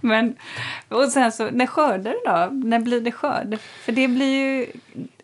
Men, 0.00 0.36
och 0.88 1.04
sen 1.04 1.32
så, 1.32 1.48
när 1.50 1.66
skördar 1.66 2.12
du 2.12 2.18
då? 2.30 2.68
När 2.68 2.80
blir 2.80 3.00
det 3.00 3.12
skörd? 3.12 3.58
För 3.84 3.92
det 3.92 4.08
blir 4.08 4.34
ju, 4.34 4.66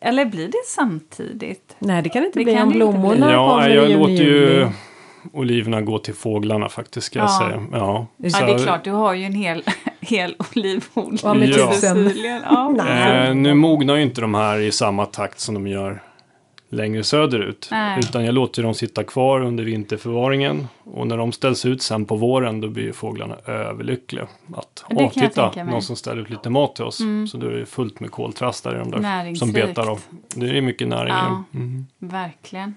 eller 0.00 0.24
blir 0.24 0.46
det 0.48 0.66
samtidigt? 0.66 1.76
Nej, 1.78 2.02
det 2.02 2.08
kan 2.08 2.24
inte 2.24 2.38
Det 2.38 2.44
bli 2.44 2.54
kan 2.54 2.62
om 2.62 2.68
det 2.68 2.74
blommorna 2.74 3.26
bli. 3.26 3.34
Ja, 3.34 3.50
kommer 3.50 3.68
jag 3.68 3.90
i 3.90 3.94
låter 3.94 4.12
juni, 4.12 4.24
ju 4.24 4.30
juli. 4.30 4.66
Oliverna 5.32 5.80
gå 5.80 5.98
till 5.98 6.14
fåglarna 6.14 6.68
faktiskt, 6.68 7.06
ska 7.06 7.18
jag 7.18 7.28
Ja. 7.28 7.38
säga. 7.38 7.62
Ja. 7.72 8.06
Ja, 8.16 8.46
det 8.46 8.52
är 8.52 8.58
klart, 8.64 8.84
du 8.84 8.90
har 8.90 9.14
ju 9.14 9.24
en 9.24 9.32
hel, 9.32 9.62
hel 10.00 10.34
olivodling 10.56 11.18
Ja, 11.22 11.34
i. 11.34 12.40
Ja. 12.44 12.74
Eh, 12.88 13.34
nu 13.34 13.54
mognar 13.54 13.96
ju 13.96 14.02
inte 14.02 14.20
de 14.20 14.34
här 14.34 14.58
i 14.58 14.72
samma 14.72 15.06
takt 15.06 15.40
som 15.40 15.54
de 15.54 15.66
gör 15.66 16.02
längre 16.68 17.04
söderut. 17.04 17.68
Nej. 17.70 17.98
Utan 17.98 18.24
jag 18.24 18.34
låter 18.34 18.62
dem 18.62 18.74
sitta 18.74 19.04
kvar 19.04 19.40
under 19.40 19.64
vinterförvaringen. 19.64 20.68
Och 20.84 21.06
när 21.06 21.16
de 21.16 21.32
ställs 21.32 21.66
ut 21.66 21.82
sen 21.82 22.04
på 22.04 22.16
våren 22.16 22.60
då 22.60 22.68
blir 22.68 22.84
ju 22.84 22.92
fåglarna 22.92 23.36
överlyckliga. 23.46 24.26
Att, 24.56 24.84
jag 24.88 25.12
titta, 25.12 25.28
tänka 25.28 25.42
mig." 25.50 25.60
Mm. 25.60 25.72
någon 25.72 25.82
som 25.82 25.96
ställer 25.96 26.22
ut 26.22 26.30
lite 26.30 26.50
mat 26.50 26.74
till 26.74 26.84
oss. 26.84 27.00
Så 27.30 27.36
då 27.36 27.46
är 27.46 27.50
det 27.50 27.66
fullt 27.66 28.00
med 28.00 28.10
koltrastar 28.10 28.74
i 28.74 28.78
de 28.78 28.90
där 29.02 29.34
som 29.34 29.52
betar 29.52 29.90
av. 29.90 30.00
Det 30.34 30.58
är 30.58 30.60
mycket 30.60 30.88
näring 30.88 31.12
i 31.12 31.16
Ja. 31.16 31.24
dem. 31.24 31.44
Mm. 31.54 31.86
Verkligen. 31.98 32.74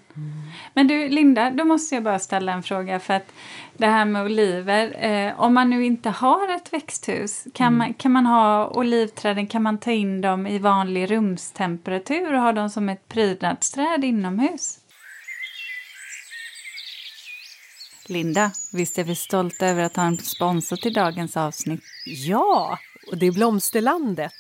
Men 0.74 0.88
du, 0.88 1.10
Linda, 1.10 1.52
då 1.52 1.64
måste 1.64 1.96
jag 1.96 2.04
bara 2.04 2.20
ställa 2.20 2.52
en 2.54 2.64
fråga. 2.64 3.00
För 3.00 3.14
att 3.14 3.34
det 3.82 3.88
här 3.88 4.06
med 4.06 4.24
oliver, 4.24 5.06
eh, 5.06 5.40
om 5.40 5.54
man 5.54 5.70
nu 5.70 5.86
inte 5.86 6.10
har 6.10 6.56
ett 6.56 6.74
växthus, 6.74 7.48
kan, 7.54 7.78
man, 7.78 7.94
kan 7.94 8.12
man 8.12 8.26
ha 8.26 8.70
olivträden, 8.70 9.48
kan 9.48 9.64
man 9.64 9.78
ta 9.78 9.92
in 9.92 10.22
dem 10.22 10.48
i 10.48 10.60
vanlig 10.60 11.12
rumstemperatur 11.12 12.34
och 12.34 12.42
ha 12.42 12.52
dem 12.52 12.70
som 12.70 12.90
ett 12.90 13.08
prydnadsträd 13.08 14.04
inomhus? 14.04 14.80
Linda, 18.08 18.52
visst 18.74 18.98
är 18.98 19.04
vi 19.04 19.16
stolta 19.16 19.68
över 19.68 19.84
att 19.84 19.96
ha 19.96 20.04
en 20.04 20.18
sponsor 20.18 20.76
till 20.76 20.94
dagens 20.94 21.38
avsnitt? 21.38 21.84
Ja, 22.06 22.78
och 23.12 23.18
det 23.18 23.28
är 23.28 23.32
Blomsterlandet. 23.32 24.34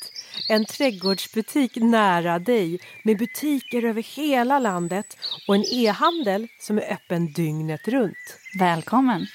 En 0.51 0.65
trädgårdsbutik 0.65 1.75
nära 1.75 2.39
dig 2.39 2.79
med 3.03 3.17
butiker 3.17 3.85
över 3.85 4.01
hela 4.01 4.59
landet 4.59 5.17
och 5.47 5.55
en 5.55 5.63
e-handel 5.73 6.47
som 6.59 6.77
är 6.77 6.93
öppen 6.93 7.33
dygnet 7.33 7.87
runt. 7.87 8.37
Välkommen! 8.59 9.25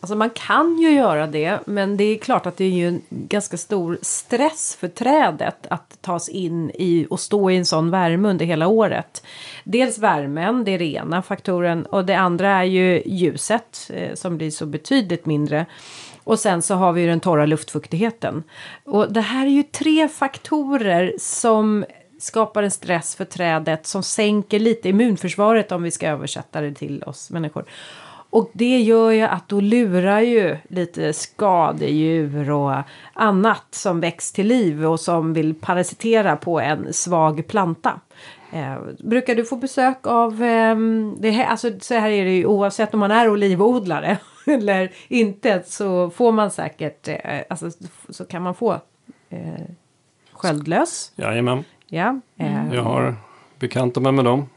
Alltså 0.00 0.16
man 0.16 0.30
kan 0.30 0.78
ju 0.78 0.90
göra 0.90 1.26
det, 1.26 1.60
men 1.66 1.96
det 1.96 2.04
är 2.04 2.18
klart 2.18 2.46
att 2.46 2.56
det 2.56 2.64
är 2.64 2.70
ju 2.70 2.88
en 2.88 3.02
ganska 3.10 3.56
stor 3.56 3.98
stress 4.02 4.76
för 4.80 4.88
trädet 4.88 5.66
att 5.70 6.02
tas 6.02 6.28
in 6.28 6.70
i 6.70 7.06
och 7.10 7.20
stå 7.20 7.50
i 7.50 7.56
en 7.56 7.66
sån 7.66 7.90
värme 7.90 8.28
under 8.28 8.46
hela 8.46 8.66
året. 8.66 9.26
Dels 9.64 9.98
värmen, 9.98 10.64
det 10.64 10.70
är 10.70 10.78
rena 10.78 11.22
faktoren, 11.22 11.86
och 11.86 12.04
det 12.04 12.14
andra 12.14 12.50
är 12.50 12.64
ju 12.64 13.02
ljuset 13.06 13.90
eh, 13.94 14.14
som 14.14 14.36
blir 14.36 14.50
så 14.50 14.66
betydligt 14.66 15.26
mindre. 15.26 15.66
Och 16.26 16.38
sen 16.38 16.62
så 16.62 16.74
har 16.74 16.92
vi 16.92 17.00
ju 17.00 17.06
den 17.06 17.20
torra 17.20 17.46
luftfuktigheten. 17.46 18.42
Och 18.84 19.12
det 19.12 19.20
här 19.20 19.46
är 19.46 19.50
ju 19.50 19.62
tre 19.62 20.08
faktorer 20.08 21.14
som 21.18 21.84
skapar 22.18 22.62
en 22.62 22.70
stress 22.70 23.14
för 23.14 23.24
trädet 23.24 23.86
som 23.86 24.02
sänker 24.02 24.58
lite 24.58 24.88
immunförsvaret 24.88 25.72
om 25.72 25.82
vi 25.82 25.90
ska 25.90 26.08
översätta 26.08 26.60
det 26.60 26.74
till 26.74 27.02
oss 27.02 27.30
människor. 27.30 27.64
Och 28.30 28.50
det 28.52 28.78
gör 28.78 29.10
ju 29.10 29.22
att 29.22 29.48
då 29.48 29.60
lurar 29.60 30.20
ju 30.20 30.56
lite 30.68 31.12
skadedjur 31.12 32.50
och 32.50 32.72
annat 33.12 33.66
som 33.70 34.00
väcks 34.00 34.32
till 34.32 34.46
liv 34.46 34.86
och 34.86 35.00
som 35.00 35.32
vill 35.32 35.54
parasitera 35.54 36.36
på 36.36 36.60
en 36.60 36.92
svag 36.92 37.46
planta. 37.46 38.00
Eh, 38.52 38.76
brukar 38.98 39.34
du 39.34 39.44
få 39.44 39.56
besök 39.56 40.06
av, 40.06 40.42
ehm, 40.42 41.16
det 41.18 41.30
här, 41.30 41.46
alltså 41.46 41.70
så 41.80 41.94
här 41.94 42.10
är 42.10 42.24
det 42.24 42.36
ju 42.36 42.46
oavsett 42.46 42.94
om 42.94 43.00
man 43.00 43.10
är 43.10 43.28
olivodlare 43.28 44.18
eller 44.46 44.92
inte 45.08 45.62
så 45.66 46.10
får 46.10 46.32
man 46.32 46.50
säkert, 46.50 47.08
eh, 47.08 47.40
alltså 47.50 47.70
så 48.08 48.24
kan 48.24 48.42
man 48.42 48.54
få 48.54 48.72
eh, 49.30 49.64
sköldlös. 50.32 51.12
Jajamän, 51.16 51.64
Ja, 51.86 52.20
eh, 52.36 52.74
jag 52.74 52.82
har 52.82 53.14
bekanta 53.58 54.00
mig 54.00 54.12
med 54.12 54.24
dem. 54.24 54.48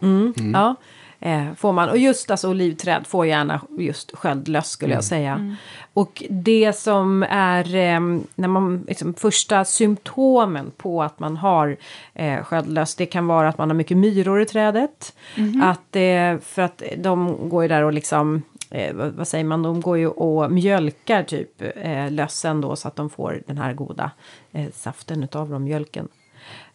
Ja, 0.54 0.76
eh, 1.20 1.54
får 1.54 1.74
man. 1.74 1.90
Och 1.90 1.98
just 1.98 2.32
alltså 2.32 2.50
olivträd 2.50 3.08
får 3.08 3.26
gärna 3.26 3.62
just 3.78 4.16
sköldlöss 4.16 4.70
skulle 4.70 4.94
jag 4.94 5.04
säga. 5.04 5.56
Och 5.94 6.24
det 6.30 6.74
som 6.74 7.24
är 7.30 7.76
eh, 7.76 8.00
när 8.36 8.48
man, 8.48 8.86
liksom, 8.88 9.14
första 9.14 9.66
symptomen 9.66 10.72
på 10.78 11.04
att 11.04 11.20
man 11.20 11.38
har 11.38 11.78
eh, 12.14 12.44
sköldlöss 12.44 12.96
det 12.96 13.06
kan 13.06 13.28
vara 13.28 13.50
att 13.50 13.58
man 13.58 13.70
har 13.70 13.76
mycket 13.76 13.98
myror 13.98 14.42
i 14.42 14.46
trädet. 14.46 15.14
Att, 15.62 15.96
eh, 15.96 16.40
för 16.40 16.62
att 16.62 16.84
de 16.98 17.50
går 17.50 17.64
ju 17.64 17.68
där 17.68 17.84
och 17.84 17.94
liksom 17.94 18.42
Eh, 18.72 18.94
vad, 18.94 19.14
vad 19.14 19.28
säger 19.28 19.44
man, 19.44 19.64
de 19.64 19.82
går 19.82 19.98
ju 19.98 20.08
och 20.08 20.52
mjölkar 20.52 21.24
typ 21.24 21.62
eh, 21.76 22.12
lössen 22.12 22.62
då 22.62 22.76
så 22.76 22.88
att 22.88 22.96
de 22.96 23.10
får 23.10 23.42
den 23.48 23.58
här 23.58 23.74
goda 23.74 24.12
eh, 24.52 24.72
saften 24.74 25.24
utav 25.24 25.50
dem, 25.50 25.64
mjölken. 25.64 26.08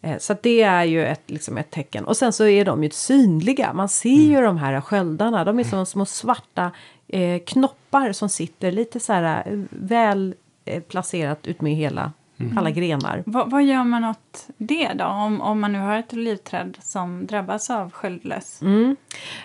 Eh, 0.05 0.17
så 0.17 0.35
det 0.41 0.61
är 0.61 0.83
ju 0.83 1.05
ett, 1.05 1.31
liksom 1.31 1.57
ett 1.57 1.71
tecken. 1.71 2.05
Och 2.05 2.17
sen 2.17 2.33
så 2.33 2.45
är 2.45 2.65
de 2.65 2.83
ju 2.83 2.89
synliga. 2.89 3.73
Man 3.73 3.89
ser 3.89 4.09
ju 4.09 4.41
de 4.41 4.57
här 4.57 4.81
sköldarna. 4.81 5.43
De 5.43 5.59
är 5.59 5.63
som 5.63 5.85
små 5.85 6.05
svarta 6.05 6.71
eh, 7.07 7.39
knoppar 7.45 8.11
som 8.11 8.29
sitter 8.29 8.71
lite 8.71 8.99
så 8.99 9.13
här 9.13 9.43
eh, 9.47 9.59
väl 9.69 10.35
eh, 10.65 10.83
placerat 10.83 11.47
ut 11.47 11.61
med 11.61 11.75
hela 12.37 12.65
alla 12.65 12.71
grenar. 12.71 13.23
Vad, 13.25 13.51
vad 13.51 13.63
gör 13.63 13.83
man 13.83 14.03
åt 14.03 14.47
det 14.57 14.93
då? 14.93 15.05
Om, 15.05 15.41
om 15.41 15.59
man 15.59 15.71
nu 15.71 15.79
har 15.79 15.97
ett 15.97 16.13
olivträd 16.13 16.77
som 16.81 17.25
drabbas 17.25 17.69
av 17.69 17.91
sköldlöss? 17.91 18.61
Mm. 18.61 18.95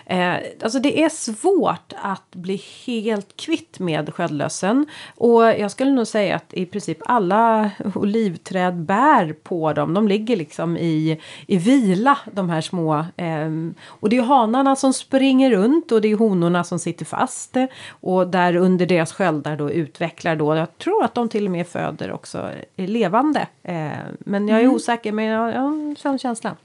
Eh, 0.05 0.35
alltså 0.63 0.79
det 0.79 1.03
är 1.03 1.09
svårt 1.09 1.93
att 2.01 2.35
bli 2.35 2.61
helt 2.85 3.37
kvitt 3.37 3.79
med 3.79 4.13
sköldlössen. 4.13 4.85
Och 5.15 5.43
jag 5.43 5.71
skulle 5.71 5.91
nog 5.91 6.07
säga 6.07 6.35
att 6.35 6.53
i 6.53 6.65
princip 6.65 6.97
alla 7.05 7.71
olivträd 7.95 8.75
bär 8.75 9.33
på 9.33 9.73
dem. 9.73 9.93
De 9.93 10.07
ligger 10.07 10.35
liksom 10.35 10.77
i, 10.77 11.19
i 11.47 11.57
vila, 11.57 12.17
de 12.31 12.49
här 12.49 12.61
små. 12.61 13.05
Eh, 13.17 13.49
och 13.85 14.09
det 14.09 14.17
är 14.17 14.21
hanarna 14.21 14.75
som 14.75 14.93
springer 14.93 15.51
runt 15.51 15.91
och 15.91 16.01
det 16.01 16.11
är 16.11 16.15
honorna 16.15 16.63
som 16.63 16.79
sitter 16.79 17.05
fast. 17.05 17.57
Och 17.89 18.27
där 18.27 18.55
under 18.55 18.85
deras 18.85 19.13
sköldar 19.13 19.57
då 19.57 19.71
utvecklar 19.71 20.35
då. 20.35 20.55
Jag 20.55 20.77
tror 20.77 21.03
att 21.03 21.15
de 21.15 21.29
till 21.29 21.45
och 21.45 21.51
med 21.51 21.67
föder 21.67 22.11
också 22.11 22.49
levande. 22.87 23.47
Eh, 23.63 23.91
men 24.19 24.47
jag 24.47 24.61
är 24.61 24.67
osäker, 24.67 25.11
men 25.11 25.25
jag, 25.25 25.53
jag 25.53 25.61
har 25.61 26.11
en 26.11 26.19
känsla. 26.19 26.55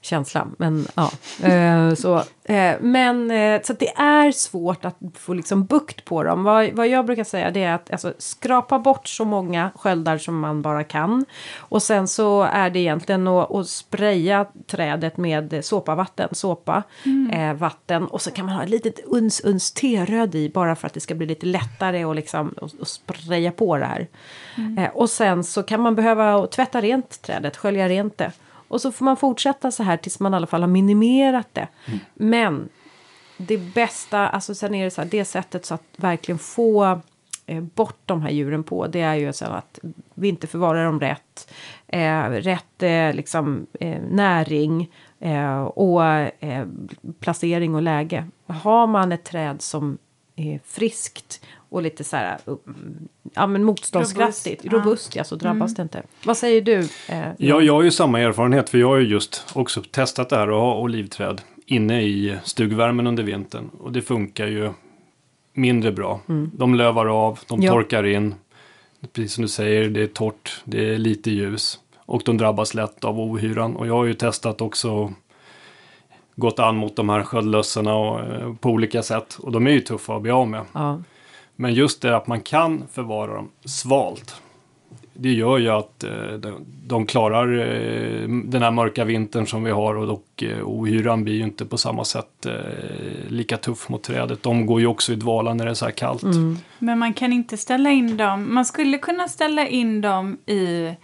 Känsla, 0.00 0.48
men 0.58 0.86
ja. 0.94 1.10
Eh, 1.48 1.94
så, 1.94 2.16
eh, 2.44 2.74
men 2.80 3.30
eh, 3.30 3.62
så 3.62 3.72
att 3.72 3.78
det 3.78 3.96
är 3.96 4.32
svårt 4.32 4.84
att 4.84 4.96
få 5.14 5.34
liksom 5.34 5.64
bukt 5.64 6.04
på 6.04 6.22
dem. 6.22 6.44
Vad, 6.44 6.72
vad 6.72 6.88
jag 6.88 7.06
brukar 7.06 7.24
säga 7.24 7.50
det 7.50 7.64
är 7.64 7.74
att 7.74 7.90
alltså, 7.90 8.12
skrapa 8.18 8.78
bort 8.78 9.08
så 9.08 9.24
många 9.24 9.70
sköldar 9.74 10.18
som 10.18 10.40
man 10.40 10.62
bara 10.62 10.84
kan. 10.84 11.24
Och 11.58 11.82
sen 11.82 12.08
så 12.08 12.42
är 12.42 12.70
det 12.70 12.78
egentligen 12.78 13.28
att, 13.28 13.50
att 13.50 13.68
spraya 13.68 14.46
trädet 14.66 15.16
med 15.16 15.64
såpavatten, 15.64 16.28
såpa, 16.32 16.82
eh, 17.32 17.54
vatten. 17.54 18.04
Och 18.04 18.22
så 18.22 18.30
kan 18.30 18.46
man 18.46 18.54
ha 18.54 18.62
ett 18.62 18.70
litet 18.70 19.00
uns, 19.04 19.40
uns 19.40 19.72
teröd 19.72 20.34
i 20.34 20.48
bara 20.48 20.76
för 20.76 20.86
att 20.86 20.94
det 20.94 21.00
ska 21.00 21.14
bli 21.14 21.26
lite 21.26 21.46
lättare 21.46 22.04
och 22.04 22.14
liksom 22.14 22.48
och, 22.48 22.70
och 22.80 22.88
spraya 22.88 23.52
på 23.52 23.76
det 23.76 23.84
här. 23.84 24.08
Eh, 24.78 24.90
och 24.94 25.10
sen 25.10 25.44
så 25.44 25.62
kan 25.62 25.80
man 25.80 25.94
behöva 25.94 26.46
tvätta 26.46 26.80
rent 26.80 27.22
trädet, 27.22 27.56
skölja 27.56 27.88
rent 27.88 28.18
det. 28.18 28.32
Och 28.68 28.80
så 28.80 28.92
får 28.92 29.04
man 29.04 29.16
fortsätta 29.16 29.70
så 29.70 29.82
här 29.82 29.96
tills 29.96 30.20
man 30.20 30.32
i 30.32 30.36
alla 30.36 30.46
fall 30.46 30.60
har 30.60 30.68
minimerat 30.68 31.48
det. 31.52 31.68
Men 32.14 32.68
det 33.36 33.58
bästa, 33.58 34.28
alltså 34.28 34.54
sen 34.54 34.74
är 34.74 34.84
det 34.84 34.90
så 34.90 35.02
här, 35.02 35.08
det 35.08 35.24
sättet 35.24 35.66
så 35.66 35.74
att 35.74 35.82
verkligen 35.96 36.38
få 36.38 37.00
eh, 37.46 37.60
bort 37.60 38.00
de 38.04 38.22
här 38.22 38.30
djuren 38.30 38.64
på, 38.64 38.86
det 38.86 39.00
är 39.00 39.14
ju 39.14 39.32
så 39.32 39.44
att 39.44 39.78
vi 40.14 40.28
inte 40.28 40.46
förvarar 40.46 40.84
dem 40.84 41.00
rätt. 41.00 41.52
Eh, 41.86 42.22
rätt 42.22 42.82
eh, 42.82 43.14
liksom, 43.14 43.66
eh, 43.80 44.02
näring 44.10 44.90
eh, 45.20 45.60
och 45.62 46.04
eh, 46.04 46.66
placering 47.20 47.74
och 47.74 47.82
läge. 47.82 48.26
Har 48.46 48.86
man 48.86 49.12
ett 49.12 49.24
träd 49.24 49.62
som 49.62 49.98
är 50.36 50.60
friskt 50.64 51.44
och 51.68 51.82
lite 51.82 52.04
så 52.04 52.16
här, 52.16 52.38
mm, 52.46 53.08
ja 53.34 53.46
men 53.46 53.64
motståndskraftigt, 53.64 54.64
Robust, 54.64 54.86
robust, 54.86 55.14
ja. 55.16 55.20
ja. 55.20 55.24
så 55.24 55.36
drabbas 55.36 55.74
det 55.74 55.82
inte. 55.82 56.02
Vad 56.24 56.36
säger 56.36 56.60
du? 56.62 56.78
Eh, 57.08 57.28
Ja, 57.38 57.60
jag 57.60 57.74
har 57.74 57.82
ju 57.82 57.90
samma 57.90 58.20
erfarenhet 58.20 58.70
för 58.70 58.78
jag 58.78 58.88
har 58.88 58.96
ju 58.96 59.06
just 59.08 59.46
också 59.54 59.82
testat 59.90 60.28
det 60.28 60.36
här 60.36 60.50
och 60.50 60.60
ha 60.60 60.78
olivträd 60.78 61.40
inne 61.66 62.02
i 62.02 62.36
stugvärmen 62.44 63.06
under 63.06 63.22
vintern. 63.22 63.70
Och 63.78 63.92
det 63.92 64.02
funkar 64.02 64.46
ju 64.46 64.70
mindre 65.52 65.92
bra. 65.92 66.20
De 66.52 66.74
lövar 66.74 67.06
av, 67.06 67.38
de 67.48 67.62
Ja. 67.62 67.72
torkar 67.72 68.06
in. 68.06 68.34
Precis 69.12 69.32
som 69.32 69.42
du 69.42 69.48
säger, 69.48 69.88
det 69.88 70.02
är 70.02 70.06
torrt, 70.06 70.60
det 70.64 70.94
är 70.94 70.98
lite 70.98 71.30
ljus. 71.30 71.78
Och 71.96 72.22
de 72.24 72.36
drabbas 72.36 72.74
lätt 72.74 73.04
av 73.04 73.20
ohyran. 73.20 73.76
Och 73.76 73.86
jag 73.86 73.94
har 73.94 74.04
ju 74.04 74.14
testat 74.14 74.60
också 74.60 75.12
gått 76.36 76.58
an 76.58 76.76
mot 76.76 76.96
de 76.96 77.08
här 77.08 77.22
sköldlössorna 77.22 77.94
och, 77.94 78.20
eh, 78.20 78.54
på 78.54 78.70
olika 78.70 79.02
sätt. 79.02 79.36
Och 79.40 79.52
de 79.52 79.66
är 79.66 79.70
ju 79.70 79.80
tuffa 79.80 80.16
att 80.16 80.22
bli 80.22 80.30
av 80.30 80.48
med. 80.48 80.64
ja. 80.72 81.02
Men 81.60 81.74
just 81.74 82.02
det 82.02 82.16
att 82.16 82.26
man 82.26 82.40
kan 82.40 82.84
förvara 82.92 83.34
dem 83.34 83.48
svalt. 83.64 84.42
Det 85.12 85.32
gör 85.32 85.58
ju 85.58 85.68
att 85.68 86.04
eh, 86.04 86.50
de, 86.86 87.06
klarar 87.06 87.58
eh, 87.58 88.28
den 88.28 88.62
här 88.62 88.70
mörka 88.70 89.04
vintern 89.04 89.46
som 89.46 89.64
vi 89.64 89.70
har 89.70 89.94
och, 89.94 90.42
eh, 90.42 90.62
ohyran 90.62 91.24
blir 91.24 91.34
ju 91.34 91.42
inte 91.42 91.64
på 91.64 91.78
samma 91.78 92.04
sätt 92.04 92.46
lika 93.28 93.56
tuff 93.56 93.88
mot 93.88 94.02
trädet. 94.02 94.42
De 94.42 94.66
går 94.66 94.80
ju 94.80 94.86
också 94.86 95.12
i 95.12 95.16
dvala 95.16 95.54
när 95.54 95.64
det 95.64 95.70
är 95.70 95.74
så 95.74 95.84
här 95.84 95.92
kallt. 95.92 96.22
Mm. 96.22 96.58
Men 96.78 96.98
man 96.98 97.14
kan 97.14 97.32
inte 97.32 97.56
ställa 97.56 97.90
in 97.90 98.16
dem. 98.16 98.54
Man 98.54 98.64
skulle 98.64 98.98
kunna 98.98 99.28
ställa 99.28 99.66
in 99.66 100.00
dem 100.00 100.38
i 100.46 100.94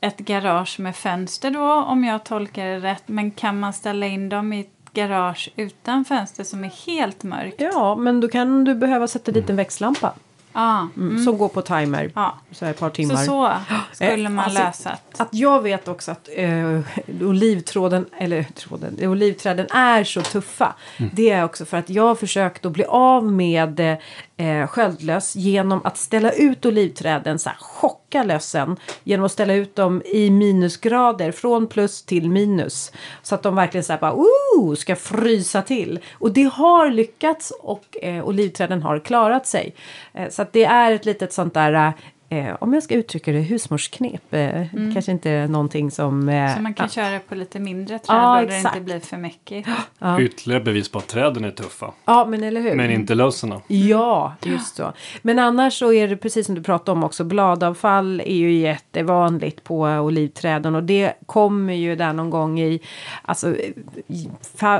ett 0.00 0.18
garage 0.18 0.80
med 0.80 0.96
fönster 0.96 1.50
då, 1.50 1.72
om 1.72 2.04
jag 2.04 2.24
tolkar 2.24 2.66
det 2.66 2.78
rätt. 2.78 3.02
Men 3.06 3.30
kan 3.30 3.60
man 3.60 3.72
ställa 3.72 4.06
in 4.06 4.28
dem 4.28 4.52
i 4.52 4.60
ett 4.60 4.71
garage 4.92 5.48
utan 5.56 6.04
fönster 6.04 6.44
som 6.44 6.64
är 6.64 6.86
helt 6.86 7.22
mörkt? 7.22 7.60
ja, 7.60 7.94
men 7.96 8.20
då 8.20 8.28
kan 8.28 8.64
du 8.64 8.74
behöva 8.74 9.08
sätta 9.08 9.32
dit 9.32 9.50
en 9.50 9.56
växtlampa. 9.56 10.12
Ja, 10.54 10.88
Mm. 10.96 11.24
Som 11.24 11.38
går 11.38 11.48
på 11.48 11.62
timer. 11.62 12.10
ja. 12.14 12.34
Så 12.50 12.64
här 12.64 12.72
ett 12.72 12.78
par 12.80 12.90
timmar. 12.90 13.16
Så 13.16 13.22
så 13.24 13.52
skulle 13.94 14.12
Eh, 14.12 14.30
man 14.30 14.44
alltså, 14.44 14.62
lösa 14.62 14.90
det. 15.12 15.22
Att 15.22 15.34
jag 15.34 15.62
vet 15.62 15.88
också 15.88 16.10
att 16.10 16.28
eh, 16.36 16.80
olivtråden, 17.20 18.06
eller 18.18 18.42
tråden, 18.42 18.96
eh, 19.00 19.10
olivträden 19.10 19.66
är 19.70 20.04
så 20.04 20.22
tuffa. 20.22 20.74
Det 21.12 21.30
är 21.30 21.44
också 21.44 21.64
för 21.64 21.76
att 21.76 21.90
jag 21.90 22.02
har 22.02 22.14
försökt 22.14 22.66
att 22.66 22.72
bli 22.72 22.84
av 22.84 23.32
med 23.32 23.96
eh, 24.42 24.66
sköldlöss 24.66 25.36
genom 25.36 25.80
att 25.84 25.96
ställa 25.96 26.32
ut 26.32 26.66
olivträden, 26.66 27.38
så 27.38 27.48
här, 27.48 27.56
chocka 27.60 28.22
lössen 28.22 28.76
genom 29.04 29.26
att 29.26 29.32
ställa 29.32 29.54
ut 29.54 29.76
dem 29.76 30.02
i 30.04 30.30
minusgrader 30.30 31.32
från 31.32 31.66
plus 31.66 32.02
till 32.02 32.30
minus. 32.30 32.92
Så 33.22 33.34
att 33.34 33.42
de 33.42 33.54
verkligen 33.54 33.84
så 33.84 33.92
här 33.92 34.00
bara, 34.00 34.14
Ooh! 34.14 34.74
ska 34.74 34.96
frysa 34.96 35.62
till. 35.62 36.00
Och 36.12 36.32
det 36.32 36.52
har 36.52 36.90
lyckats 36.90 37.52
och 37.60 37.96
eh, 38.02 38.24
olivträden 38.24 38.82
har 38.82 38.98
klarat 38.98 39.46
sig. 39.46 39.74
Eh, 40.12 40.28
så 40.28 40.42
att 40.42 40.52
det 40.52 40.64
är 40.64 40.92
ett 40.92 41.04
litet 41.04 41.32
sånt 41.32 41.54
där 41.54 41.72
eh, 41.72 41.92
Eh, 42.32 42.56
om 42.60 42.74
jag 42.74 42.82
ska 42.82 42.94
uttrycka 42.94 43.32
det, 43.32 43.38
husmorsknep. 43.38 44.34
Eh, 44.34 44.62
Kanske 44.92 45.12
inte 45.12 45.46
någonting 45.48 45.90
som... 45.90 46.28
Eh, 46.28 46.32
Mm. 46.42 46.56
Så 46.56 46.62
man 46.62 46.74
kan 46.74 46.84
ja, 46.86 46.90
köra 46.90 47.18
på 47.18 47.34
lite 47.34 47.58
mindre 47.60 47.98
träd 47.98 48.16
Ja, 48.16 48.36
där 48.40 48.46
det 48.46 48.56
inte 48.58 48.80
blir 48.80 49.00
för 49.00 49.16
mycket. 49.16 49.66
ja. 49.98 50.20
Ytterligare 50.20 50.62
bevis 50.64 50.88
på 50.88 50.98
att 50.98 51.06
träden 51.08 51.44
är 51.44 51.50
tuffa. 51.50 51.90
ja, 52.04 52.24
men 52.28 52.42
eller 52.44 52.60
hur? 52.60 52.74
Men 52.74 52.90
inte 52.90 53.14
lössorna. 53.14 53.60
Ja, 53.66 54.34
just 54.42 54.76
så. 54.76 54.92
Men 55.22 55.38
annars 55.38 55.78
så 55.78 55.92
är 55.92 56.08
det 56.08 56.16
precis 56.16 56.46
som 56.46 56.54
du 56.54 56.62
pratade 56.62 56.98
om 56.98 57.04
också. 57.04 57.24
Bladavfall 57.24 58.20
är 58.20 58.34
ju 58.36 58.52
jättevanligt 58.52 59.64
på 59.64 59.80
olivträden 59.82 60.74
och 60.74 60.82
det 60.82 61.12
kommer 61.26 61.72
ju 61.74 61.96
där 61.96 62.12
någon 62.12 62.30
gång 62.30 62.60
i 62.60 62.80
alltså, 63.22 63.54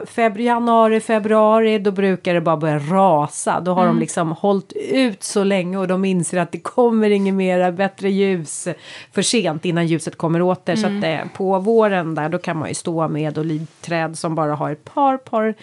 feb- 0.07 0.38
januari, 0.40 1.00
februari. 1.00 1.78
Då 1.78 1.90
brukar 1.90 2.34
det 2.34 2.40
bara 2.40 2.57
börja 2.57 2.78
rasa. 2.78 3.61
Då 3.61 3.74
har 3.74 3.86
de 3.86 3.98
liksom 3.98 4.32
hållit 4.32 4.72
ut 4.92 5.22
så 5.22 5.44
länge 5.44 5.78
och 5.78 5.88
de 5.88 6.05
inser 6.05 6.38
att 6.38 6.53
det 6.53 6.61
kommer 6.61 7.11
inget 7.11 7.34
mera 7.43 7.72
bättre 7.72 8.11
ljus 8.11 8.68
för 9.12 9.22
sent 9.22 9.64
innan 9.64 9.86
ljuset 9.86 10.18
kommer 10.18 10.43
åter. 10.43 10.76
Så 10.76 10.86
att 10.86 11.05
eh, 11.05 11.20
på 11.34 11.59
våren 11.59 12.14
där 12.14 12.28
då 12.28 12.38
kan 12.38 12.57
man 12.57 12.68
ju 12.68 12.74
stå 12.74 13.09
med 13.09 13.38
olivträd 13.38 14.18
som 14.18 14.34
bara 14.34 14.55
har 14.55 14.70
ett 14.70 14.84
par 14.84 15.16
par 15.16 15.55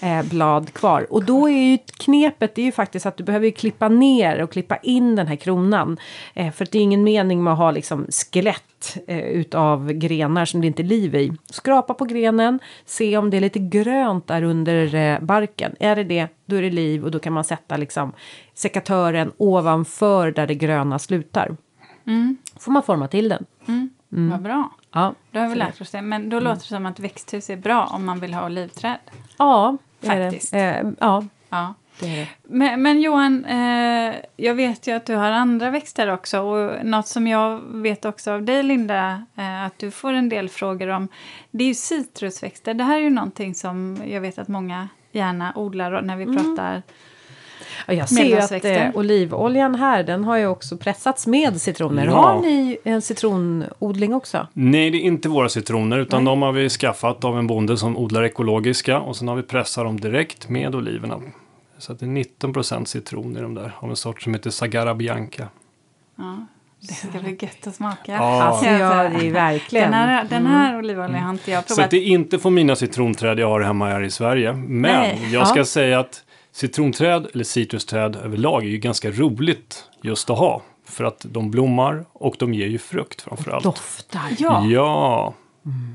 eh, 0.00 0.22
blad 0.22 0.72
kvar. 0.72 1.06
Och 1.10 1.24
då 1.24 1.48
är 1.48 1.62
ju 1.62 1.78
knepet 1.78 2.54
det 2.54 2.62
är 2.62 2.66
ju 2.66 2.72
faktiskt 2.72 3.06
att 3.06 3.16
du 3.16 3.24
behöver 3.24 3.50
klippa 3.50 3.88
ner 3.88 4.42
och 4.42 4.52
klippa 4.52 4.76
in 4.76 5.16
den 5.16 5.26
här 5.26 5.36
kronan. 5.36 5.96
Eh, 6.34 6.52
för 6.52 6.66
det 6.70 6.78
är 6.78 6.82
ingen 6.82 7.04
mening 7.04 7.44
med 7.44 7.52
att 7.52 7.58
ha 7.58 7.70
liksom 7.70 8.06
skelett 8.10 8.75
eh, 9.06 9.18
utav 9.18 9.92
grenar 9.92 10.44
som 10.44 10.60
det 10.60 10.66
inte 10.66 10.82
är 10.82 10.84
liv 10.84 11.14
i. 11.14 11.32
Skrapa 11.50 11.94
på 11.94 12.04
grenen, 12.04 12.58
se 12.84 13.16
om 13.16 13.30
det 13.30 13.36
är 13.36 13.40
lite 13.40 13.58
grönt 13.58 14.26
där 14.26 14.42
under 14.42 14.94
eh, 14.94 15.20
barken. 15.20 15.74
Är 15.80 15.96
det 15.96 16.04
det, 16.04 16.28
då 16.46 16.56
är 16.56 16.62
det 16.62 16.70
liv 16.70 17.04
och 17.04 17.10
då 17.10 17.18
kan 17.18 17.32
man 17.32 17.44
sätta 17.44 17.76
liksom 17.76 18.12
sekatören 18.54 19.32
ovanför 19.36 20.30
där 20.30 20.46
det 20.46 20.54
gröna 20.54 20.98
slutar. 20.98 21.56
Får 22.58 22.72
man 22.72 22.82
forma 22.82 23.08
till 23.08 23.28
den. 23.28 23.44
Vad 24.08 24.42
bra. 24.42 24.70
Ja, 24.92 25.14
Då 25.30 25.40
har 25.40 25.48
vi 25.48 25.54
lärt 25.54 25.80
oss 25.80 25.90
det. 25.90 26.02
Men 26.02 26.28
då 26.28 26.40
låter 26.40 26.60
det 26.60 26.66
som 26.66 26.86
att 26.86 27.00
växthus 27.00 27.50
är 27.50 27.56
bra 27.56 27.84
om 27.84 28.04
man 28.04 28.20
vill 28.20 28.34
ha 28.34 28.46
olivträd. 28.46 28.98
Ja, 29.38 29.76
Faktiskt. 30.00 30.54
Eh, 30.54 30.90
ja, 31.00 31.24
Ja. 31.48 31.74
Det 32.00 32.06
är 32.06 32.16
det. 32.16 32.28
Men, 32.42 32.82
men 32.82 33.00
Johan, 33.00 33.44
eh, 33.44 34.14
jag 34.36 34.54
vet 34.54 34.86
ju 34.86 34.92
att 34.92 35.06
du 35.06 35.14
har 35.14 35.30
andra 35.30 35.70
växter 35.70 36.12
också. 36.12 36.40
Och 36.40 36.86
något 36.86 37.06
som 37.06 37.26
jag 37.26 37.60
vet 37.60 38.04
också 38.04 38.32
av 38.32 38.42
dig, 38.42 38.62
Linda, 38.62 39.24
eh, 39.36 39.64
att 39.64 39.78
du 39.78 39.90
får 39.90 40.12
en 40.12 40.28
del 40.28 40.48
frågor 40.48 40.88
om. 40.88 41.08
Det 41.50 41.64
är 41.64 41.68
ju 41.68 41.74
citrusväxter. 41.74 42.74
Det 42.74 42.84
här 42.84 42.96
är 42.96 43.02
ju 43.02 43.10
någonting 43.10 43.54
som 43.54 44.02
jag 44.06 44.20
vet 44.20 44.38
att 44.38 44.48
många 44.48 44.88
gärna 45.12 45.52
odlar 45.56 46.02
när 46.02 46.16
vi 46.16 46.24
pratar. 46.24 46.82
Ja, 47.86 47.94
jag 47.94 48.08
ser 48.08 48.24
ju 48.24 48.36
att 48.36 48.64
eh, 48.64 48.96
olivoljan 48.96 49.74
här, 49.74 50.02
den 50.02 50.24
har 50.24 50.36
ju 50.36 50.46
också 50.46 50.76
pressats 50.76 51.26
med 51.26 51.60
citroner. 51.60 52.06
Ja. 52.06 52.12
Har 52.12 52.40
ni 52.40 52.78
en 52.84 53.02
citronodling 53.02 54.14
också? 54.14 54.46
Nej, 54.52 54.90
det 54.90 54.98
är 54.98 55.00
inte 55.00 55.28
våra 55.28 55.48
citroner 55.48 55.98
utan 55.98 56.24
de 56.24 56.42
har 56.42 56.52
vi 56.52 56.68
skaffat 56.68 57.24
av 57.24 57.38
en 57.38 57.46
bonde 57.46 57.76
som 57.76 57.96
odlar 57.96 58.22
ekologiska 58.22 59.00
och 59.00 59.16
sen 59.16 59.28
har 59.28 59.36
vi 59.36 59.42
pressat 59.42 59.84
dem 59.84 60.00
direkt 60.00 60.48
med 60.48 60.74
oliverna. 60.74 61.20
Så 61.78 61.92
att 61.92 61.98
det 62.00 62.06
är 62.06 62.10
19% 62.10 62.84
citron 62.84 63.36
i 63.36 63.40
de 63.40 63.54
där 63.54 63.72
av 63.80 63.90
en 63.90 63.96
sort 63.96 64.22
som 64.22 64.34
heter 64.34 64.50
Sagara 64.50 64.94
Bianca. 64.94 65.48
Ja. 66.16 66.46
Det 66.80 66.94
ska 66.94 67.08
bli 67.18 67.38
gött 67.40 67.66
att 67.66 67.74
smaka. 67.74 68.12
Ja. 68.12 68.42
Alltså 68.42 68.66
ja, 68.66 69.08
det 69.08 69.26
är 69.28 69.32
verkligen. 69.32 69.90
Den 69.90 69.94
här, 70.00 70.26
den 70.30 70.46
här 70.46 70.78
olivoljan 70.78 71.22
har 71.22 71.30
inte 71.30 71.50
jag 71.50 71.64
Så 71.64 71.72
att 71.72 71.76
provat. 71.76 71.90
det 71.90 71.96
är 71.96 72.06
inte 72.06 72.38
från 72.38 72.54
mina 72.54 72.76
citronträd 72.76 73.38
jag 73.38 73.48
har 73.48 73.60
hemma 73.60 73.88
här 73.88 74.02
i 74.02 74.10
Sverige. 74.10 74.52
Men 74.52 74.80
Nej. 75.00 75.28
jag 75.32 75.48
ska 75.48 75.58
Ja. 75.58 75.64
säga 75.64 76.00
att 76.00 76.24
citronträd 76.52 77.26
eller 77.34 77.44
citrusträd 77.44 78.16
överlag 78.16 78.64
är 78.64 78.68
ju 78.68 78.78
ganska 78.78 79.10
roligt 79.10 79.84
just 80.02 80.30
att 80.30 80.38
ha. 80.38 80.62
För 80.84 81.04
att 81.04 81.26
de 81.28 81.50
blommar 81.50 82.04
och 82.12 82.36
de 82.38 82.54
ger 82.54 82.66
ju 82.66 82.78
frukt 82.78 83.22
framför 83.22 83.50
allt. 83.50 83.64
Doftar. 83.64 84.22
Ja. 84.38 84.64
Ja, 84.66 85.34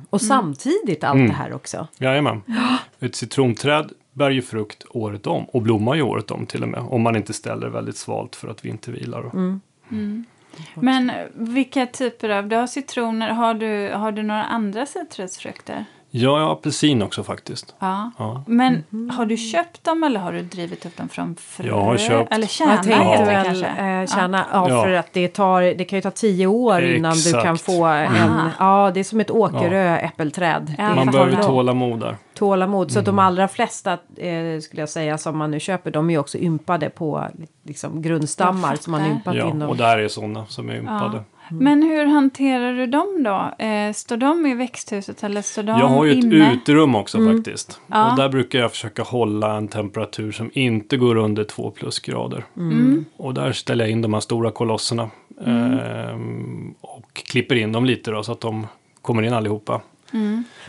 Och 0.10 0.22
samtidigt 0.22 1.04
allt 1.04 1.16
Mm. 1.16 1.28
det 1.28 1.34
här 1.34 1.54
också. 1.54 1.88
jajamän. 1.98 2.42
Ett 3.00 3.16
citronträd 3.16 3.92
bär 4.14 4.30
ju 4.30 4.42
frukt 4.42 4.86
året 4.90 5.28
om 5.28 5.46
och 5.46 5.62
blommar 5.62 5.96
ju 5.96 6.02
året 6.02 6.32
om 6.32 6.46
till 6.46 6.64
och 6.64 6.70
med. 6.70 6.80
Om 6.80 7.02
man 7.02 7.16
inte 7.16 7.34
ställer 7.34 7.68
väldigt 7.68 7.98
svalt 7.98 8.36
för 8.36 8.48
att 8.48 8.66
vintervilar. 8.66 9.32
Mm. 9.90 10.26
Men 10.76 11.12
vilka 11.34 11.88
typer 11.88 12.30
av... 12.30 12.48
Du 12.48 12.56
har 12.56 12.68
citroner. 12.68 13.30
Har 13.30 13.54
du, 13.54 13.92
har 13.94 14.12
du 14.12 14.24
några 14.24 14.44
andra 14.44 14.86
citrusfrukter? 14.86 15.86
Ja, 16.14 16.40
jag 16.40 16.46
har 16.46 16.54
apelsin 16.54 17.02
också 17.02 17.24
faktiskt. 17.24 17.76
Ja. 17.80 18.12
Ja. 18.18 18.44
Men 18.48 18.84
Mhm. 18.90 19.10
har 19.10 19.26
du 19.26 19.38
köpt 19.38 19.84
dem 19.84 20.04
eller 20.04 20.20
har 20.20 20.32
du 20.34 20.42
drivit 20.42 20.86
upp 20.86 20.98
dem 20.98 21.10
från 21.10 21.36
frö? 21.36 21.68
Jag 21.68 21.82
har 21.82 21.98
köpt. 21.98 22.34
Eller 22.34 22.44
Jag 22.44 22.50
kärna 22.50 22.78
tänkte 22.84 23.04
heter 23.04 23.26
det 23.26 23.32
väl 23.32 23.46
kanske? 23.46 23.66
eh, 23.68 24.08
kärna, 24.22 24.46
ja. 24.54 24.70
Ja. 24.70 24.84
för 24.84 24.92
att 24.92 25.14
det, 25.14 25.28
tar, 25.28 25.62
det 25.62 25.86
kan 25.86 25.98
ju 25.98 26.02
ta 26.02 26.12
tio 26.12 26.48
år 26.48 26.82
innan 26.84 27.12
du 27.14 27.18
Exakt. 27.20 27.44
kan 27.44 27.58
få 27.58 27.86
en, 27.86 28.16
Aha. 28.16 28.50
ja 28.60 28.92
det 28.94 29.00
är 29.00 29.04
som 29.04 29.20
ett 29.20 29.32
Åkerö 29.32 29.98
äppelträd. 29.98 30.76
Ja. 30.78 30.84
Man 30.96 30.98
jag 30.98 31.12
behöver 31.14 31.44
tålamod 31.44 32.00
där. 32.00 32.18
tålamod. 32.34 32.92
Så 32.92 33.00
att 33.00 33.06
de 33.06 33.12
Mm. 33.16 33.26
allra 33.26 33.48
flesta 33.48 33.92
eh, 34.18 34.60
skulle 34.62 34.82
jag 34.82 34.90
säga 34.90 35.18
som 35.18 35.38
man 35.38 35.52
nu 35.52 35.60
köper, 35.60 35.92
de 35.92 36.10
är 36.10 36.14
ju 36.14 36.20
också 36.20 36.38
ympade 36.38 36.90
på 36.90 37.28
liksom, 37.64 38.02
grundstammar 38.02 38.70
Jag 38.70 38.84
som 38.84 38.92
man 38.92 39.06
ympat 39.06 39.34
in 39.34 39.40
Ja, 39.40 39.46
dem. 39.46 39.62
och 39.70 39.78
där 39.78 39.98
är 39.98 40.08
sådana 40.08 40.46
som 40.46 40.70
är 40.70 40.76
ympade. 40.76 41.18
Ja. 41.18 41.24
Men 41.52 41.84
hur 41.84 42.06
hanterar 42.06 42.74
du 42.74 42.86
dem 42.88 43.24
då? 43.24 43.66
Eh, 43.66 43.94
står 43.94 44.18
de 44.18 44.46
i 44.46 44.54
växthuset 44.54 45.24
eller 45.24 45.42
står 45.42 45.64
de 45.64 45.80
Jag 45.80 45.88
har 45.88 46.06
ju 46.06 46.12
ett 46.12 46.24
inne? 46.24 46.54
uterum 46.54 46.96
också 46.96 47.18
faktiskt. 47.36 47.80
Ja. 47.88 48.12
Och 48.12 48.18
där 48.18 48.30
brukar 48.30 48.60
jag 48.60 48.72
försöka 48.72 49.04
hålla 49.04 49.58
en 49.58 49.68
temperatur 49.68 50.32
som 50.32 50.52
inte 50.54 50.98
går 50.98 51.16
under 51.16 51.44
2 51.44 51.72
plusgrader. 51.72 52.44
Mm. 52.58 53.06
Och 53.18 53.34
där 53.34 53.52
ställer 53.52 53.86
jag 53.86 53.92
in 53.92 54.02
de 54.02 54.14
här 54.14 54.22
stora 54.22 54.52
kolosserna. 54.52 55.10
Ehm, 55.46 56.74
och 56.82 57.14
klipper 57.14 57.56
in 57.56 57.72
dem 57.72 57.86
lite 57.86 58.12
då 58.12 58.24
så 58.24 58.32
att 58.32 58.42
de 58.42 58.68
kommer 59.02 59.24
in 59.24 59.34
allihopa. 59.34 59.82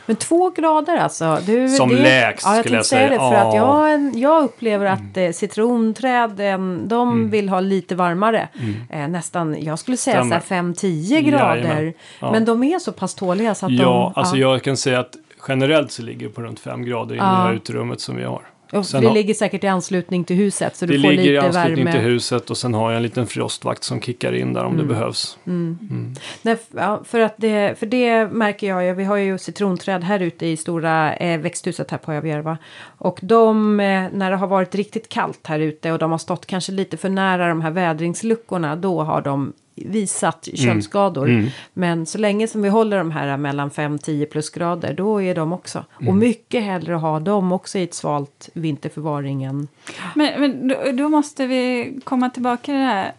Men 0.07 0.17
två 0.17 0.51
grader 0.51 0.97
alltså? 0.97 1.39
Du, 1.47 1.69
Som 1.69 1.89
det, 1.89 2.03
lägst, 2.03 2.47
ja, 2.47 2.55
jag 2.55 2.65
skulle 2.65 2.77
jag 2.77 2.87
säga 2.87 3.09
det 3.09 3.17
för 3.17 3.35
att 3.35 3.55
Ja. 3.55 3.91
jag, 3.91 4.17
jag 4.17 4.45
upplever 4.45 4.87
att 4.87 5.17
eh, 5.17 5.31
citronträden, 5.31 6.89
de 6.89 7.31
vill 7.31 7.49
ha 7.49 7.61
lite 7.61 7.95
varmare. 7.95 8.49
Eh, 8.91 9.09
nästan, 9.09 9.57
jag 9.65 9.79
skulle 9.79 9.97
säga 9.97 10.23
så 10.23 10.41
Stämmer. 10.41 10.73
5-10 10.73 11.21
grader. 11.21 11.95
Ja. 12.21 12.33
Men 12.33 12.45
de 12.45 12.63
är 12.63 12.79
så 12.79 12.93
pass 12.93 13.15
tåliga 13.15 13.55
så 13.55 13.67
att 13.67 13.73
Ja, 13.73 14.13
de... 14.15 14.21
alltså 14.21 14.37
jag 14.37 14.63
kan 14.63 14.77
säga 14.77 15.01
att 15.01 15.17
generellt 15.49 15.93
så 15.93 16.03
ligger 16.03 16.27
det 16.27 16.33
på 16.33 16.43
runt 16.43 16.61
5 16.61 16.85
grader 16.85 17.15
i 17.15 17.19
det 17.19 17.25
här 17.25 17.53
uterummet 17.53 18.01
som 18.01 18.17
vi 18.17 18.25
har. 18.25 18.43
Och 18.73 18.87
Sen 18.87 19.01
det 19.01 19.07
har- 19.07 19.15
ligger 19.15 19.35
säkert 19.35 19.65
i 19.65 19.67
anslutning 19.67 20.25
till 20.25 20.37
huset 20.37 20.77
så 20.77 20.87
Det 20.87 20.93
du 20.93 21.03
får 21.03 21.09
ligger 21.09 21.23
i 21.25 21.27
lite 21.33 21.47
anslutning 21.47 21.85
värme. 21.85 21.93
till 21.99 22.01
huset 22.11 22.51
och 22.51 22.57
sen 22.57 22.75
har 22.75 22.91
jag 22.91 22.97
en 22.97 23.03
liten 23.03 23.27
frostvakt 23.27 23.85
som 23.85 24.01
kickar 24.01 24.33
in 24.33 24.53
där 24.53 24.65
om 24.65 24.77
det 24.77 24.85
behövs. 24.85 25.39
Nej, 25.45 26.55
f- 26.55 26.67
ja, 26.77 27.01
för, 27.05 27.21
att 27.21 27.35
det, 27.37 27.79
för 27.79 27.87
det 27.87 28.27
märker 28.33 28.67
jag 28.69 28.85
ju. 28.85 28.95
Vi 28.95 29.05
har 29.05 29.17
ju 29.17 29.39
citronträd 29.39 30.05
här 30.05 30.21
ute 30.21 30.47
i 30.47 30.57
stora 30.57 31.17
eh, 31.17 31.41
växthuset 31.41 31.91
här 31.91 31.99
på 31.99 32.13
Överjärva. 32.13 32.59
Och 32.99 33.19
de, 33.23 33.81
eh, 33.81 34.05
när 34.13 34.31
det 34.31 34.37
har 34.37 34.47
varit 34.47 34.75
riktigt 34.75 35.09
kallt 35.09 35.47
här 35.47 35.59
ute 35.59 35.93
och 35.93 35.99
de 35.99 36.11
har 36.11 36.19
stått 36.19 36.47
kanske 36.47 36.73
lite 36.73 36.97
för 36.97 37.09
nära 37.09 37.49
de 37.49 37.61
här 37.61 37.71
vädringsluckorna. 37.71 38.77
Då 38.77 39.03
har 39.03 39.21
de 39.23 39.53
visat 39.75 40.49
köldskador. 40.55 41.29
Mm. 41.29 41.49
Men 41.73 42.07
så 42.07 42.19
länge 42.19 42.49
som 42.49 42.63
vi 42.63 42.69
håller 42.69 42.99
de 42.99 43.11
här 43.11 43.37
mellan 43.37 43.71
5-10 43.71 44.27
plusgrader. 44.27 44.95
Då 44.95 45.23
är 45.23 45.35
de 45.35 45.53
också. 45.53 45.85
Mm. 46.01 46.09
Och 46.09 46.17
mycket 46.17 46.63
hellre 46.63 46.95
ha 46.95 47.21
dem 47.21 47.53
också 47.53 47.79
i 47.79 47.83
ett 47.83 47.95
svalt 47.95 48.49
vinterförvaring 48.53 49.45
än 49.45 49.69
Men, 50.15 50.41
men 50.41 50.69
då, 50.69 50.93
då 50.93 51.09
måste 51.09 51.47
vi 51.47 51.93
komma 52.05 52.31
tillbaka 52.31 52.63
till 52.63 52.75
det 52.75 52.81
här, 52.81 53.13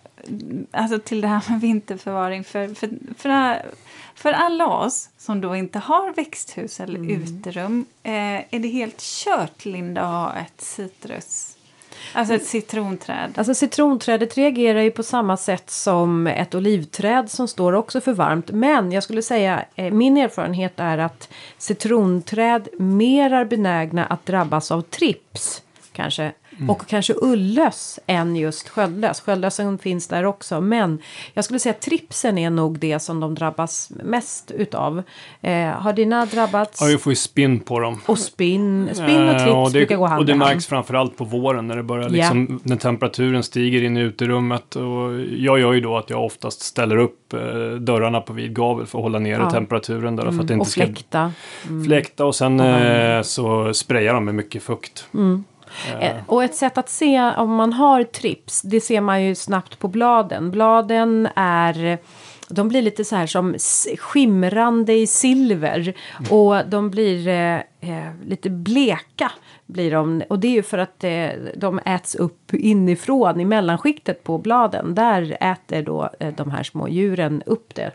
alltså 0.72 0.99
till 0.99 1.22
det 1.22 1.28
här 1.28 1.43
med 1.49 1.62
vinterförvaring. 1.62 2.43
För, 2.43 2.76
för, 2.76 2.89
för, 3.18 3.62
för 4.16 4.32
alla 4.32 4.68
oss 4.68 5.10
som 5.18 5.41
då 5.41 5.56
inte 5.56 5.80
har 5.80 6.14
växthus 6.14 6.80
eller 6.80 7.12
uterum 7.12 7.86
eh, 8.04 8.14
är 8.56 8.60
det 8.60 8.68
helt 8.68 9.01
kört, 9.01 9.66
Linda, 9.66 10.01
att 10.01 10.08
ha 10.08 10.41
ett 10.41 10.62
citrus. 10.62 11.53
Alltså 12.14 12.34
ett 12.34 12.45
citronträd. 12.45 13.34
Alltså 13.36 13.54
citronträdet 13.54 14.38
reagerar 14.38 14.82
ju 14.82 14.91
på 14.91 15.04
samma 15.04 15.38
sätt 15.38 15.70
som 15.70 16.28
ett 16.28 16.56
olivträd 16.56 17.32
som 17.32 17.47
står 17.47 17.74
också 17.74 18.01
för 18.01 18.14
varmt. 18.14 18.51
Men 18.51 18.91
jag 18.91 19.04
skulle 19.04 19.22
säga, 19.22 19.66
eh, 19.76 19.93
min 19.93 20.18
erfarenhet 20.18 20.74
är 20.76 20.97
att 20.97 21.30
citronträd 21.58 22.68
mer 22.80 23.34
är 23.34 23.45
benägna 23.45 24.06
att 24.06 24.26
drabbas 24.26 24.72
av 24.72 24.82
trips. 24.82 25.62
Kanske. 25.91 26.32
Och 26.70 26.88
kanske 26.88 27.14
ullös 27.22 27.99
än 28.08 28.36
just 28.36 28.70
sköldlös. 28.70 29.22
Sköldlösen 29.22 29.78
finns 29.78 30.08
där 30.08 30.26
också. 30.26 30.62
Men 30.62 30.99
jag 31.34 31.45
skulle 31.45 31.60
säga 31.60 31.74
att 31.74 31.82
tripsen 31.82 32.38
är 32.38 32.49
nog 32.49 32.80
det 32.80 32.99
som 32.99 33.20
de 33.20 33.36
drabbas 33.36 33.91
mest 34.04 34.51
utav. 34.51 35.04
Eh, 35.41 35.68
har 35.68 35.93
dina 35.93 36.26
drabbats? 36.26 36.82
Ja, 36.82 36.89
jag 36.89 37.01
får 37.01 37.12
ju 37.12 37.16
spinn 37.16 37.60
på 37.60 37.80
dem. 37.80 38.01
Och 38.06 38.20
spinn, 38.20 38.89
spinn 38.93 39.06
och 39.30 39.34
Eh, 39.34 39.43
trips 39.45 39.74
det, 39.74 39.80
brukar 39.80 39.97
gå 39.97 40.06
hand 40.06 40.20
Och 40.20 40.26
det 40.26 40.36
märks 40.36 40.68
framförallt 40.68 41.18
på 41.18 41.24
våren 41.24 41.68
när 41.68 41.76
det 41.76 41.84
börjar 41.84 42.04
Ja. 42.04 42.10
liksom, 42.10 42.60
när 42.64 42.76
temperaturen 42.76 43.43
stiger 43.43 43.84
in 43.84 43.97
i 43.97 43.99
uterummet. 43.99 44.76
Och 44.76 45.20
jag 45.38 45.60
gör 45.60 45.74
ju 45.74 45.82
då 45.82 45.97
att 45.97 46.10
jag 46.10 46.26
oftast 46.26 46.62
ställer 46.62 46.97
upp 46.97 47.34
eh, 47.34 47.39
dörrarna 47.80 48.22
på 48.22 48.34
vid 48.34 48.56
gavel 48.56 48.86
för 48.86 48.97
att 48.97 49.04
hålla 49.04 49.20
nere 49.20 49.41
Ja. 49.41 49.51
temperaturen 49.51 50.16
där. 50.16 50.24
För 50.24 50.30
att 50.39 50.47
det 50.47 50.54
inte 50.54 50.56
och 50.62 50.68
ska 50.68 50.82
fläkta. 50.86 51.32
fläkta 51.86 52.26
och 52.26 52.36
sen 52.36 52.60
eh, 52.60 53.22
så 53.22 53.74
sprayar 53.74 54.14
de 54.14 54.26
med 54.26 54.36
mycket 54.36 54.64
fukt. 54.64 55.08
Eh, 55.99 56.15
Och 56.26 56.43
ett 56.43 56.55
sätt 56.55 56.78
att 56.78 56.89
se 56.89 57.21
om 57.38 57.55
man 57.55 57.74
har 57.74 58.03
trips, 58.03 58.61
det 58.61 58.82
ser 58.82 59.01
man 59.01 59.24
ju 59.24 59.36
snabbt 59.36 59.80
på 59.80 59.88
bladen. 59.88 60.51
Bladen 60.51 61.28
är, 61.36 61.97
de 62.49 62.67
blir 62.69 62.82
lite 62.82 63.05
så 63.05 63.15
här 63.15 63.28
som 63.28 63.55
skimrande 63.99 64.93
i 64.93 65.07
silver. 65.07 65.93
Och 66.30 66.67
de 66.67 66.89
blir 66.89 67.28
eh, 67.28 67.55
eh, 67.80 68.13
lite 68.26 68.49
bleka. 68.49 69.32
Blir 69.65 69.91
de, 69.91 70.24
och 70.30 70.39
det 70.39 70.47
är 70.47 70.51
ju 70.51 70.63
för 70.63 70.78
att 70.78 71.03
eh, 71.03 71.30
de 71.55 71.80
äts 71.86 72.15
upp 72.15 72.53
inifrån 72.53 73.39
i 73.41 73.45
mellanskiktet 73.45 74.24
på 74.24 74.38
bladen. 74.38 74.95
Där 74.95 75.38
äter 75.41 75.82
då 75.82 76.09
eh, 76.19 76.34
de 76.38 76.51
här 76.51 76.63
små 76.63 76.88
djuren 76.88 77.43
upp 77.45 77.76
det. 77.76 77.91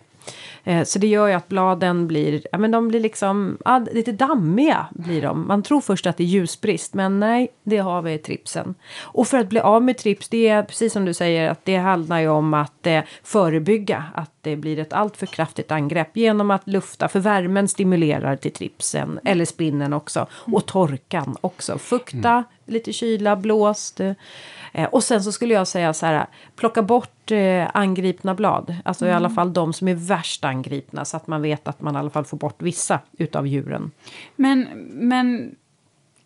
Eh, 0.64 0.84
Så 0.84 0.98
det 0.98 1.06
gör 1.06 1.26
ju 1.26 1.32
att 1.34 1.48
bladen 1.48 2.06
blir, 2.08 2.42
ja 2.52 2.58
men 2.58 2.70
de 2.70 2.88
blir 2.88 3.00
liksom, 3.00 3.58
ja, 3.64 3.84
lite 3.92 4.12
dammiga 4.12 4.86
blir 4.90 5.22
de. 5.22 5.46
Man 5.48 5.62
tror 5.62 5.80
först 5.80 6.06
att 6.06 6.16
det 6.16 6.22
är 6.22 6.26
ljusbrist, 6.26 6.94
men 6.94 7.20
nej, 7.20 7.48
det 7.62 7.78
har 7.78 8.02
vi 8.02 8.12
i 8.12 8.18
tripsen. 8.18 8.74
Och 9.00 9.28
för 9.28 9.38
att 9.38 9.48
bli 9.48 9.60
av 9.60 9.82
med 9.82 9.98
trips, 9.98 10.28
det 10.28 10.48
är 10.48 10.62
precis 10.62 10.92
som 10.92 11.04
du 11.04 11.14
säger, 11.14 11.50
att 11.50 11.64
det 11.64 11.76
handlar 11.76 12.18
ju 12.20 12.28
om 12.28 12.54
att 12.54 12.86
eh, 12.86 13.00
förebygga 13.22 14.04
att 14.14 14.30
det 14.40 14.56
blir 14.56 14.78
ett 14.78 14.92
alltför 14.92 15.26
kraftigt 15.26 15.70
angrepp 15.72 16.16
genom 16.16 16.50
att 16.50 16.68
lufta, 16.68 17.08
för 17.08 17.20
värmen 17.20 17.68
stimulerar 17.68 18.36
till 18.36 18.52
tripsen, 18.52 19.20
eller 19.24 19.44
spinnen 19.44 19.92
också, 19.92 20.26
och 20.32 20.66
torkan 20.66 21.36
också. 21.40 21.78
Fukta, 21.78 22.44
lite 22.66 22.92
kyla, 22.92 23.36
blåst. 23.36 24.00
Eh, 24.00 24.12
eh, 24.72 24.88
och 24.88 25.04
sen 25.04 25.22
så 25.22 25.32
skulle 25.32 25.54
jag 25.54 25.66
säga 25.66 25.94
så 25.94 26.06
här, 26.06 26.26
plocka 26.56 26.82
bort 26.82 27.30
eh, 27.30 27.70
angripna 27.74 28.34
blad. 28.34 28.74
Alltså 28.84 29.06
i 29.06 29.12
alla 29.12 29.30
fall 29.30 29.52
de 29.52 29.72
som 29.72 29.88
är 29.88 29.94
värst 29.94 30.44
angripna 30.44 31.04
så 31.04 31.16
att 31.16 31.26
man 31.26 31.42
vet 31.42 31.68
att 31.68 31.80
man 31.80 31.94
i 31.94 31.98
alla 31.98 32.10
fall 32.10 32.24
får 32.24 32.36
bort 32.36 32.62
vissa 32.62 33.00
utav 33.18 33.46
djuren. 33.46 33.90
Men, 34.36 34.68
men 34.92 35.56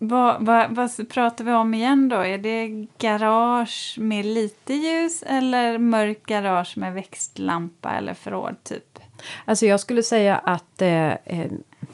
vad, 0.04 0.46
vad, 0.46 0.70
vad 0.70 1.08
pratar 1.08 1.44
vi 1.44 1.52
om 1.52 1.74
igen 1.74 2.08
då? 2.08 2.16
Är 2.16 2.38
det 2.38 2.86
garage 2.98 3.96
med 3.98 4.26
lite 4.26 4.74
ljus 4.74 5.22
eller 5.22 5.78
mörk 5.78 6.26
garage 6.26 6.76
med 6.76 6.94
växtlampa 6.94 7.90
eller 7.90 8.14
förråd 8.14 8.56
typ? 8.64 8.98
Alltså 9.44 9.66
jag 9.66 9.80
skulle 9.80 10.02
säga 10.02 10.38
att 10.38 10.82
eh, 10.82 11.12
eh, 11.12 11.52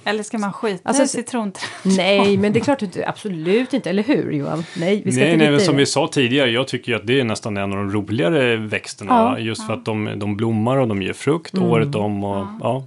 Eller 0.09 0.23
ska 0.23 0.39
man 0.39 0.53
skita 0.53 0.89
Alltså, 0.89 1.03
i 1.03 1.09
citronträd? 1.09 1.69
nej, 1.83 2.37
men 2.37 2.53
det 2.53 2.59
är 2.59 2.65
klart 2.65 2.79
du 2.93 3.05
absolut 3.05 3.75
inte, 3.75 3.91
eller 3.91 4.03
hur 4.03 4.33
Johan? 4.33 4.65
Nej, 4.77 5.03
vi 5.05 5.13
ska 5.13 5.21
Nej, 5.21 5.33
inte 5.33 5.45
nej, 5.45 5.51
men 5.53 5.61
som 5.61 5.77
vi 5.77 5.87
sa 5.87 6.09
tidigare, 6.13 6.51
jag 6.51 6.69
tycker 6.69 6.93
ju 6.93 6.99
att 6.99 7.07
det 7.07 7.21
är 7.21 7.25
nästan 7.25 7.57
en 7.57 7.63
av 7.73 7.79
de 7.79 7.91
roligare 7.93 8.57
växterna. 8.57 9.13
Ja. 9.13 9.39
Just 9.39 9.67
för 9.67 9.73
att 9.73 9.85
de, 9.85 10.13
de 10.17 10.37
blommar 10.37 10.77
och 10.77 10.89
de 10.89 11.03
ger 11.03 11.13
frukt 11.13 11.55
Mm. 11.55 11.69
året 11.69 11.95
om. 11.95 12.25
Och, 12.25 12.47
ja. 12.61 12.77
Eh, 12.77 12.83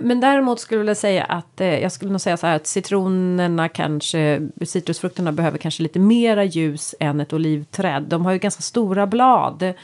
Men 0.00 0.20
däremot 0.20 0.60
skulle 0.60 0.76
jag 0.76 0.80
vilja 0.80 0.94
säga 0.94 1.24
att 1.24 1.60
eh, 1.60 1.78
jag 1.78 1.92
skulle 1.92 2.10
nog 2.10 2.20
säga 2.20 2.36
så 2.36 2.46
här 2.46 2.56
att 2.56 2.66
citronerna 2.66 3.68
kanske, 3.68 4.48
citrusfrukterna 4.64 5.32
behöver 5.32 5.58
kanske 5.58 5.82
lite 5.82 5.98
mera 5.98 6.44
ljus 6.44 6.94
än 7.00 7.20
ett 7.20 7.32
olivträd. 7.32 8.02
De 8.02 8.24
har 8.24 8.32
ju 8.32 8.38
ganska 8.38 8.62
stora 8.62 9.06
blad, 9.06 9.62
eh, 9.62 9.74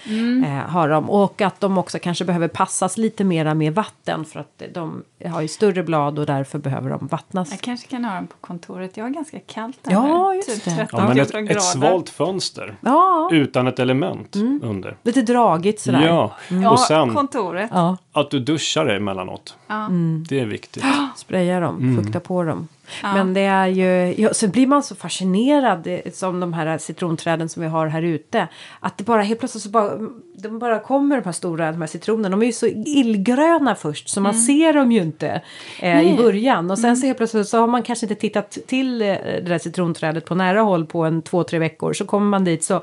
har 0.68 0.88
de. 0.88 1.10
Och 1.10 1.40
att 1.42 1.60
de 1.60 1.78
också 1.78 1.98
kanske 1.98 2.24
behöver 2.24 2.48
passas 2.48 2.98
lite 2.98 3.24
mera 3.24 3.54
med 3.54 3.74
vatten 3.74 4.24
för 4.24 4.40
att 4.40 4.62
de 4.74 5.02
har 5.24 5.40
ju 5.42 5.48
större 5.48 5.82
blad 5.82 6.18
och 6.18 6.26
därför 6.26 6.58
behöver 6.58 6.90
de 6.90 7.06
vattnas. 7.06 7.50
Jag 7.50 7.60
kanske 7.60 7.88
kan 7.88 8.04
ha 8.04 8.14
dem 8.14 8.26
på 8.26 8.36
kontoret. 8.40 8.96
Jag 8.96 9.04
har 9.04 9.10
ganska 9.10 9.38
kallt 9.40 9.78
där 9.82 9.92
Ja, 9.92 10.34
just 10.34 10.48
typ 10.54 10.64
det. 10.64 10.70
13 10.70 11.00
Ja, 11.00 11.08
men 11.08 11.20
ett, 11.20 11.30
14 11.30 11.48
ett 11.56 11.62
svalt 11.62 12.10
fönster 12.10 12.76
Ja, 12.80 13.28
utan 13.32 13.66
ett 13.66 13.78
element 13.78 14.36
under. 14.62 14.96
lite 15.02 15.22
dragigt 15.22 15.80
sådär. 15.80 16.06
Ja, 16.06 16.34
Ja, 16.48 16.70
och 16.70 16.80
sen 16.80 17.14
kontoret. 17.14 17.70
Ja, 17.74 17.96
att 18.12 18.30
du 18.30 18.40
duschar 18.40 18.86
emellanåt. 18.86 19.56
Ja. 19.66 19.88
Det 20.28 20.40
är 20.40 20.46
viktigt. 20.46 20.84
spraya 21.16 21.60
dem, 21.60 21.96
fukta 22.02 22.20
på 22.20 22.42
dem. 22.42 22.68
Men 23.02 23.34
det 23.34 23.40
är 23.40 23.66
ju, 23.66 24.14
ja, 24.22 24.34
sen 24.34 24.50
blir 24.50 24.66
man 24.66 24.82
så 24.82 24.94
fascinerad 24.94 25.86
eh, 25.86 26.00
som 26.12 26.40
de 26.40 26.52
här 26.52 26.78
citronträden 26.78 27.48
som 27.48 27.62
vi 27.62 27.68
har 27.68 27.86
här 27.86 28.02
ute. 28.02 28.48
Att 28.80 28.98
det 28.98 29.04
bara 29.04 29.22
helt 29.22 29.40
plötsligt 29.40 29.62
så 29.62 29.70
bara, 29.70 29.92
de 30.38 30.58
bara 30.58 30.78
kommer 30.78 31.16
de 31.16 31.24
här 31.24 31.32
stora, 31.32 31.72
de 31.72 31.80
här 31.80 31.88
citronerna. 31.88 32.28
De 32.28 32.42
är 32.42 32.46
ju 32.46 32.52
så 32.52 32.66
illgröna 32.66 33.74
först 33.74 34.08
så 34.08 34.20
man 34.20 34.34
ser 34.34 34.72
dem 34.72 34.92
ju 34.92 35.02
inte 35.02 35.42
eh, 35.80 36.12
i 36.12 36.16
början. 36.16 36.70
Och 36.70 36.78
sen 36.78 36.96
så 36.96 37.06
helt 37.06 37.18
plötsligt 37.18 37.48
så 37.48 37.58
har 37.58 37.66
man 37.66 37.82
kanske 37.82 38.06
inte 38.06 38.14
tittat 38.20 38.58
till 38.66 39.02
eh, 39.02 39.06
det 39.08 39.40
där 39.40 39.58
citronträdet 39.58 40.24
på 40.24 40.34
nära 40.34 40.60
håll 40.60 40.86
på 40.86 41.04
en 41.04 41.22
två, 41.22 41.44
tre 41.44 41.58
veckor. 41.58 41.92
Så 41.92 42.04
kommer 42.04 42.26
man 42.26 42.44
dit 42.44 42.64
så 42.64 42.76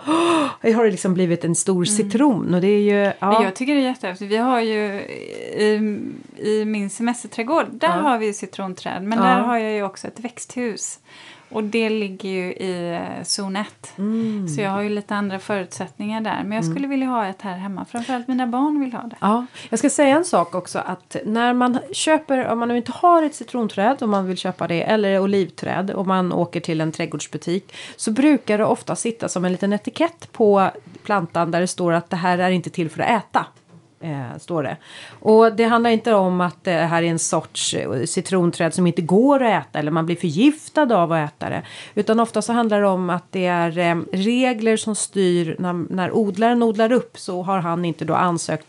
åh, 0.64 0.74
har 0.76 0.86
det 0.86 0.92
liksom 0.92 1.14
blivit 1.14 1.46
en 1.46 1.56
stor 1.56 1.86
citron. 1.86 2.54
Och 2.54 2.62
det 2.62 2.68
är 2.68 2.80
ju, 2.80 2.94
Men 3.04 3.14
ja. 3.20 3.44
Jag 3.44 3.56
tycker 3.56 3.76
det 3.76 3.82
är 3.82 3.84
jättehäftigt. 3.84 4.32
Vi 4.32 4.38
har 4.38 4.60
ju 4.62 5.02
i, 5.58 6.00
i 6.38 6.66
min 6.66 6.90
semesterträdgård, 6.90 7.66
där 7.72 7.88
Ja. 7.88 7.94
har 7.94 8.18
vi 8.18 8.34
citronträd. 8.34 9.04
Men 9.04 9.18
Ja. 9.20 9.26
där 9.26 9.40
har 9.42 9.58
jag 9.58 9.72
ju 9.74 9.84
också 9.84 9.93
ett 10.06 10.20
växthus. 10.20 11.00
Och 11.54 11.64
det 11.64 11.90
ligger 11.90 12.30
ju 12.30 12.54
i 12.54 12.94
eh, 12.94 13.24
zon 13.24 13.56
1. 13.56 13.94
Mm. 13.98 14.48
Så 14.48 14.62
jag 14.62 14.70
har 14.70 14.82
ju 14.82 14.90
lite 14.90 15.16
andra 15.16 15.40
förutsättningar 15.40 16.22
där. 16.22 16.44
Men 16.44 16.52
jag 16.52 16.66
skulle 16.66 16.88
vilja 16.88 17.08
ha 17.08 17.26
ett 17.26 17.42
här 17.42 17.58
hemma. 17.58 17.86
Framförallt 17.86 18.28
mina 18.28 18.48
barn 18.48 18.80
vill 18.80 18.94
ha 18.94 19.02
det. 19.02 19.16
Ja, 19.20 19.46
jag 19.70 19.80
ska 19.80 19.90
säga 19.90 20.16
en 20.16 20.26
sak 20.26 20.56
också 20.56 20.80
att 20.80 21.16
när 21.26 21.54
man 21.54 21.80
köper, 21.92 22.48
om 22.48 22.60
man 22.60 22.68
nu 22.68 22.78
inte 22.78 22.92
har 22.92 23.24
ett 23.24 23.36
citronträd 23.36 24.04
om 24.04 24.10
man 24.10 24.28
vill 24.28 24.38
köpa 24.38 24.68
det 24.68 24.82
eller 24.82 25.20
olivträd 25.20 25.92
och 25.92 26.08
man 26.08 26.34
åker 26.34 26.60
till 26.60 26.82
en 26.82 26.92
trädgårdsbutik 26.92 27.74
så 27.96 28.12
brukar 28.12 28.58
det 28.58 28.66
ofta 28.66 28.96
sitta 28.96 29.30
som 29.30 29.46
en 29.46 29.52
liten 29.52 29.74
etikett 29.74 30.32
på 30.32 30.70
plantan 31.04 31.52
där 31.52 31.62
det 31.62 31.68
står 31.68 31.94
att 31.94 32.10
det 32.10 32.16
här 32.16 32.38
är 32.38 32.50
inte 32.50 32.70
till 32.70 32.90
för 32.90 33.02
att 33.02 33.24
äta. 33.24 33.46
Eh, 34.04 34.38
står 34.38 34.64
det. 34.64 34.78
Och 35.20 35.54
det 35.54 35.64
handlar 35.64 35.90
inte 35.90 36.14
om 36.14 36.42
att 36.42 36.64
det 36.64 36.72
här 36.72 37.04
är 37.04 37.08
en 37.08 37.20
sorts 37.20 37.74
eh, 37.74 38.04
citronträd 38.04 38.74
som 38.74 38.88
inte 38.88 39.02
går 39.02 39.44
att 39.44 39.66
äta 39.66 39.80
eller 39.80 39.92
man 39.92 40.06
blir 40.06 40.16
förgiftad 40.16 40.96
av 40.96 41.12
att 41.12 41.30
äta 41.30 41.50
det. 41.50 41.62
Utan 41.96 42.20
ofta 42.20 42.42
så 42.42 42.54
handlar 42.54 42.82
det 42.82 42.88
om 42.88 43.10
att 43.10 43.32
det 43.32 43.46
är 43.46 43.78
eh, 43.78 43.96
regler 44.12 44.78
som 44.78 44.96
styr 44.96 45.56
när, 45.60 45.74
när 45.74 46.12
odlaren 46.12 46.64
odlar 46.64 46.92
upp 46.92 47.18
så 47.18 47.42
har 47.42 47.60
han 47.60 47.86
inte 47.86 48.06
då 48.06 48.14
ansökt 48.14 48.68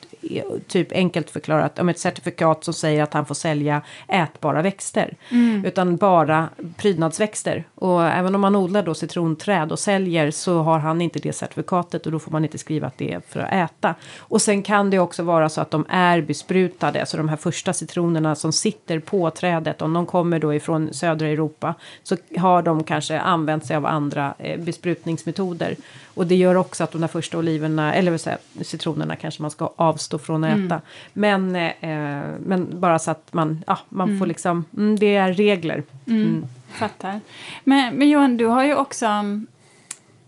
typ 0.67 0.93
enkelt 0.93 1.31
förklarat 1.31 1.79
om 1.79 1.89
ett 1.89 1.99
certifikat 1.99 2.65
som 2.65 2.75
säger 2.75 3.03
att 3.03 3.15
han 3.15 3.27
får 3.27 3.35
sälja 3.35 3.83
ätbara 4.09 4.63
växter. 4.63 5.17
Utan 5.65 5.97
bara 5.97 6.49
prydnadsväxter. 6.77 7.65
Och 7.75 8.07
även 8.07 8.35
om 8.35 8.41
man 8.41 8.57
odlar 8.57 8.83
då 8.83 8.95
citronträd 8.95 9.73
och 9.73 9.79
säljer 9.79 10.31
så 10.31 10.63
har 10.63 10.79
han 10.79 11.01
inte 11.01 11.19
det 11.19 11.33
certifikatet 11.33 12.07
och 12.07 12.13
då 12.13 12.19
får 12.19 12.33
man 12.33 12.45
inte 12.45 12.59
skriva 12.59 12.87
att 12.87 12.99
det 12.99 13.13
är 13.13 13.23
för 13.29 13.41
att 13.41 13.53
äta. 13.53 13.95
Och 14.19 14.43
sen 14.43 14.63
kan 14.63 14.91
det 14.91 14.99
också 14.99 15.23
vara 15.23 15.49
så 15.49 15.61
att 15.61 15.71
de 15.71 15.87
är 15.89 16.21
besprutade. 16.21 17.07
Så 17.07 17.17
de 17.17 17.29
här 17.29 17.37
första 17.37 17.73
citronerna 17.73 18.35
som 18.35 18.53
sitter 18.53 18.99
på 18.99 19.31
trädet 19.31 19.83
om 19.83 19.93
de 19.93 20.07
kommer 20.07 20.39
då 20.39 20.55
ifrån 20.55 20.95
södra 20.95 21.29
Europa 21.29 21.75
så 22.03 22.17
har 22.39 22.63
de 22.63 22.85
kanske 22.85 23.21
använt 23.21 23.67
sig 23.67 23.77
av 23.77 23.87
andra 23.87 24.35
eh, 24.39 24.61
besprutningsmetoder. 24.61 25.77
Och 26.15 26.27
det 26.27 26.35
gör 26.35 26.55
också 26.55 26.85
att 26.85 26.93
de 26.93 27.01
där 27.01 27.09
första 27.09 27.39
oliverna, 27.39 27.95
eller 27.95 28.11
vad 28.11 28.21
säger 28.21 28.39
citronerna 28.63 29.17
kanske 29.17 29.43
man 29.43 29.51
ska 29.51 29.73
avstå 29.77 30.19
från 30.19 30.45
att 30.45 30.59
äta. 30.59 30.81
Men, 31.13 31.57
eh, 31.57 32.23
men 32.47 32.81
bara 32.81 32.99
så 32.99 33.11
att 33.11 33.33
man, 33.33 33.65
ja, 33.67 33.79
man 33.89 34.19
får 34.19 34.27
liksom, 34.27 34.65
mm, 34.77 34.99
det 34.99 35.15
är 35.17 35.33
regler. 35.33 35.83
Mm. 36.07 36.47
Fattar. 36.73 37.21
Men, 37.65 37.95
men 37.95 38.09
Johan, 38.11 38.37
du 38.37 38.47
har 38.47 38.65
ju 38.65 38.75
också... 38.75 39.07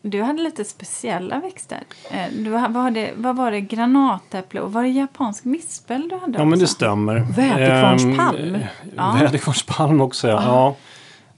Du 0.03 0.23
hade 0.23 0.43
lite 0.43 0.65
speciella 0.65 1.41
växter. 1.41 1.81
Eh, 2.11 2.33
Du, 2.33 2.51
vad, 2.51 2.73
var 2.73 2.91
det, 2.91 3.11
vad 3.17 3.37
var 3.37 3.51
det? 3.51 3.61
Granatäpple 3.61 4.61
och 4.61 4.73
var 4.73 4.83
det 4.83 4.89
japansk 4.89 5.45
mispel 5.45 6.09
du 6.09 6.17
hade 6.17 6.39
Ja, 6.39 6.45
men 6.45 6.59
det 6.59 6.65
också? 6.65 6.75
stämmer. 6.75 7.27
Väderkvarnspalm. 7.37 8.55
Ehm, 8.55 8.61
Ja. 8.97 9.17
Väderkvarnspalm 9.21 10.01
också, 10.01 10.29
ja. 10.29 10.43
ja. 10.45 10.77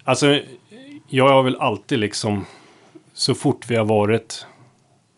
Alltså, 0.04 0.40
jag 1.08 1.28
har 1.28 1.42
väl 1.42 1.56
alltid 1.56 1.98
liksom, 1.98 2.46
så 3.18 3.34
fort 3.34 3.64
vi 3.70 3.76
har 3.76 3.84
varit 3.84 4.46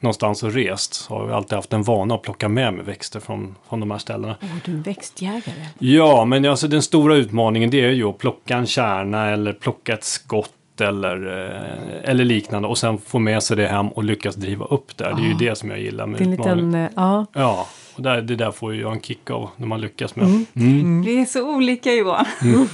någonstans 0.00 0.42
och 0.42 0.52
rest, 0.52 0.94
så 0.94 1.14
har 1.14 1.26
vi 1.26 1.32
alltid 1.32 1.52
haft 1.56 1.72
en 1.72 1.82
vana 1.82 2.14
att 2.14 2.22
plocka 2.22 2.48
med 2.48 2.74
mig 2.74 2.84
växter 2.84 3.20
från, 3.20 3.54
från 3.68 3.80
de 3.80 3.90
här 3.90 3.98
ställena. 3.98 4.36
Åh, 4.42 4.48
du 4.64 4.72
är 4.72 4.76
en 4.76 4.82
växtjägare. 4.82 5.66
Ja, 5.78 6.24
men 6.24 6.44
alltså 6.44 6.68
den 6.68 6.82
stora 6.82 7.16
utmaningen 7.16 7.70
det 7.70 7.80
är 7.84 7.90
ju 7.90 8.04
att 8.04 8.18
plocka 8.18 8.56
en 8.56 8.66
kärna 8.66 9.30
eller 9.30 9.52
plocka 9.52 9.94
ett 9.94 10.04
skott 10.04 10.80
eller, 10.80 11.44
eh, 11.44 12.10
eller 12.10 12.24
liknande 12.24 12.68
och 12.68 12.78
sen 12.78 12.98
få 12.98 13.18
med 13.18 13.42
sig 13.42 13.56
det 13.56 13.66
hem 13.68 13.88
och 13.88 14.04
lyckas 14.04 14.34
driva 14.34 14.64
upp 14.64 14.96
det. 14.96 15.04
Det 15.04 15.22
är 15.22 15.26
ju 15.28 15.34
det 15.34 15.58
som 15.58 15.70
jag 15.70 15.80
gillar 15.80 16.06
med 16.06 16.20
Det 16.20 16.24
är 16.24 16.26
en 16.26 16.32
utmaningen. 16.32 16.66
liten, 16.72 16.84
eh, 16.84 16.90
ja. 16.96 17.26
Ja, 17.32 17.66
och 17.94 18.02
där, 18.02 18.22
det 18.22 18.36
där 18.36 18.50
får 18.50 18.74
ju 18.74 18.80
jag 18.80 18.92
en 18.92 19.00
kick 19.00 19.30
av 19.30 19.50
när 19.56 19.66
man 19.66 19.80
lyckas 19.80 20.16
med. 20.16 20.44
Mm. 20.54 21.02
Vi 21.02 21.20
är 21.20 21.24
så 21.24 21.54
olika 21.54 21.92
Johan. 21.92 22.24
Så 22.40 22.66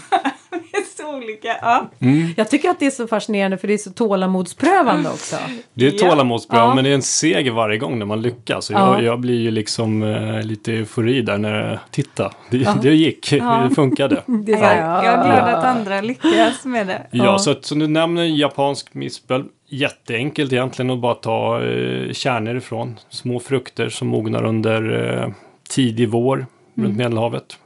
olika. 1.07 1.49
Ja. 1.63 1.89
Jag 2.37 2.51
tycker 2.51 2.71
att 2.71 2.79
det 2.81 2.87
är 2.87 2.91
så 2.91 3.07
fascinerande 3.07 3.59
för 3.59 3.69
det 3.69 3.75
är 3.75 3.79
så 3.79 3.91
tålamodsprövande 3.91 5.09
också. 5.09 5.37
Det 5.75 5.87
är 5.87 5.93
Ja. 6.05 6.11
tålamodspröv, 6.11 6.61
Ja. 6.61 6.75
men 6.75 6.85
det 6.85 6.91
är 6.91 6.95
en 6.95 7.03
seger 7.03 7.51
varje 7.51 7.79
gång 7.79 7.99
när 7.99 8.07
man 8.07 8.23
lyckas. 8.23 8.71
Ja. 8.71 8.95
jag, 8.95 9.05
jag 9.05 9.21
blir 9.21 9.41
ju 9.41 9.51
liksom 9.51 10.03
eh, 10.03 10.43
lite 10.43 10.73
eufori 10.73 11.23
där 11.23 11.39
när, 11.39 11.79
titta, 11.91 12.33
det, 12.51 12.69
det 12.83 12.95
gick, 12.95 13.31
det 13.69 13.71
funkade. 13.75 14.23
Det 14.27 14.53
är 14.53 14.57
så 14.57 14.63
Jag, 14.65 15.05
är 15.05 15.25
glad 15.25 15.39
ja. 15.39 15.57
att 15.57 15.65
andra 15.65 16.01
lyckas 16.01 16.65
med 16.65 16.87
det. 16.87 17.07
Ja, 17.11 17.39
så 17.39 17.51
att, 17.51 17.65
som 17.65 17.79
du 17.79 17.87
nämner 17.87 18.25
japansk 18.25 18.95
mispel, 18.95 19.45
jätteenkelt 19.69 20.53
egentligen 20.53 20.91
att 20.91 20.99
bara 20.99 21.15
ta 21.15 21.63
eh, 21.65 22.13
kärnor 22.13 22.57
ifrån. 22.57 22.99
Små 23.09 23.41
frukter 23.41 23.89
som 23.89 24.09
mognar 24.09 24.45
under 24.45 25.13
eh, 25.23 25.29
tidig 25.71 26.09
vår 26.09 26.47
runt 26.75 26.97
Medelhavet. 26.97 27.59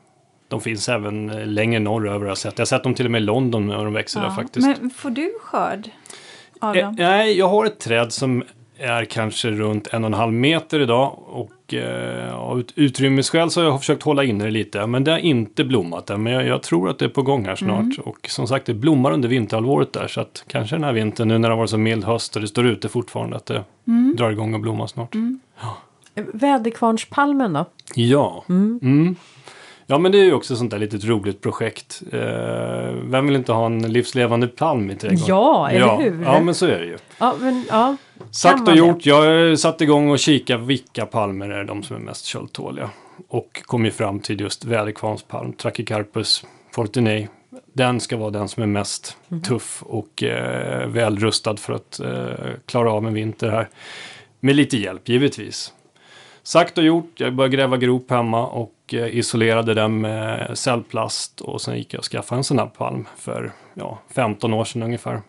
De 0.51 0.61
finns 0.61 0.89
även 0.89 1.31
eh, 1.31 1.47
längre 1.47 1.81
norröver 1.81 2.21
har 2.21 2.27
jag 2.27 2.39
sett. 2.39 2.59
Jag 2.59 2.61
har 2.63 2.67
sett 2.67 2.83
dem 2.83 2.95
till 2.95 3.05
och 3.07 3.11
med 3.13 3.23
i 3.23 3.25
London 3.25 3.67
när 3.67 3.85
de 3.85 3.93
växer 3.93 4.21
där 4.21 4.27
Ja. 4.29 4.35
faktiskt. 4.35 4.67
Men 4.81 4.91
får 4.91 5.11
du 5.11 5.33
skörd 5.43 5.91
av 6.61 6.77
Eh, 6.77 6.85
dem? 6.85 6.97
nej, 6.99 7.39
jag 7.39 7.49
har 7.49 7.67
ett 7.67 7.79
träd 7.79 8.13
som 8.13 8.43
är 8.79 9.05
kanske 9.05 9.51
runt 9.51 9.87
en 9.87 10.05
och 10.05 10.09
en 10.09 10.15
halv 10.15 10.33
meter 10.33 10.81
idag. 10.81 11.19
Och 11.27 11.75
eh, 11.75 12.35
av 12.39 12.61
ut- 12.61 12.73
utrymmesskäl 12.77 13.51
så 13.51 13.61
har 13.61 13.69
jag 13.69 13.79
försökt 13.81 14.03
hålla 14.03 14.25
inne 14.25 14.45
det 14.45 14.51
lite. 14.51 14.87
Men 14.87 15.05
det 15.05 15.11
har 15.11 15.19
inte 15.19 15.65
blommat 15.65 16.11
än. 16.11 16.23
Men 16.23 16.33
jag, 16.33 16.47
jag 16.47 16.63
tror 16.63 16.91
att 16.91 16.99
det 16.99 17.05
är 17.05 17.09
på 17.09 17.23
gång 17.23 17.45
här 17.45 17.57
snart. 17.57 17.99
Och 18.05 18.19
som 18.29 18.47
sagt, 18.47 18.67
det 18.67 18.75
blommar 18.75 19.11
under 19.13 19.29
vinterhalvåret 19.29 19.93
där. 19.93 20.07
Så 20.09 20.21
att 20.21 20.45
kanske 20.47 20.77
den 20.77 20.85
här 20.85 20.93
vintern, 20.93 21.29
nu 21.29 21.39
när 21.39 21.49
det 21.49 21.53
har 21.55 21.59
varit 21.59 21.71
så 21.71 21.79
mild 21.79 22.05
höst 22.05 22.37
och 22.37 22.43
det 22.43 22.49
står 22.49 22.67
ute 22.67 22.89
fortfarande, 22.89 23.37
att 23.37 23.47
det 23.47 23.65
drar 24.17 24.31
igång 24.31 24.55
och 24.55 24.61
blommar 24.61 24.87
snart. 24.87 25.15
Väderkvarnspalmen 26.15 27.53
då? 27.53 27.65
Ja. 27.95 28.45
Mm. 28.49 29.17
Ja, 29.91 29.99
men 29.99 30.13
det 30.13 30.19
är 30.19 30.25
ju 30.25 30.33
också 30.33 30.57
sånt 30.57 30.71
där 30.71 30.79
litet 30.79 31.05
roligt 31.05 31.41
projekt. 31.41 32.03
Eh, 32.13 32.21
vem 33.05 33.27
vill 33.27 33.37
inte 33.37 33.53
ha 33.53 33.67
en 33.67 33.93
livslevande 33.93 34.47
palm 34.47 34.91
i 34.91 34.97
trädgården? 34.97 35.27
Ja, 35.29 35.71
eller 35.71 35.87
ja. 35.87 35.97
hur? 36.01 36.23
Ja, 36.25 36.41
men 36.41 36.55
så 36.55 36.67
är 36.67 36.79
det 36.79 36.87
ju. 36.87 36.99
Ja, 37.19 37.35
men 37.41 37.65
ja. 37.69 37.97
Sagt 38.31 38.69
och 38.69 38.77
gjort. 38.77 39.07
Jag 39.07 39.17
har 39.17 39.57
satt 39.57 39.81
igång 39.81 40.11
och 40.11 40.19
kika 40.19 40.57
vilka 40.57 41.07
palmer 41.07 41.49
är 41.49 41.65
de 41.65 41.83
som 41.83 41.97
är 41.97 42.01
mest 42.01 42.25
köldtåliga. 42.25 42.91
Och 43.29 43.63
kom 43.65 43.85
ju 43.85 43.91
fram 43.91 44.21
till 44.21 44.41
just 44.41 44.65
väderkvarnspalm, 44.65 45.53
Trachycarpus 45.53 46.45
fortunei. 46.75 47.29
Den 47.73 48.01
ska 48.01 48.17
vara 48.17 48.31
den 48.31 48.49
som 48.49 48.63
är 48.63 48.67
mest 48.67 49.17
Mhm. 49.29 49.43
tuff 49.43 49.83
och 49.87 50.23
eh, 50.23 50.89
väl 50.89 51.19
rustad 51.19 51.57
för 51.57 51.73
att 51.73 52.01
eh, 52.01 52.51
klara 52.67 52.93
av 52.93 53.07
en 53.07 53.15
vinter 53.15 53.51
här. 53.51 53.69
Med 54.41 54.57
lite 54.57 54.77
hjälp 54.77 55.09
givetvis. 55.09 55.73
Sagt 56.51 56.79
och 56.79 56.85
gjort, 56.85 57.21
jag 57.21 57.35
började 57.35 57.57
gräva 57.57 57.77
grop 57.77 58.11
hemma 58.11 58.47
och 58.47 58.75
eh, 58.93 59.17
isolerade 59.17 59.75
den 59.75 60.01
med 60.01 60.59
cellplast 60.59 61.41
och 61.41 61.61
sen 61.61 61.77
gick 61.77 61.95
jag 61.95 61.99
och 61.99 62.05
skaffade 62.05 62.39
en 62.39 62.45
sån 62.45 62.59
här 62.59 62.67
palm 62.67 63.09
för 63.17 63.53
ja, 63.75 63.99
15 64.15 64.55
år 64.55 64.65
sedan 64.65 64.83
ungefär. 64.83 65.23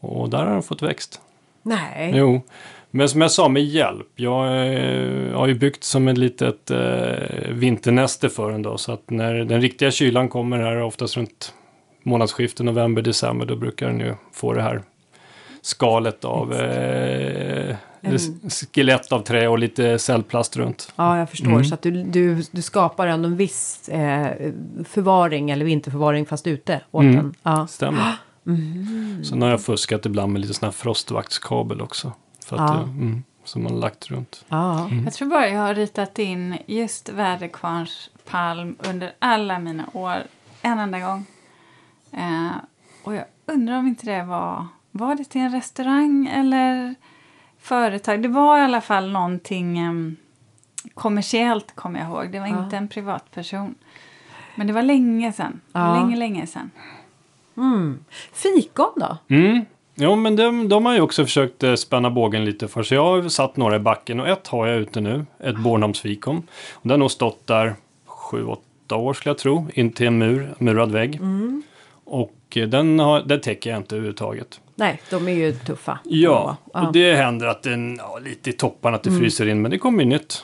Och 0.00 0.30
där 0.30 0.38
har 0.38 0.52
den 0.52 0.62
fått 0.62 0.82
växt. 0.82 1.20
Nej. 1.62 2.12
Jo, 2.14 2.42
men 2.90 3.08
som 3.08 3.20
jag 3.20 3.30
sa 3.30 3.48
med 3.48 3.64
hjälp. 3.64 4.06
Jag 4.16 4.46
eh, 4.46 5.36
har 5.36 5.46
ju 5.46 5.54
byggt 5.54 5.84
som 5.84 6.08
ett 6.08 6.18
litet 6.18 6.70
eh, 6.70 7.48
vinternäste 7.50 8.28
för 8.28 8.50
den 8.52 8.62
då. 8.62 8.78
Så 8.78 8.92
att 8.92 9.10
när 9.10 9.34
den 9.34 9.60
riktiga 9.60 9.90
kylan 9.90 10.28
kommer 10.28 10.58
här, 10.58 10.82
oftast 10.82 11.16
runt 11.16 11.54
månadsskiftet 12.02 12.66
november, 12.66 13.02
december, 13.02 13.46
då 13.46 13.56
brukar 13.56 13.86
den 13.86 14.00
ju 14.00 14.14
få 14.32 14.52
det 14.52 14.62
här 14.62 14.82
skalet 15.62 16.24
av 16.24 16.52
eh, 16.52 17.76
Eller 18.04 18.50
Skelett 18.74 19.12
av 19.12 19.20
trä 19.20 19.48
och 19.48 19.58
lite 19.58 19.98
cellplast 19.98 20.56
runt. 20.56 20.92
Ja, 20.96 21.18
jag 21.18 21.30
förstår. 21.30 21.50
Mm. 21.50 21.64
Så 21.64 21.74
att 21.74 21.82
du, 21.82 21.90
du, 22.02 22.42
du 22.50 22.62
skapar 22.62 23.06
ändå 23.06 23.28
en 23.28 23.36
viss 23.36 23.88
eh, 23.88 24.50
förvaring 24.84 25.50
eller 25.50 25.64
vinterförvaring 25.64 26.26
fast 26.26 26.46
ute 26.46 26.80
åt 26.90 27.02
Mm. 27.02 27.16
den. 27.16 27.34
Ja. 27.42 27.66
Stämmer. 27.66 28.12
Sen 29.24 29.42
har 29.42 29.48
jag 29.48 29.62
fuskat 29.62 30.06
ibland 30.06 30.32
med 30.32 30.40
lite 30.42 30.54
sån 30.54 30.66
här 30.66 30.72
frostvaktskabel 30.72 31.80
också. 31.80 32.12
För 32.46 32.56
att, 32.56 32.70
Ja. 32.70 32.76
det- 32.76 32.82
mm, 32.90 33.22
som 33.44 33.62
man 33.62 33.72
har 33.72 33.78
lagt 33.80 34.10
runt. 34.10 34.44
Ja. 34.48 34.90
Jag 35.04 35.12
tror 35.14 35.28
bara 35.28 35.48
jag 35.48 35.60
har 35.60 35.74
ritat 35.74 36.18
in 36.18 36.56
just 36.66 37.08
väderkvarnspalm 37.08 38.76
under 38.88 39.12
alla 39.18 39.58
mina 39.58 39.84
år. 39.92 40.16
En 40.62 40.78
enda 40.78 41.00
gång. 41.00 41.24
Eh, 42.12 42.50
och 43.04 43.14
jag 43.14 43.24
undrar 43.46 43.78
om 43.78 43.86
inte 43.86 44.06
det 44.06 44.22
var... 44.24 44.66
Var 44.96 45.14
det 45.14 45.24
till 45.24 45.40
en 45.40 45.52
restaurang 45.52 46.26
eller 46.26 46.94
företag? 47.64 48.22
Det 48.22 48.28
var 48.28 48.58
i 48.58 48.60
alla 48.60 48.80
fall 48.80 49.10
någonting 49.10 49.78
em, 49.78 50.16
kommersiellt, 50.94 51.74
kommer 51.74 52.00
jag 52.00 52.08
ihåg. 52.08 52.32
Det 52.32 52.40
var 52.40 52.46
Ja. 52.46 52.64
inte 52.64 52.76
en 52.76 52.88
privatperson. 52.88 53.74
Men 54.54 54.66
det 54.66 54.72
var 54.72 54.82
länge 54.82 55.32
sedan. 55.32 55.60
Ja. 55.72 55.94
Länge, 55.94 56.16
länge 56.16 56.46
sedan. 56.46 56.70
Mm. 57.56 58.04
Fikon 58.32 58.92
då? 58.96 59.16
Mm. 59.28 59.64
Jo, 59.94 60.16
men 60.16 60.36
de, 60.36 60.68
de 60.68 60.86
har 60.86 60.94
ju 60.94 61.00
också 61.00 61.24
försökt 61.24 61.62
eh, 61.62 61.74
spänna 61.74 62.10
bågen 62.10 62.44
lite 62.44 62.68
för. 62.68 62.82
Så 62.82 62.94
jag 62.94 63.04
har 63.22 63.28
satt 63.28 63.56
några 63.56 63.76
i 63.76 63.78
backen 63.78 64.20
och 64.20 64.28
ett 64.28 64.48
har 64.48 64.66
jag 64.66 64.78
ute 64.80 65.00
nu. 65.00 65.26
Ett 65.40 65.56
Bornholmsfikon. 65.56 66.42
Den 66.82 66.90
har 66.90 66.98
nog 66.98 67.10
stått 67.10 67.46
där 67.46 67.74
sju, 68.06 68.44
åtta 68.44 68.96
år 68.96 69.14
skulle 69.14 69.30
jag 69.30 69.38
tro. 69.38 69.66
In 69.74 69.92
till 69.92 70.06
en 70.06 70.18
mur, 70.18 70.54
murad 70.58 70.92
vägg. 70.92 71.20
Och 72.04 72.34
eh, 72.56 72.68
den, 72.68 72.98
har, 72.98 73.20
den 73.20 73.40
täcker 73.40 73.70
jag 73.70 73.76
inte 73.78 73.94
överhuvudtaget. 73.96 74.60
Nej, 74.74 75.00
de 75.10 75.28
är 75.28 75.32
ju 75.32 75.52
tuffa. 75.52 75.98
Ja, 76.04 76.56
och 76.64 76.92
det 76.92 77.14
händer 77.14 77.46
att 77.46 77.62
den, 77.62 77.96
ja, 77.96 78.18
lite 78.24 78.50
i 78.50 78.52
topparna 78.52 78.96
att 78.96 79.02
det 79.02 79.10
fryser 79.10 79.48
in. 79.48 79.62
Men 79.62 79.70
det 79.70 79.78
kommer 79.78 80.02
ju 80.02 80.08
nytt. 80.08 80.42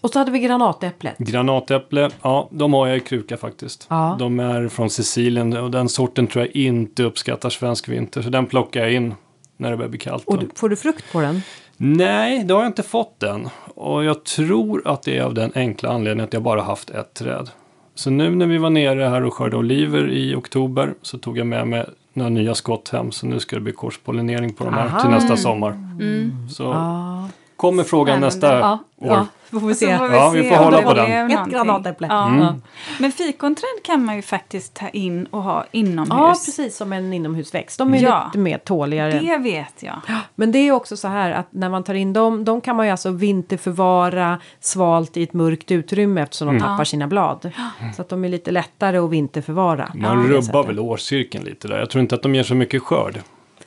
Och 0.00 0.10
så 0.10 0.18
hade 0.18 0.30
vi 0.30 0.38
granatäpplet. 0.38 1.18
Granatäpple, 1.18 2.10
ja, 2.22 2.48
de 2.52 2.72
har 2.72 2.86
jag 2.86 2.96
i 2.96 3.00
kruka 3.00 3.36
faktiskt. 3.36 3.86
Ja. 3.90 4.16
De 4.18 4.40
är 4.40 4.68
från 4.68 4.90
Sicilien 4.90 5.56
och 5.56 5.70
den 5.70 5.88
sorten 5.88 6.26
tror 6.26 6.44
jag 6.44 6.56
inte 6.56 7.02
uppskattar 7.02 7.50
svensk 7.50 7.88
vinter. 7.88 8.22
Så 8.22 8.28
den 8.28 8.46
plockar 8.46 8.80
jag 8.80 8.92
in 8.92 9.14
när 9.56 9.70
det 9.70 9.76
börjar 9.76 9.90
bli 9.90 9.98
kallt. 9.98 10.24
Och 10.26 10.38
du, 10.38 10.48
får 10.54 10.68
du 10.68 10.76
frukt 10.76 11.12
på 11.12 11.20
den? 11.20 11.42
Nej, 11.76 12.44
det 12.44 12.54
har 12.54 12.60
jag 12.60 12.68
inte 12.68 12.82
fått 12.82 13.22
än. 13.22 13.48
Och 13.74 14.04
jag 14.04 14.24
tror 14.24 14.88
att 14.88 15.02
det 15.02 15.18
är 15.18 15.22
av 15.22 15.34
den 15.34 15.52
enkla 15.54 15.88
anledningen 15.88 16.24
att 16.24 16.32
jag 16.32 16.42
bara 16.42 16.62
haft 16.62 16.90
ett 16.90 17.14
träd. 17.14 17.50
Så 17.94 18.10
nu 18.10 18.30
när 18.30 18.46
vi 18.46 18.58
var 18.58 18.70
nere 18.70 19.04
här 19.04 19.24
och 19.24 19.34
skördade 19.34 19.56
oliver 19.56 20.10
i 20.10 20.34
oktober 20.34 20.94
så 21.02 21.18
tog 21.18 21.38
jag 21.38 21.46
med 21.46 21.68
mig 21.68 21.86
några 22.14 22.30
nya 22.30 22.54
skott 22.54 22.88
hem. 22.88 23.12
Så 23.12 23.26
nu 23.26 23.40
ska 23.40 23.56
det 23.56 23.62
bli 23.62 23.72
korspollinering 23.72 24.52
på 24.52 24.64
de 24.64 24.74
här 24.74 24.86
Aha. 24.86 25.00
till 25.00 25.10
nästa 25.10 25.36
sommar. 25.36 25.70
Mm. 25.70 26.48
Så 26.48 26.62
Ja. 26.62 27.28
Kommer 27.56 27.84
frågan 27.84 28.30
Spännande. 28.30 28.56
nästa 28.56 28.58
Ja, 28.58 28.78
år. 29.10 29.16
ja 29.16 29.26
får 29.60 29.66
vi 29.68 29.74
se. 29.74 29.98
Får 29.98 30.12
Ja, 30.12 30.30
vi 30.30 30.48
får 30.48 30.56
hålla 30.56 30.82
på 30.82 30.94
den. 30.94 31.30
Ett 31.30 31.46
granatäpple. 31.50 32.06
Ja. 32.10 32.28
Mm. 32.28 32.62
Men 32.98 33.12
fikonträd 33.12 33.82
kan 33.84 34.04
man 34.04 34.16
ju 34.16 34.22
faktiskt 34.22 34.74
ta 34.74 34.88
in 34.88 35.26
och 35.26 35.42
ha 35.42 35.64
inomhus. 35.72 36.08
Ja, 36.10 36.28
precis 36.46 36.76
som 36.76 36.92
en 36.92 37.12
inomhusväxt. 37.12 37.78
De 37.78 37.94
är 37.94 38.02
Ja. 38.02 38.24
lite 38.26 38.38
mer 38.38 38.58
tåligare. 38.58 39.20
Det 39.20 39.38
vet 39.38 39.82
jag. 39.82 39.94
Men 40.34 40.52
det 40.52 40.58
är 40.58 40.72
också 40.72 40.96
så 40.96 41.08
här 41.08 41.30
att 41.30 41.46
när 41.50 41.68
man 41.68 41.82
tar 41.84 41.94
in 41.94 42.12
dem, 42.12 42.44
de 42.44 42.60
kan 42.60 42.76
man 42.76 42.86
ju 42.86 42.90
alltså 42.92 43.10
vinterförvara 43.10 44.38
svalt 44.60 45.16
i 45.16 45.22
ett 45.22 45.32
mörkt 45.32 45.70
utrymme 45.70 46.22
eftersom 46.22 46.48
de 46.48 46.60
tappar 46.60 46.84
sina 46.84 47.06
blad. 47.06 47.50
Så 47.96 48.02
att 48.02 48.08
de 48.08 48.24
är 48.24 48.28
lite 48.28 48.50
lättare 48.50 48.98
att 48.98 49.10
vinterförvara. 49.10 49.92
Man 49.94 50.26
rubbar 50.28 50.64
väl 50.64 50.78
årscirkeln 50.78 51.44
lite 51.44 51.68
där. 51.68 51.78
Jag 51.78 51.90
tror 51.90 52.02
inte 52.02 52.14
att 52.14 52.22
de 52.22 52.34
ger 52.34 52.42
så 52.42 52.54
mycket 52.54 52.82
skörd. 52.82 53.18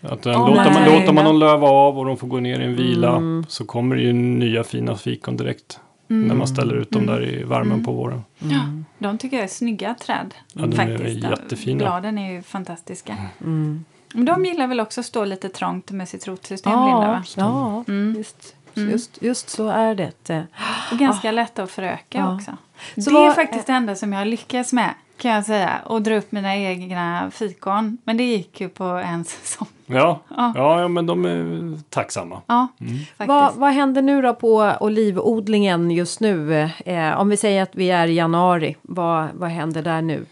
Att 0.02 0.22
den, 0.22 0.36
Åh, 0.36 0.50
låter, 0.50 0.64
man, 0.72 0.74
nej. 0.84 1.00
låter 1.00 1.14
man 1.14 1.26
dem 1.26 1.40
löva 1.40 1.68
av 1.68 2.00
och 2.00 2.06
de 2.06 2.18
får 2.18 2.28
gå 2.28 2.40
ner 2.40 2.60
i 2.60 2.64
en 2.64 2.76
vila 2.76 3.22
så 3.48 3.66
kommer 3.66 3.96
det 3.96 4.02
ju 4.02 4.14
nya 4.14 4.64
fina 4.64 4.96
fikon 4.96 5.38
direkt. 5.38 5.80
När 6.10 6.36
man 6.36 6.48
ställer 6.48 6.76
ut 6.76 6.92
dem 6.92 7.06
där 7.06 7.24
i 7.26 7.44
värmen 7.44 7.84
på 7.86 7.92
våren. 7.92 8.24
Ja, 8.40 8.60
de 8.98 9.18
tycker 9.18 9.38
jag 9.38 9.44
är 9.44 9.48
snygga 9.48 9.94
träd. 9.94 10.34
Ja, 10.54 10.66
de 10.66 10.80
är 10.80 10.98
faktiskt. 10.98 11.24
jättefina. 11.24 11.78
Bladen 11.78 12.18
är 12.18 12.34
ju 12.34 12.42
fantastiska. 12.42 13.16
Mm. 13.42 13.86
Men 14.14 14.26
de 14.26 14.46
gillar 14.46 14.68
väl 14.68 14.80
också 14.80 15.00
att 15.00 15.06
stå 15.06 15.26
lite 15.26 15.50
trångt 15.50 15.92
med 15.92 16.10
sitt 16.10 16.28
rotsystem, 16.28 16.72
Linda? 16.74 17.24
Ja, 17.38 17.44
Va? 17.50 17.84
ja 17.88 17.94
Mm. 17.94 18.16
just, 18.18 18.56
just, 18.74 19.22
just 19.22 19.50
så 19.50 19.68
är 19.70 19.96
det. 19.96 20.48
Och 20.92 20.98
ganska 20.98 21.32
lätta 21.32 21.64
att 21.64 21.72
föröka 21.72 22.18
Ja. 22.18 22.36
också. 22.36 22.52
Så 22.96 23.10
det 23.10 23.14
vad- 23.16 23.30
är 23.30 23.34
faktiskt 23.34 23.68
det 23.68 23.74
enda 23.74 23.96
som 23.96 24.14
jag 24.14 24.20
har 24.20 24.26
lyckats 24.26 24.74
med, 24.74 24.94
kan 25.18 25.32
jag 25.32 25.46
säga. 25.46 25.70
Att 25.86 26.04
dra 26.04 26.18
upp 26.18 26.32
mina 26.32 26.56
egna 26.58 27.32
fikon. 27.32 27.98
Men 28.04 28.18
det 28.18 28.24
gick 28.24 28.62
ju 28.62 28.70
på 28.70 28.84
en 28.84 29.26
säsong. 29.26 29.68
Ja, 29.86 30.22
Ja. 30.38 30.54
ja. 30.56 30.88
men 30.88 31.06
de 31.06 31.26
är 31.26 31.80
tacksamma. 31.90 32.42
Ja, 32.48 32.68
Mm. 32.82 32.98
Vad, 33.18 33.56
vad 33.56 33.72
händer 33.72 34.02
nu 34.02 34.22
då 34.22 34.34
på 34.34 34.74
olivodlingen 34.80 35.92
just 35.92 36.20
nu? 36.20 36.70
Eh, 36.86 37.20
om 37.20 37.30
vi 37.30 37.38
säger 37.38 37.64
att 37.64 37.76
vi 37.76 37.90
är 37.90 38.08
i 38.08 38.14
januari, 38.14 38.76
vad, 38.82 39.28
vad 39.34 39.50
händer 39.50 39.82
där 39.82 40.02
nu? 40.02 40.26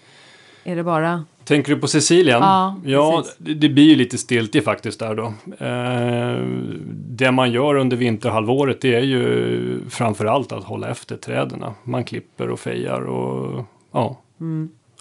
Är 0.63 0.75
det 0.75 0.83
bara... 0.83 1.23
Tänker 1.43 1.75
du 1.75 1.81
på 1.81 1.87
Sicilien? 1.87 2.39
Ja, 2.41 2.75
ja 2.85 3.23
det, 3.37 3.53
det 3.53 3.69
blir 3.69 3.83
ju 3.89 3.95
lite 3.95 4.17
stiltje 4.17 4.61
faktiskt 4.61 4.99
där 4.99 5.15
då. 5.15 5.25
Eh, 5.65 6.45
det 6.91 7.31
man 7.31 7.51
gör 7.51 7.75
under 7.75 7.97
vinterhalvåret 7.97 8.81
det 8.81 8.95
är 8.95 9.01
ju 9.01 9.89
framförallt 9.89 10.51
att 10.51 10.63
hålla 10.63 10.89
efter 10.89 11.17
träden. 11.17 11.63
Man 11.83 12.03
klipper 12.03 12.49
och 12.49 12.59
fejar 12.59 13.01
och 13.01 13.65
ja, 13.91 14.17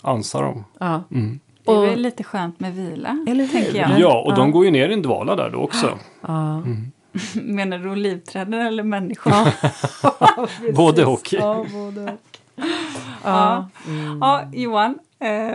ansar 0.03 0.42
dem. 0.42 0.64
Ja. 0.78 1.03
Mm. 1.11 1.40
Det 1.64 1.72
är 1.72 1.80
väl 1.86 2.01
lite 2.01 2.24
skönt 2.24 2.61
med 2.61 2.74
vila, 2.74 3.24
Eller 3.28 3.47
tänker 3.47 3.76
jag. 3.80 4.01
Ja, 4.01 4.22
och 4.22 4.32
Ja. 4.32 4.36
de 4.36 4.51
går 4.51 4.64
ju 4.64 4.70
ner 4.70 4.88
i 4.88 4.92
en 4.92 5.03
dvala 5.03 5.36
där 5.36 5.51
då 5.51 5.59
också. 5.59 5.99
Ja. 6.20 6.62
Menar 7.34 7.78
du 7.78 7.90
olivträden 7.90 8.55
eller 8.66 8.82
människor? 8.82 9.32
Både 10.76 11.05
och. 11.07 11.32
Ja, 11.32 11.66
både 11.72 12.03
och. 12.12 12.38
Ja. 13.24 13.68
Mm. 13.86 14.18
Ja, 14.20 14.42
Johan. 14.53 14.99
Eh, 15.18 15.55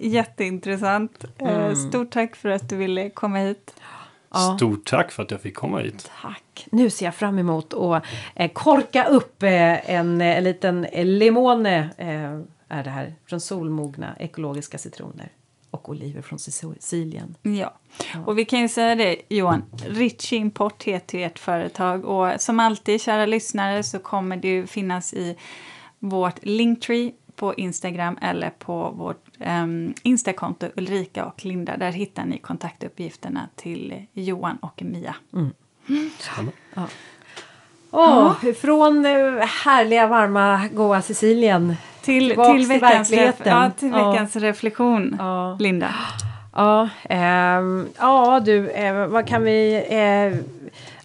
jätteintressant. 0.00 1.24
Eh, 1.38 1.48
Mm. 1.48 1.76
Stort 1.76 2.10
tack 2.10 2.36
för 2.36 2.48
att 2.48 2.68
du 2.68 2.76
ville 2.76 3.10
komma 3.10 3.38
hit. 3.38 3.74
Stort 4.56 4.84
tack 4.90 5.12
för 5.12 5.22
att 5.22 5.30
jag 5.30 5.40
fick 5.40 5.54
komma 5.54 5.78
hit. 5.78 6.10
Tack. 6.22 6.66
Nu 6.72 6.90
ser 6.90 7.04
jag 7.04 7.14
fram 7.14 7.38
emot 7.38 7.74
att 7.74 8.02
eh, 8.34 8.50
korka 8.52 9.04
upp 9.04 9.42
eh, 9.42 9.90
en, 9.90 10.20
eh, 10.20 10.36
en 10.38 10.44
liten 10.44 10.84
eh, 10.84 11.04
limone. 11.04 11.88
Är 12.68 12.84
det 12.84 12.90
här 12.90 13.14
från 13.26 13.40
solmogna 13.40 14.16
ekologiska 14.18 14.78
citroner. 14.78 15.32
Och 15.70 15.88
oliver 15.88 16.22
från 16.22 16.38
Sicilien. 16.38 17.36
Ja. 17.42 17.74
Och 18.26 18.38
vi 18.38 18.44
kan 18.44 18.60
ju 18.60 18.68
säga 18.68 18.94
det, 18.94 19.22
Johan. 19.28 19.62
Ritchie 19.86 20.38
Import 20.38 20.82
heter 20.82 21.18
ju 21.18 21.24
ert 21.24 21.38
företag. 21.38 22.04
Och 22.04 22.40
som 22.40 22.60
alltid, 22.60 23.00
kära 23.00 23.26
lyssnare, 23.26 23.82
så 23.82 23.98
kommer 23.98 24.36
det 24.36 24.48
ju 24.48 24.66
finnas 24.66 25.14
i 25.14 25.36
vårt 25.98 26.44
Linktree 26.44 27.12
på 27.36 27.54
Instagram 27.54 28.18
eller 28.22 28.50
på 28.50 28.90
vårt 28.90 29.24
um, 29.38 29.94
Instakonto 30.02 30.66
Ulrika 30.76 31.26
och 31.26 31.44
Linda. 31.44 31.76
Där 31.76 31.92
hittar 31.92 32.24
ni 32.24 32.38
kontaktuppgifterna 32.38 33.48
till 33.54 34.06
Johan 34.12 34.56
och 34.56 34.82
Mia. 34.82 35.16
Åh, 37.90 38.52
från 38.52 39.06
eh, 39.06 39.46
härliga, 39.64 40.06
varma, 40.06 40.68
goa 40.72 41.02
Sicilien. 41.02 41.76
Till, 42.06 42.28
Tillbaks 42.28 42.48
till, 42.50 42.58
till 42.60 42.68
veckans, 42.80 43.10
ref- 43.10 43.16
verkligheten. 43.16 43.52
ja, 43.62 43.70
till 43.78 43.88
Ja. 43.90 44.10
veckans 44.10 44.36
reflektion, 44.36 45.16
Ja. 45.18 45.56
Linda. 45.60 45.94
Ja, 46.54 46.88
ehm, 47.08 47.88
ja 47.98 48.40
du, 48.44 48.70
eh, 48.70 49.06
vad 49.06 49.26
kan 49.28 49.42
vi... 49.42 49.84
Eh, 49.88 50.38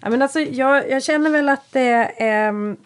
ja, 0.02 0.10
men 0.10 0.22
alltså, 0.22 0.40
jag, 0.40 0.90
jag 0.90 1.02
känner 1.02 1.30
väl 1.30 1.48
att 1.48 1.76
eh, 1.76 2.22
ehm, 2.22 2.76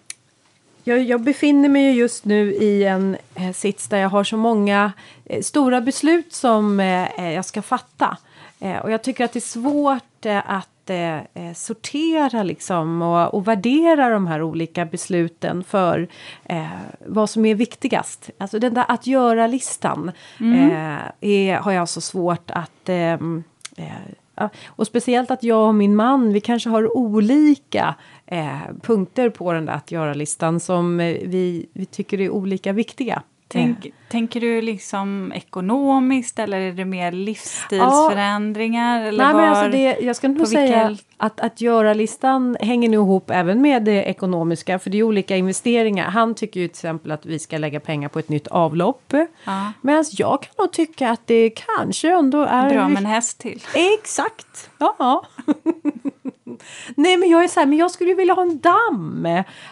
jag, 0.85 1.03
jag 1.03 1.21
befinner 1.21 1.69
mig 1.69 1.83
ju 1.85 1.93
just 1.93 2.25
nu 2.25 2.53
i 2.55 2.85
en 2.85 3.17
eh, 3.35 3.53
sits 3.53 3.89
där 3.89 3.99
jag 3.99 4.09
har 4.09 4.25
så 4.25 4.37
många 4.37 4.93
eh, 5.25 5.43
stora 5.43 5.81
beslut 5.81 6.33
som 6.33 6.81
eh, 6.81 7.05
eh, 7.21 7.33
jag 7.33 7.45
ska 7.45 7.62
fatta. 7.62 8.17
Eh, 8.61 8.77
och 8.77 8.91
jag 8.91 9.03
tycker 9.03 9.25
att 9.25 9.33
det 9.33 9.39
är 9.39 9.41
svårt 9.41 10.27
eh, 10.27 10.51
att 10.87 10.91
eh, 10.91 11.47
eh, 11.47 11.55
sortera 11.55 12.43
liksom 12.43 13.03
och, 13.03 13.34
och 13.34 13.49
värdera 13.49 14.09
de 14.11 14.26
här 14.26 14.43
olika 14.43 14.84
besluten 14.84 15.64
för 15.64 16.09
eh, 16.45 16.66
vad 17.07 17.30
som 17.30 17.45
är 17.45 17.55
viktigast. 17.55 18.30
Alltså 18.39 18.59
den 18.59 18.74
där 18.74 18.84
att 18.89 19.07
göra-listan 19.07 20.12
eh, 20.41 20.99
är, 21.20 21.57
har 21.57 21.72
jag 21.72 21.89
så 21.89 22.01
svårt 22.01 22.51
att 22.51 22.89
ehm, 22.89 23.45
eh, 23.76 24.47
och 24.66 24.87
speciellt 24.87 25.30
att 25.30 25.43
jag 25.43 25.68
och 25.68 25.74
min 25.74 25.97
man, 25.97 26.32
vi 26.32 26.41
kanske 26.41 26.68
har 26.68 26.97
olika 26.97 27.95
eh, 28.26 28.59
punkter 28.82 29.30
på 29.30 29.53
den 29.53 29.66
där 29.66 29.72
att 29.72 29.91
göra-listan 29.91 30.61
som 30.61 31.01
eh, 31.01 31.16
vi, 31.24 31.66
vi 31.72 31.87
tycker 31.87 32.20
är 32.20 32.30
olika 32.30 32.72
viktiga. 32.72 33.22
Tänk, 33.49 33.92
Tänker 34.09 34.40
du 34.40 34.61
liksom 34.62 35.32
ekonomiskt 35.32 36.38
eller 36.38 36.61
är 36.61 36.72
det 36.72 36.84
mer 36.84 37.12
livsstilsförändringar? 37.12 39.01
Eller 39.01 39.24
Nej, 39.24 39.34
men 39.34 39.36
var, 39.36 39.57
alltså 39.57 39.70
det, 39.70 39.97
jag 40.01 40.16
ska 40.16 40.28
nog 40.28 40.49
säga 40.49 40.88
vilka- 40.88 41.05
att, 41.16 41.40
att 41.40 41.61
göra-listan 41.61 42.57
hänger 42.61 42.88
nog 42.88 43.07
ihop 43.07 43.30
även 43.30 43.62
med 43.62 43.84
det 43.84 44.05
ekonomiska, 44.05 44.78
för 44.78 44.90
det 44.90 44.99
är 44.99 45.03
olika 45.03 45.36
investeringar. 45.36 46.11
Han 46.11 46.34
tycker 46.34 46.61
ju 46.61 46.68
till 46.68 46.74
exempel 46.74 47.12
att 47.12 47.26
vi 47.26 47.38
ska 47.38 47.59
lägga 47.59 47.80
pengar 47.80 48.09
på 48.09 48.18
ett 48.18 48.28
nytt 48.28 48.47
avlopp. 48.47 49.14
Ja. 49.44 49.72
Medan 49.80 50.05
jag 50.12 50.42
kan 50.42 50.53
nog 50.59 50.72
tycka 50.72 51.11
att 51.11 51.26
det 51.26 51.51
kanske 51.51 52.16
ändå 52.18 52.42
är... 52.42 52.70
Bra 52.70 52.88
med 52.88 52.99
en 52.99 53.07
häst 53.07 53.38
till. 53.38 53.62
Exakt! 53.74 54.70
Ja. 54.78 55.22
Nej 56.94 57.16
men 57.16 57.30
jag 57.30 57.44
är 57.44 57.49
så 57.49 57.61
här, 57.61 57.66
men 57.66 57.78
jag 57.78 57.90
skulle 57.90 58.14
vilja 58.14 58.34
ha 58.34 58.42
en 58.42 58.61
damm. 58.61 59.26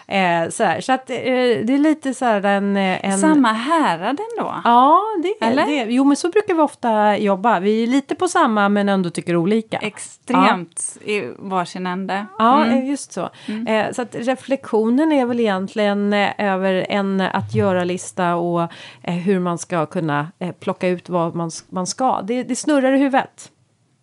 Eh, 0.07 0.49
så, 0.49 0.63
här, 0.63 0.81
så 0.81 0.93
att 0.93 1.09
eh, 1.09 1.15
det 1.15 1.73
är 1.73 1.77
lite 1.77 2.13
så 2.13 2.25
här 2.25 2.45
en... 2.45 2.77
eh, 2.77 3.05
en 3.05 3.19
Samma 3.19 3.53
härad 3.53 4.19
ändå. 4.19 4.55
Ja, 4.63 5.01
det 5.23 5.45
är 5.45 5.55
det. 5.55 5.91
Jo 5.91 6.03
men 6.03 6.17
så 6.17 6.29
brukar 6.29 6.53
vi 6.53 6.61
ofta 6.61 7.17
jobba. 7.17 7.59
Vi 7.59 7.83
är 7.83 7.87
lite 7.87 8.15
på 8.15 8.27
samma 8.27 8.69
men 8.69 8.89
ändå 8.89 9.09
tycker 9.09 9.35
olika. 9.35 9.77
Extremt 9.77 10.97
i 11.05 11.21
varsin 11.37 11.87
ände. 11.87 12.25
Ja, 12.37 12.65
eh, 12.65 12.89
just 12.89 13.11
så. 13.11 13.29
Eh, 13.67 13.91
så 13.91 14.01
att 14.01 14.15
reflektionen 14.15 15.11
är 15.11 15.25
väl 15.25 15.39
egentligen 15.39 16.13
eh, 16.13 16.29
över 16.37 16.85
en 16.89 17.21
att 17.21 17.55
göra-lista 17.55 18.35
och 18.35 18.71
hur 19.01 19.39
man 19.39 19.57
ska 19.57 19.85
kunna 19.85 20.31
plocka 20.59 20.87
ut 20.87 21.09
vad 21.09 21.35
man, 21.35 21.51
man 21.69 21.87
ska. 21.87 22.21
Det, 22.21 22.43
det 22.43 22.55
snurrar 22.55 22.93
i 22.93 22.97
huvudet. 22.97 23.51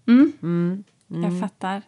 Jag 0.04 0.82
fattar. 1.40 1.82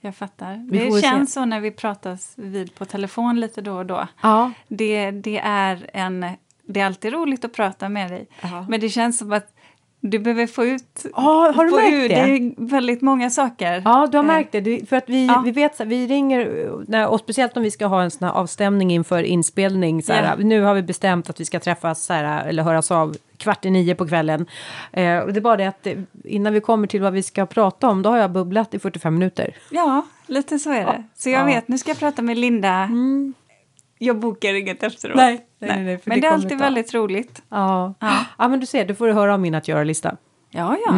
Jag 0.00 0.16
fattar. 0.16 0.52
Mm. 0.54 0.68
Vi 0.70 0.78
får 0.78 0.96
Det 0.96 1.02
känns 1.02 1.32
så 1.32 1.44
när 1.44 1.60
vi 1.60 1.70
pratas 1.70 2.32
vid 2.36 2.74
på 2.74 2.84
telefon 2.84 3.40
lite 3.40 3.60
då 3.60 3.76
och 3.76 3.86
då. 3.86 4.08
Ja. 4.22 4.52
Det, 4.68 5.10
det, 5.10 5.38
är 5.38 5.90
en, 5.92 6.26
det 6.66 6.80
är 6.80 6.86
alltid 6.86 7.12
roligt 7.12 7.44
att 7.44 7.52
prata 7.52 7.88
med 7.88 8.10
dig. 8.10 8.26
Ja. 8.40 8.66
Men 8.68 8.80
det 8.80 8.88
känns 8.88 9.18
som 9.18 9.32
att 9.32 9.51
du 10.04 10.18
behöver 10.18 10.46
få 10.46 10.64
ut, 10.64 11.06
Ja, 11.16 11.52
har 11.56 11.64
du 11.64 11.70
märkt 11.70 11.92
ur 11.94 12.08
det? 12.08 12.14
dig 12.14 12.54
väldigt 12.58 13.02
många 13.02 13.30
saker. 13.30 13.82
Ja, 13.84 14.08
du 14.10 14.16
har 14.18 14.24
Eh, 14.24 14.26
märkt 14.28 14.52
det. 14.52 14.60
Du, 14.60 14.86
för 14.86 14.96
att 14.96 15.08
vi, 15.08 15.26
Ja. 15.26 15.42
vi 15.44 15.50
vet, 15.50 15.76
så 15.76 15.84
vi 15.84 16.06
ringer, 16.06 16.40
eh, 16.40 16.72
när, 16.88 17.08
och 17.08 17.20
speciellt 17.20 17.56
om 17.56 17.62
vi 17.62 17.70
ska 17.70 17.86
ha 17.86 18.02
en 18.02 18.10
sån 18.10 18.28
här 18.28 18.34
avstämning 18.34 18.90
inför 18.92 19.22
inspelning. 19.22 20.02
Så 20.02 20.12
här, 20.12 20.22
Ja. 20.38 20.44
Nu 20.44 20.62
har 20.62 20.74
vi 20.74 20.82
bestämt 20.82 21.30
att 21.30 21.40
vi 21.40 21.44
ska 21.44 21.60
träffas 21.60 22.04
så 22.04 22.12
här, 22.12 22.48
eller 22.48 22.62
höras 22.62 22.90
av 22.90 23.16
kvart 23.36 23.64
i 23.64 23.70
nio 23.70 23.94
på 23.94 24.08
kvällen. 24.08 24.46
Eh, 24.92 25.18
och 25.18 25.32
det 25.32 25.38
är 25.38 25.40
bara 25.40 25.56
det 25.56 25.66
att 25.66 25.86
eh, 25.86 25.98
innan 26.24 26.52
vi 26.52 26.60
kommer 26.60 26.86
till 26.86 27.00
vad 27.02 27.12
vi 27.12 27.22
ska 27.22 27.46
prata 27.46 27.88
om, 27.88 28.02
då 28.02 28.10
har 28.10 28.16
jag 28.18 28.30
bubblat 28.30 28.74
i 28.74 28.78
45 28.78 29.14
minuter. 29.14 29.56
Ja, 29.70 30.02
lite 30.26 30.58
så 30.58 30.70
är 30.72 30.84
det. 30.84 31.02
Så 31.16 31.30
jag 31.30 31.40
Ja. 31.40 31.44
vet, 31.44 31.68
nu 31.68 31.78
ska 31.78 31.90
jag 31.90 31.98
prata 31.98 32.22
med 32.22 32.38
Linda. 32.38 32.88
Jag 34.04 34.18
bokar 34.18 34.54
inget 34.54 34.82
efteråt. 34.82 35.16
Nej, 35.16 35.46
nej, 35.58 35.82
nej, 35.84 35.98
Men 36.04 36.20
det 36.20 36.26
är 36.26 36.32
alltid 36.32 36.58
väldigt 36.58 36.94
roligt. 36.94 37.42
Ja. 37.48 37.94
Ja. 37.98 38.24
ja, 38.38 38.48
men 38.48 38.60
du 38.60 38.66
ser, 38.66 38.84
du 38.84 38.94
får 38.94 39.08
höra 39.08 39.34
om 39.34 39.42
min 39.42 39.54
att 39.54 39.68
göra-lista. 39.68 40.16
Ja, 40.50 40.76
ja. 40.86 40.94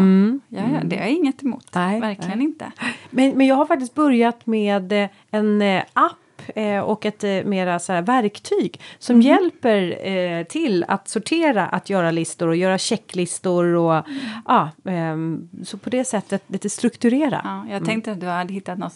ja, 0.49 0.63
ja 0.73 0.81
det 0.85 0.97
jag 0.97 1.11
inget 1.11 1.43
emot. 1.43 1.67
Nej, 1.75 2.01
Verkligen 2.01 2.39
nej. 2.39 2.47
inte. 2.47 2.73
Men, 3.11 3.31
men 3.31 3.47
jag 3.47 3.55
har 3.55 3.67
faktiskt 3.67 3.95
börjat 3.95 4.47
med 4.47 4.93
eh, 4.93 5.09
en 5.31 5.63
eh, 5.63 5.83
app 5.93 6.13
eh, 6.55 6.81
och 6.81 7.07
ett 7.07 7.25
eh, 7.25 7.45
mera 7.45 7.79
så 7.79 7.93
här, 7.93 8.03
verktyg 8.03 8.81
som 8.99 9.23
hjälper 9.23 10.09
eh, 10.09 10.45
till 10.45 10.85
att 10.89 11.09
sortera, 11.09 11.67
att 11.67 11.91
göra 11.91 12.11
listor 12.11 12.49
och 12.49 12.57
göra 12.57 12.79
checklistor 12.79 13.65
och 13.65 14.05
ja, 14.47 14.71
ehm, 14.85 15.49
så 15.65 15.79
på 15.79 15.91
det 15.91 16.05
sättet 16.05 16.43
lite 16.47 16.71
strukturera 16.71 17.41
Ja, 17.45 17.67
jag 17.75 17.85
tänkte 17.85 18.13
att 18.13 18.21
du 18.21 18.27
hade 18.27 18.53
hittat 18.53 18.79
något 18.79 18.93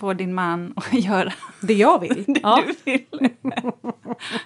få 0.00 0.12
din 0.12 0.34
man 0.34 0.72
att 0.76 0.92
göra 1.04 1.32
det 1.60 1.74
jag 1.74 1.98
vill. 1.98 2.24
ja. 2.42 2.62
du 2.66 2.74
vill. 2.92 3.30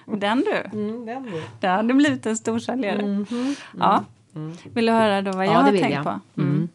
Den 0.19 0.41
du. 0.41 0.79
Mm, 0.79 1.05
den 1.05 1.23
vill. 1.23 1.43
Det 1.59 1.67
hade 1.67 1.93
blivit 1.93 2.25
en 2.25 2.37
stor 2.37 2.59
säljare. 2.59 3.25
Ja. 3.79 4.03
Vill 4.73 4.85
du 4.85 4.91
höra 4.91 5.21
då 5.21 5.31
vad 5.31 5.45
Ja, 5.45 5.51
jag 5.51 5.65
det 5.65 5.71
har 5.71 5.77
tänkt 5.77 5.95
jag. 5.95 6.03
på? 6.03 6.19
Mm. 6.37 6.69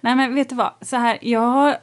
Nej 0.00 0.14
men 0.16 0.34
vet 0.34 0.48
du 0.48 0.54
vad, 0.54 0.70
så 0.80 0.96
här, 0.96 1.18
jag 1.20 1.40
har, 1.40 1.76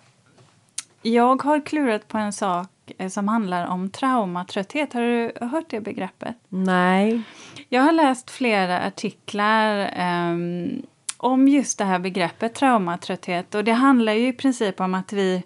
jag 1.01 1.43
har 1.43 1.65
klurat 1.65 2.07
på 2.07 2.17
en 2.17 2.33
sak 2.33 2.67
eh, 2.97 3.09
som 3.09 3.27
handlar 3.27 3.67
om 3.67 3.89
traumatrötthet. 3.89 4.93
Har 4.93 5.01
du 5.01 5.31
hört 5.45 5.65
det 5.69 5.79
begreppet? 5.81 6.35
Nej. 6.49 7.21
Jag 7.69 7.81
har 7.81 7.91
läst 7.91 8.31
flera 8.31 8.81
artiklar 8.81 9.89
ehm, 9.95 10.81
om 11.17 11.47
just 11.47 11.77
det 11.77 11.85
här 11.85 11.99
begreppet 11.99 12.55
traumatrötthet. 12.55 13.55
Och 13.55 13.63
det 13.63 13.71
handlar 13.73 14.13
ju 14.13 14.27
i 14.27 14.33
princip 14.33 14.79
om 14.81 14.93
att 14.95 15.13
vi 15.13 15.43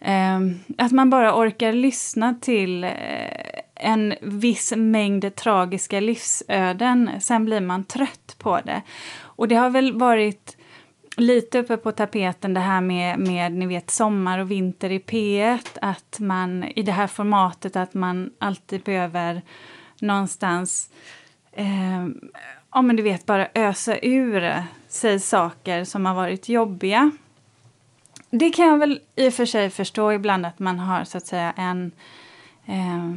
Ehm, 0.00 0.58
att 0.78 0.92
man 0.92 1.10
bara 1.10 1.34
orkar 1.34 1.72
lyssna 1.72 2.34
till 2.40 2.84
eh, 2.84 2.90
en 3.74 4.14
viss 4.22 4.72
mängd 4.76 5.34
tragiska 5.34 6.00
livsöden. 6.00 7.10
Sen 7.20 7.44
blir 7.44 7.60
man 7.60 7.84
trött 7.84 8.36
på 8.38 8.60
det. 8.64 8.82
Och 9.20 9.48
det 9.48 9.54
har 9.54 9.70
väl 9.70 9.92
varit 9.92 10.56
lite 11.16 11.58
uppe 11.58 11.76
på 11.76 11.92
tapeten 11.92 12.54
det 12.54 12.60
här 12.60 12.80
med, 12.80 13.18
med 13.18 13.52
ni 13.52 13.66
vet, 13.66 13.90
sommar 13.90 14.38
och 14.38 14.50
vinter 14.50 14.90
i 14.90 14.98
P1. 14.98 15.78
Att 15.82 16.18
man 16.20 16.64
i 16.64 16.82
det 16.82 16.92
här 16.92 17.06
formatet 17.06 17.76
att 17.76 17.94
man 17.94 18.30
alltid 18.38 18.82
behöver 18.82 19.42
någonstans 20.00 20.90
eh, 21.52 22.06
ja, 22.72 22.82
men 22.82 22.96
du 22.96 23.02
vet, 23.02 23.26
bara 23.26 23.48
ösa 23.54 23.98
ur 23.98 24.44
eh, 24.44 24.62
sig 24.88 25.20
saker 25.20 25.84
som 25.84 26.06
har 26.06 26.14
varit 26.14 26.48
jobbiga. 26.48 27.10
Det 28.30 28.50
kan 28.50 28.66
jag 28.66 28.78
väl 28.78 29.00
i 29.16 29.28
och 29.28 29.34
för 29.34 29.46
sig 29.46 29.70
förstå 29.70 30.12
ibland 30.12 30.46
att 30.46 30.58
man 30.58 30.78
har 30.78 31.04
så 31.04 31.18
att 31.18 31.26
säga 31.26 31.52
en, 31.56 31.92
eh, 32.66 33.14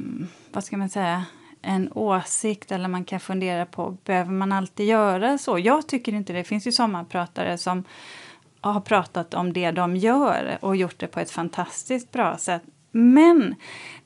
vad 0.51 0.63
ska 0.63 0.77
man 0.77 0.89
säga, 0.89 1.25
en 1.61 1.91
åsikt 1.93 2.71
eller 2.71 2.87
man 2.87 3.03
kan 3.03 3.19
fundera 3.19 3.65
på, 3.65 3.97
behöver 4.05 4.31
man 4.31 4.51
alltid 4.51 4.85
göra 4.85 5.37
så? 5.37 5.59
Jag 5.59 5.87
tycker 5.87 6.13
inte 6.13 6.33
det. 6.33 6.39
Det 6.39 6.43
finns 6.43 6.67
ju 6.67 6.71
sommarpratare 6.71 7.57
som 7.57 7.83
har 8.61 8.81
pratat 8.81 9.33
om 9.33 9.53
det 9.53 9.71
de 9.71 9.95
gör 9.95 10.57
och 10.61 10.75
gjort 10.75 10.99
det 10.99 11.07
på 11.07 11.19
ett 11.19 11.31
fantastiskt 11.31 12.11
bra 12.11 12.37
sätt. 12.37 12.63
Men 12.91 13.55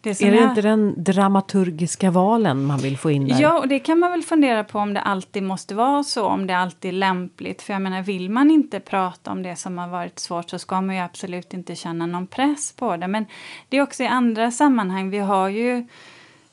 det 0.01 0.21
Är 0.21 0.31
det 0.31 0.37
jag... 0.37 0.49
inte 0.49 0.61
den 0.61 1.03
dramaturgiska 1.03 2.11
valen 2.11 2.65
man 2.65 2.79
vill 2.79 2.97
få 2.97 3.11
in 3.11 3.27
där? 3.27 3.41
Ja, 3.41 3.59
och 3.59 3.67
det 3.67 3.79
kan 3.79 3.99
man 3.99 4.11
väl 4.11 4.23
fundera 4.23 4.63
på 4.63 4.79
om 4.79 4.93
det 4.93 5.01
alltid 5.01 5.43
måste 5.43 5.75
vara 5.75 6.03
så, 6.03 6.25
om 6.25 6.47
det 6.47 6.57
alltid 6.57 6.89
är 6.89 6.93
lämpligt. 6.93 7.61
För 7.61 7.73
jag 7.73 7.81
menar, 7.81 8.01
vill 8.01 8.29
man 8.29 8.51
inte 8.51 8.79
prata 8.79 9.31
om 9.31 9.43
det 9.43 9.55
som 9.55 9.77
har 9.77 9.87
varit 9.87 10.19
svårt 10.19 10.49
så 10.49 10.59
ska 10.59 10.81
man 10.81 10.95
ju 10.95 11.01
absolut 11.01 11.53
inte 11.53 11.75
känna 11.75 12.05
någon 12.05 12.27
press 12.27 12.71
på 12.71 12.97
det. 12.97 13.07
Men 13.07 13.25
det 13.69 13.77
är 13.77 13.81
också 13.81 14.03
i 14.03 14.07
andra 14.07 14.51
sammanhang, 14.51 15.09
vi 15.09 15.19
har 15.19 15.49
ju 15.49 15.87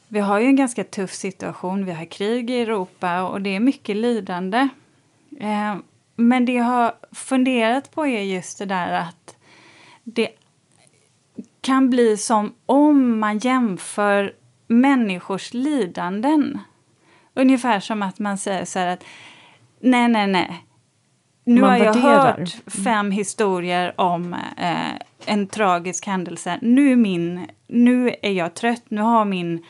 vi 0.09 0.21
har 0.21 0.39
ju 0.39 0.47
en 0.47 0.57
ganska 0.57 0.85
tuff 0.85 1.13
situation, 1.13 1.85
vi 1.85 1.93
har 1.93 2.05
krig 2.05 2.51
i 2.51 2.61
Europa 2.61 3.23
och 3.23 3.41
det 3.41 3.57
är 3.57 3.61
mycket 3.61 3.97
lidande. 3.97 4.69
Eh, 5.41 5.77
men 6.17 6.45
det 6.45 6.53
jag 6.53 6.65
har 6.65 6.95
funderat 7.13 7.95
på 7.95 8.07
är 8.07 8.23
just 8.23 8.59
det 8.59 8.65
där 8.65 8.93
att 8.93 9.37
det 10.05 10.29
kan 11.63 11.91
bli 11.91 12.17
som 12.17 12.55
om 12.67 13.19
man 13.21 13.39
jämför 13.39 14.33
människors 14.67 15.55
lidanden. 15.55 16.59
Ungefär 17.35 17.81
som 17.81 18.03
att 18.03 18.19
man 18.19 18.39
säger 18.39 18.65
så 18.65 18.79
här 18.79 18.87
att 18.87 19.05
nej, 19.81 20.09
nej, 20.09 20.27
nej. 20.27 20.67
Nu 21.45 21.61
Man 21.61 21.71
har 21.71 21.77
jag 21.77 21.95
värderar. 21.95 22.39
hört 22.39 22.73
fem 22.85 23.11
historier 23.11 24.01
om 24.01 24.35
eh, 24.57 24.95
en 25.27 25.47
tragisk 25.47 26.07
händelse. 26.07 26.59
Nu 26.63 26.93
är, 26.93 26.97
min, 26.97 27.47
nu 27.67 28.15
är 28.23 28.33
jag 28.33 28.55
trött, 28.55 28.83
nu 28.89 29.01
har, 29.01 29.25
min, 29.25 29.65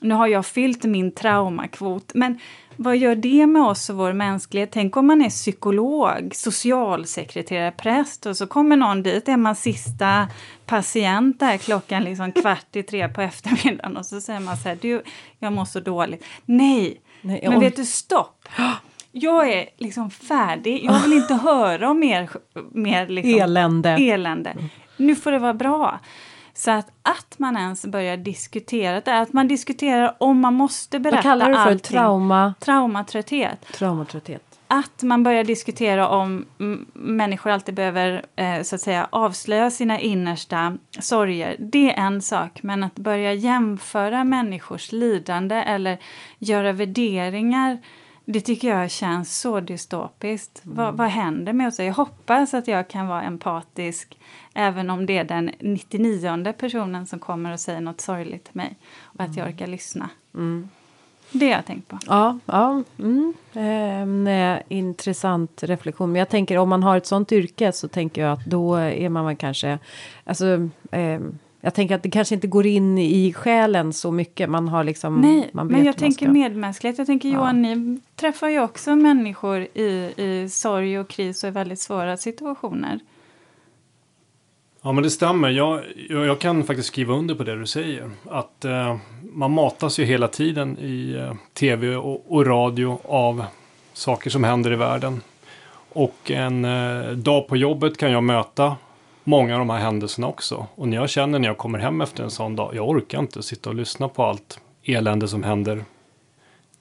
nu 0.00 0.14
har 0.14 0.26
jag 0.26 0.46
fyllt 0.46 0.84
min 0.84 1.12
traumakvot. 1.12 2.10
Men 2.14 2.38
vad 2.76 2.96
gör 2.96 3.14
det 3.14 3.46
med 3.46 3.62
oss 3.62 3.90
och 3.90 3.96
vår 3.96 4.12
mänsklighet? 4.12 4.70
Tänk 4.72 4.96
om 4.96 5.06
man 5.06 5.22
är 5.22 5.30
psykolog, 5.30 6.34
socialsekreterare, 6.34 7.72
präst 7.72 8.26
och 8.26 8.36
så 8.36 8.46
kommer 8.46 8.76
någon 8.76 9.02
dit, 9.02 9.28
är 9.28 9.36
man 9.36 9.56
sista 9.56 10.28
patient 10.66 11.40
där 11.40 11.56
klockan 11.56 12.04
liksom 12.04 12.32
kvart 12.42 12.76
i 12.76 12.82
tre 12.82 13.08
på 13.08 13.20
eftermiddagen 13.20 13.96
och 13.96 14.06
så 14.06 14.20
säger 14.20 14.40
man 14.40 14.56
så 14.56 14.68
här, 14.68 14.78
du, 14.80 15.02
jag 15.38 15.52
mår 15.52 15.64
så 15.64 15.80
dåligt. 15.80 16.24
Nej, 16.44 17.00
Nej, 17.20 17.40
jag 17.42 17.50
men 17.50 17.60
vet 17.60 17.76
du, 17.76 17.84
stopp! 17.84 18.48
Jag 19.12 19.52
är 19.52 19.68
liksom 19.76 20.10
färdig, 20.10 20.84
jag 20.84 21.00
vill 21.00 21.12
inte 21.12 21.34
höra 21.42 21.90
om 21.90 22.00
mer, 22.00 22.30
mer 22.72 23.08
liksom 23.08 23.40
Elände. 23.40 23.90
elände. 23.90 24.54
Nu 24.96 25.16
får 25.16 25.32
det 25.32 25.38
vara 25.38 25.54
bra. 25.54 26.00
Så 26.56 26.70
att, 26.70 26.86
att 27.02 27.38
man 27.38 27.56
ens 27.56 27.86
börjar 27.86 28.16
diskutera 28.16 29.00
det, 29.00 29.18
att 29.18 29.32
man 29.32 29.48
diskuterar 29.48 30.16
om 30.18 30.40
man 30.40 30.54
måste 30.54 30.98
berätta 30.98 31.16
Vad 31.16 31.22
kallar 31.22 31.48
du 31.48 31.54
för? 31.54 31.60
allting. 31.60 31.98
Trauma? 31.98 32.54
Traumatrötthet. 32.60 33.66
Traumatrötthet. 33.72 34.42
Att 34.68 35.02
man 35.02 35.22
börjar 35.22 35.44
diskutera 35.44 36.08
om 36.08 36.46
människor 36.92 37.50
alltid 37.50 37.74
behöver 37.74 38.24
eh, 38.36 38.62
så 38.62 38.74
att 38.74 38.80
säga, 38.80 39.08
avslöja 39.10 39.70
sina 39.70 40.00
innersta 40.00 40.78
sorger. 41.00 41.56
Det 41.58 41.92
är 41.92 42.06
en 42.06 42.22
sak, 42.22 42.62
men 42.62 42.84
att 42.84 42.94
börja 42.94 43.32
jämföra 43.32 44.24
människors 44.24 44.92
lidande 44.92 45.54
eller 45.54 45.98
göra 46.38 46.72
värderingar 46.72 47.78
det 48.28 48.40
tycker 48.40 48.68
jag 48.68 48.90
känns 48.90 49.40
så 49.40 49.60
dystopiskt. 49.60 50.60
Vad, 50.62 50.94
vad 50.94 51.08
händer 51.08 51.52
med 51.52 51.68
oss? 51.68 51.78
Jag 51.78 51.92
hoppas 51.92 52.54
att 52.54 52.68
jag 52.68 52.88
kan 52.88 53.06
vara 53.06 53.22
empatisk 53.22 54.18
även 54.54 54.90
om 54.90 55.06
det 55.06 55.18
är 55.18 55.24
den 55.24 55.50
99 55.60 56.52
personen 56.58 57.06
som 57.06 57.18
kommer 57.18 57.52
och 57.52 57.60
säger 57.60 57.80
något 57.80 58.00
sorgligt 58.00 58.44
till 58.44 58.56
mig. 58.56 58.76
Och 59.02 59.20
att 59.20 59.36
jag 59.36 59.48
orkar 59.48 59.66
lyssna. 59.66 60.10
Det 61.32 61.46
har 61.46 61.52
jag 61.52 61.66
tänkt 61.66 61.88
på. 61.88 61.98
Ja, 62.06 62.38
ja 62.46 62.82
mm. 62.98 63.34
en 63.52 64.26
eh, 64.26 64.58
intressant 64.68 65.62
reflektion. 65.62 66.12
Men 66.12 66.18
jag 66.18 66.28
tänker 66.28 66.58
om 66.58 66.68
man 66.68 66.82
har 66.82 66.96
ett 66.96 67.06
sånt 67.06 67.32
yrke 67.32 67.72
så 67.72 67.88
tänker 67.88 68.22
jag 68.22 68.32
att 68.32 68.44
då 68.44 68.74
är 68.74 69.08
man 69.08 69.36
kanske, 69.36 69.78
alltså, 70.24 70.68
eh, 70.90 71.20
jag 71.66 71.74
tänker 71.74 71.94
att 71.94 72.02
det 72.02 72.10
kanske 72.10 72.34
inte 72.34 72.46
går 72.46 72.66
in 72.66 72.98
i 72.98 73.32
själen 73.32 73.92
så 73.92 74.12
mycket. 74.12 74.50
Man 74.50 74.68
har 74.68 74.84
liksom, 74.84 75.20
Nej, 75.20 75.50
man 75.52 75.68
vet 75.68 75.76
men 75.76 75.86
jag 75.86 75.96
tänker 75.96 76.26
ska- 76.26 76.32
medmänsklighet. 76.32 76.98
Jag 76.98 77.06
tänker 77.06 77.28
Johan, 77.28 77.62
ni 77.62 78.00
träffar 78.16 78.48
ju 78.48 78.60
också 78.60 78.96
människor 78.96 79.60
i, 79.60 80.12
i 80.16 80.48
sorg 80.50 80.98
och 80.98 81.08
kris 81.08 81.44
och 81.44 81.48
i 81.48 81.50
väldigt 81.50 81.80
svåra 81.80 82.16
situationer. 82.16 83.00
Ja 84.82 84.92
men 84.92 85.02
det 85.02 85.10
stämmer. 85.10 85.48
Jag, 85.48 85.82
jag, 86.08 86.26
jag 86.26 86.38
kan 86.38 86.64
faktiskt 86.64 86.88
skriva 86.88 87.14
under 87.14 87.34
på 87.34 87.44
det 87.44 87.58
du 87.58 87.66
säger. 87.66 88.10
Att 88.30 88.64
eh, 88.64 88.96
man 89.32 89.50
matas 89.50 89.98
ju 89.98 90.04
hela 90.04 90.28
tiden 90.28 90.78
i 90.78 91.14
eh, 91.14 91.34
tv 91.54 91.96
och, 91.96 92.32
och, 92.32 92.46
radio 92.46 92.98
av 93.04 93.44
saker 93.92 94.30
som 94.30 94.44
händer 94.44 94.72
i 94.72 94.76
världen. 94.76 95.20
Och 95.92 96.30
en 96.30 96.64
eh, 96.64 97.10
dag 97.10 97.48
på 97.48 97.56
jobbet 97.56 97.98
kan 97.98 98.12
jag 98.12 98.22
möta 98.22 98.76
många 99.26 99.54
av 99.54 99.58
de 99.58 99.70
här 99.70 99.78
händelserna 99.78 100.26
också. 100.26 100.66
Och 100.74 100.88
när 100.88 100.96
jag 100.96 101.10
känner 101.10 101.38
när 101.38 101.48
jag 101.48 101.58
kommer 101.58 101.78
hem 101.78 102.00
efter 102.00 102.24
en 102.24 102.30
sån 102.30 102.56
dag, 102.56 102.74
jag 102.74 102.88
orkar 102.88 103.18
inte 103.18 103.42
sitta 103.42 103.70
och 103.70 103.76
lyssna 103.76 104.08
på 104.08 104.24
allt 104.24 104.60
elände 104.84 105.28
som 105.28 105.42
händer. 105.42 105.84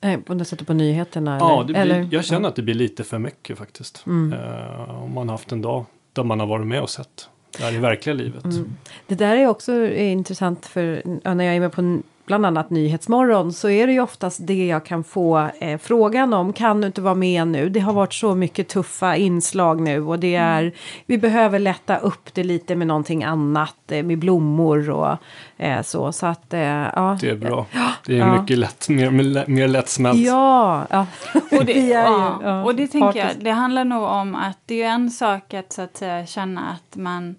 Nej, 0.01 0.17
på 0.17 0.33
något 0.33 0.47
sätt 0.47 0.67
på 0.67 0.73
nyheterna? 0.73 1.37
Ja, 1.39 1.63
blir, 1.63 1.75
eller? 1.75 2.07
jag 2.11 2.25
känner 2.25 2.49
att 2.49 2.55
det 2.55 2.61
blir 2.61 2.75
lite 2.75 3.03
för 3.03 3.19
mycket 3.19 3.57
faktiskt. 3.57 4.03
Mm. 4.05 4.33
Eh, 4.33 5.03
om 5.03 5.13
man 5.13 5.29
haft 5.29 5.51
en 5.51 5.61
dag 5.61 5.85
där 6.13 6.23
man 6.23 6.39
har 6.39 6.47
varit 6.47 6.67
med 6.67 6.81
och 6.81 6.89
sett 6.89 7.29
det 7.57 7.63
här 7.63 7.73
i 7.73 7.77
verkliga 7.77 8.13
livet. 8.15 8.45
Mm. 8.45 8.77
Det 9.07 9.15
där 9.15 9.37
är 9.37 9.47
också 9.47 9.87
intressant 9.87 10.65
för 10.65 11.01
när 11.35 11.45
jag 11.45 11.55
är 11.55 11.59
med 11.59 11.71
på 11.71 12.01
bland 12.25 12.45
annat 12.45 12.69
Nyhetsmorgon 12.69 13.53
så 13.53 13.69
är 13.69 13.87
det 13.87 13.93
ju 13.93 13.99
oftast 13.99 14.47
det 14.47 14.65
jag 14.65 14.85
kan 14.85 15.03
få 15.03 15.49
eh, 15.59 15.77
frågan 15.77 16.33
om. 16.33 16.53
Kan 16.53 16.81
du 16.81 16.87
inte 16.87 17.01
vara 17.01 17.15
med 17.15 17.47
nu? 17.47 17.69
Det 17.69 17.79
har 17.79 17.93
varit 17.93 18.13
så 18.13 18.35
mycket 18.35 18.67
tuffa 18.67 19.15
inslag 19.15 19.81
nu 19.81 20.01
och 20.01 20.19
det 20.19 20.35
är 20.35 20.61
mm. 20.61 20.73
vi 21.05 21.17
behöver 21.17 21.59
lätta 21.59 21.97
upp 21.97 22.33
det 22.33 22.43
lite 22.43 22.75
med 22.75 22.87
någonting 22.87 23.23
annat 23.23 23.91
eh, 23.91 24.03
med 24.03 24.19
blommor 24.19 24.89
och 24.89 25.17
eh, 25.57 25.81
så. 25.81 26.11
Så 26.11 26.25
att 26.25 26.53
eh, 26.53 26.59
ja. 26.59 27.17
Det 27.21 27.29
är 27.29 27.35
bra. 27.35 27.65
Det 28.05 28.13
är 28.13 28.17
ja. 28.17 28.41
mycket 28.41 28.57
lätt, 28.57 28.89
mer, 28.89 29.09
mer 29.47 29.67
lättsmält. 29.67 30.19
Ja, 30.19 30.85
ja. 30.89 31.07
Och 31.33 31.65
det, 31.65 31.73
det 31.73 31.93
är 31.93 32.03
ja. 32.03 32.39
ja. 32.43 32.63
och 32.63 32.75
det 32.75 32.87
tänker 32.87 33.19
jag, 33.19 33.29
det 33.39 33.51
handlar 33.51 33.85
nog 33.85 34.03
om 34.03 34.35
att 34.35 34.59
det 34.65 34.83
är 34.83 34.89
en 34.89 35.11
sak 35.11 35.53
att 35.53 35.73
så 35.73 35.81
att 35.81 35.97
säga 35.97 36.25
känna 36.25 36.61
att 36.69 36.95
man 36.95 37.35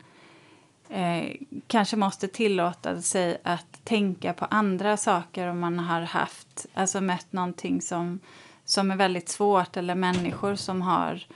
eh, 0.91 1.37
kanske 1.67 1.97
måste 1.97 2.29
tillåta 2.29 3.03
sig 3.03 3.39
att 3.45 3.76
tänka 3.87 4.33
på 4.33 4.45
andra 4.45 4.97
saker 4.97 5.49
om 5.49 5.61
man 5.61 5.79
har 5.79 6.01
haft, 6.01 6.67
alltså 6.75 7.01
mött 7.01 7.33
någonting 7.33 7.81
som, 7.81 8.21
som 8.65 8.91
är 8.91 8.97
väldigt 8.97 9.29
svårt 9.29 9.77
eller 9.77 9.95
människor 9.95 10.55
som 10.55 10.83
har 10.83 11.27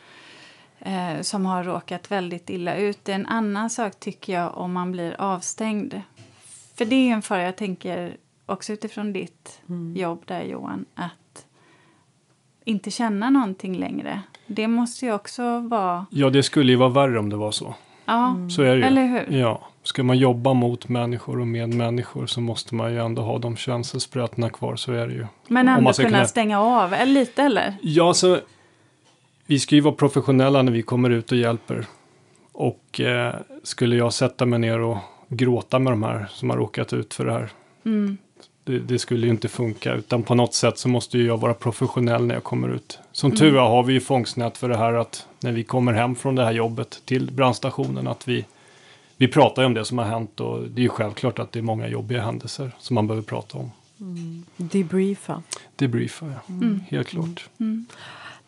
eh, 0.79 1.21
som 1.21 1.47
har 1.47 1.65
råkat 1.65 2.11
väldigt 2.11 2.51
illa 2.51 2.77
ut. 2.77 3.05
Det 3.05 3.13
är 3.13 3.17
en 3.17 3.27
annan 3.27 3.71
sak 3.71 4.01
tycker 4.01 4.33
jag 4.33 4.57
om 4.57 4.73
man 4.73 4.93
blir 4.93 5.21
avstängd. 5.21 6.01
För 6.75 6.85
det 6.85 6.95
är 6.95 7.13
en 7.13 7.23
fara, 7.23 7.43
jag 7.43 7.57
tänker 7.57 8.17
också 8.47 8.73
utifrån 8.73 9.13
ditt 9.13 9.61
mm. 9.69 9.97
jobb 9.97 10.23
där 10.27 10.43
Johan, 10.43 10.85
att 10.95 11.47
inte 12.65 12.91
känna 12.91 13.31
någonting 13.31 13.77
längre. 13.77 14.23
Det 14.47 14.69
måste 14.69 15.07
ju 15.07 15.13
också 15.13 15.59
vara... 15.59 16.07
Ja, 16.11 16.31
det 16.31 16.43
skulle 16.43 16.73
ju 16.73 16.77
vara 16.77 16.89
värre 16.89 17.19
om 17.19 17.31
det 17.31 17.37
var 17.37 17.53
så. 17.53 17.75
Ja, 18.11 18.37
så 18.51 18.63
är 18.63 18.77
det 18.77 18.87
eller 18.87 19.07
hur? 19.07 19.39
Ja. 19.39 19.69
Ska 19.83 20.03
man 20.03 20.19
jobba 20.19 20.53
mot 20.53 20.89
människor 20.89 21.41
och 21.41 21.47
med 21.47 21.75
människor 21.75 22.27
så 22.27 22.41
måste 22.41 22.75
man 22.75 22.93
ju 22.93 22.99
ändå 22.99 23.23
ha 23.23 23.39
de 23.39 23.57
känselsprötena 23.57 24.51
kvar, 24.51 24.77
så 24.77 24.93
är 24.93 25.07
det 25.07 25.15
ju. 25.15 25.27
Men 25.49 25.69
ändå 25.69 25.93
kunna, 25.93 26.09
kunna 26.09 26.27
stänga 26.27 26.61
av, 26.61 26.95
eller 26.95 27.13
lite 27.13 27.43
eller? 27.43 27.75
Ja, 27.83 28.15
så 28.15 28.39
vi 29.47 29.59
ska 29.59 29.75
ju 29.75 29.81
vara 29.81 29.95
professionella 29.95 30.63
när 30.63 30.73
vi 30.73 30.83
kommer 30.83 31.11
ut 31.11 31.33
och 31.33 31.39
hjälper. 31.39 31.87
Och 32.53 33.01
eh, 33.01 33.35
skulle 33.63 33.97
jag 33.97 34.13
sätta 34.13 34.47
mig 34.47 34.59
ner 34.59 34.81
och 34.81 34.99
gråta 35.29 35.79
med 35.79 35.93
de 35.93 36.03
här 36.03 36.27
som 36.31 36.51
har 36.51 36.57
råkat 36.57 36.93
ut 36.93 37.15
för 37.15 37.25
det 37.25 37.33
här. 37.33 37.51
Mm. 37.85 38.19
Det, 38.65 38.79
det, 38.79 38.99
skulle 38.99 39.27
ju 39.27 39.33
inte 39.33 39.49
funka, 39.49 39.95
utan 39.95 40.23
på 40.23 40.35
något 40.35 40.55
sätt 40.55 40.79
så 40.79 40.89
måste 40.89 41.19
ju 41.19 41.27
jag 41.27 41.41
vara 41.41 41.55
professionell 41.55 42.27
när 42.27 42.35
jag 42.35 42.45
kommer 42.45 42.69
ut. 42.69 42.99
Som 43.13 43.31
mm. 43.31 43.39
tur 43.39 43.57
är 43.57 43.61
har 43.61 43.83
vi 43.83 43.93
ju 43.93 44.01
fångstnät 44.01 44.59
för 44.59 44.69
det 44.69 44.77
här 44.77 44.95
att 44.95 45.27
när 45.41 45.53
vi 45.53 45.65
kommer 45.65 45.93
hem 45.93 46.15
från 46.15 46.35
det 46.35 46.45
här 46.45 46.53
jobbet 46.53 47.03
till 47.05 47.31
brandstationen 47.33 48.07
att 48.07 48.29
vi 48.29 48.45
vi 49.21 49.29
pratar 49.29 49.63
ju 49.63 49.67
om 49.67 49.75
det 49.75 49.85
som 49.85 49.99
har 49.99 50.05
hänt 50.05 50.41
och 50.41 50.63
det 50.63 50.81
är 50.81 50.83
ju 50.83 50.89
självklart 50.89 51.39
att 51.39 51.53
det 51.53 51.59
är 51.59 51.63
många 51.63 51.89
jobbiga 51.89 52.23
händelser 52.23 52.73
som 52.79 52.95
man 52.95 53.07
behöver 53.07 53.27
prata 53.27 53.59
om. 53.59 53.71
Mm. 54.01 54.45
Debriefa. 54.57 55.43
Debriefa, 55.77 56.27
ja. 56.27 56.55
Mm. 56.55 56.81
Helt 56.89 57.09
klart. 57.09 57.49
Mm. 57.61 57.87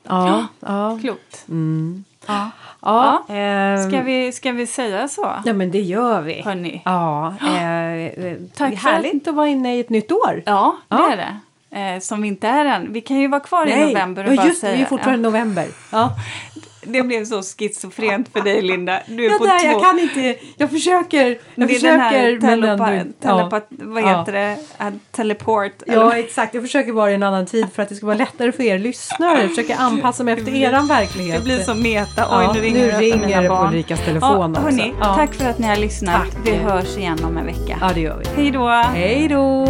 Ja, 0.02 0.46
ja. 0.60 0.98
Klokt. 1.00 1.44
Mm. 1.48 2.04
Ja. 2.26 2.50
Ja, 2.82 3.24
ja. 3.28 3.34
Eh, 3.34 3.88
ska, 3.88 4.02
vi, 4.02 4.32
ska 4.32 4.52
vi 4.52 4.66
säga 4.66 5.08
så? 5.08 5.32
Ja, 5.44 5.52
men 5.52 5.70
det 5.70 5.80
gör 5.80 6.20
vi. 6.20 6.42
Hörni. 6.42 6.82
Ja, 6.84 7.28
eh, 7.28 8.36
Tack 8.56 8.74
härligt 8.74 9.28
att 9.28 9.34
vara 9.34 9.48
inne 9.48 9.76
i 9.76 9.80
ett 9.80 9.90
nytt 9.90 10.12
år. 10.12 10.42
Ja, 10.46 10.76
det 10.88 10.96
ja. 10.96 11.12
är 11.12 11.16
det. 11.16 11.36
Eh, 11.78 12.00
som 12.00 12.22
vi 12.22 12.28
inte 12.28 12.48
är 12.48 12.64
än. 12.64 12.92
Vi 12.92 13.00
kan 13.00 13.16
ju 13.16 13.28
vara 13.28 13.40
kvar 13.40 13.64
Nej. 13.64 13.82
i 13.82 13.86
november 13.86 14.26
och 14.26 14.32
ja, 14.32 14.36
bara 14.36 14.46
just 14.46 14.60
säga. 14.60 14.76
det, 14.76 14.82
är 14.82 14.86
fortfarande 14.86 15.28
ja. 15.28 15.30
november. 15.30 15.66
Ja. 15.92 16.10
Det 16.82 17.02
blev 17.02 17.24
så 17.24 17.42
schizofrent 17.42 18.28
för 18.32 18.40
dig 18.40 18.62
Linda. 18.62 19.00
Du 19.06 19.26
är 19.26 19.30
ja, 19.30 19.38
på 19.38 19.44
där, 19.44 19.58
två... 19.58 19.66
Jag 19.66 19.82
kan 19.82 19.98
inte, 19.98 20.36
jag 20.56 20.70
försöker. 20.70 21.26
Jag 21.54 21.68
det 21.68 21.74
försöker 21.74 21.92
den 21.92 22.00
här 22.00 22.40
telepa, 22.40 22.86
men 22.86 23.12
telepa, 23.12 23.56
ja. 23.56 23.76
vad 23.78 24.04
heter 24.04 24.32
ja. 24.78 24.90
det? 24.90 24.98
teleport. 25.10 25.82
Ja 25.86 26.16
exakt, 26.16 26.54
jag 26.54 26.62
försöker 26.62 26.92
vara 26.92 27.10
i 27.10 27.14
en 27.14 27.22
annan 27.22 27.46
tid 27.46 27.66
för 27.74 27.82
att 27.82 27.88
det 27.88 27.94
ska 27.94 28.06
vara 28.06 28.16
lättare 28.16 28.52
för 28.52 28.62
er 28.62 28.78
lyssnare. 28.78 29.40
Jag 29.40 29.48
försöker 29.48 29.76
anpassa 29.76 30.24
mig 30.24 30.34
efter 30.34 30.54
eran 30.54 30.86
verklighet. 30.86 31.38
Det 31.38 31.44
blir 31.44 31.60
så 31.60 31.74
meta. 31.74 32.38
Oj, 32.38 32.44
ja, 32.44 32.52
nu 32.52 32.60
ringer, 32.60 32.92
nu 32.92 32.98
ringer 32.98 33.42
det 33.42 33.48
på 33.48 33.66
Ulrikas 33.68 34.00
telefon 34.04 34.54
ja, 34.54 34.60
hörni, 34.60 34.94
Tack 35.00 35.34
för 35.34 35.44
att 35.44 35.58
ni 35.58 35.66
har 35.66 35.76
lyssnat. 35.76 36.14
Tack. 36.14 36.46
Vi 36.46 36.56
hörs 36.56 36.96
igen 36.96 37.24
om 37.24 37.36
en 37.36 37.46
vecka. 37.46 37.78
Ja 37.80 37.90
det 37.94 38.00
gör 38.00 38.18
vi. 38.18 38.42
Hej 38.42 38.50
då. 38.50 38.68
Hej 38.68 39.28
då. 39.28 39.66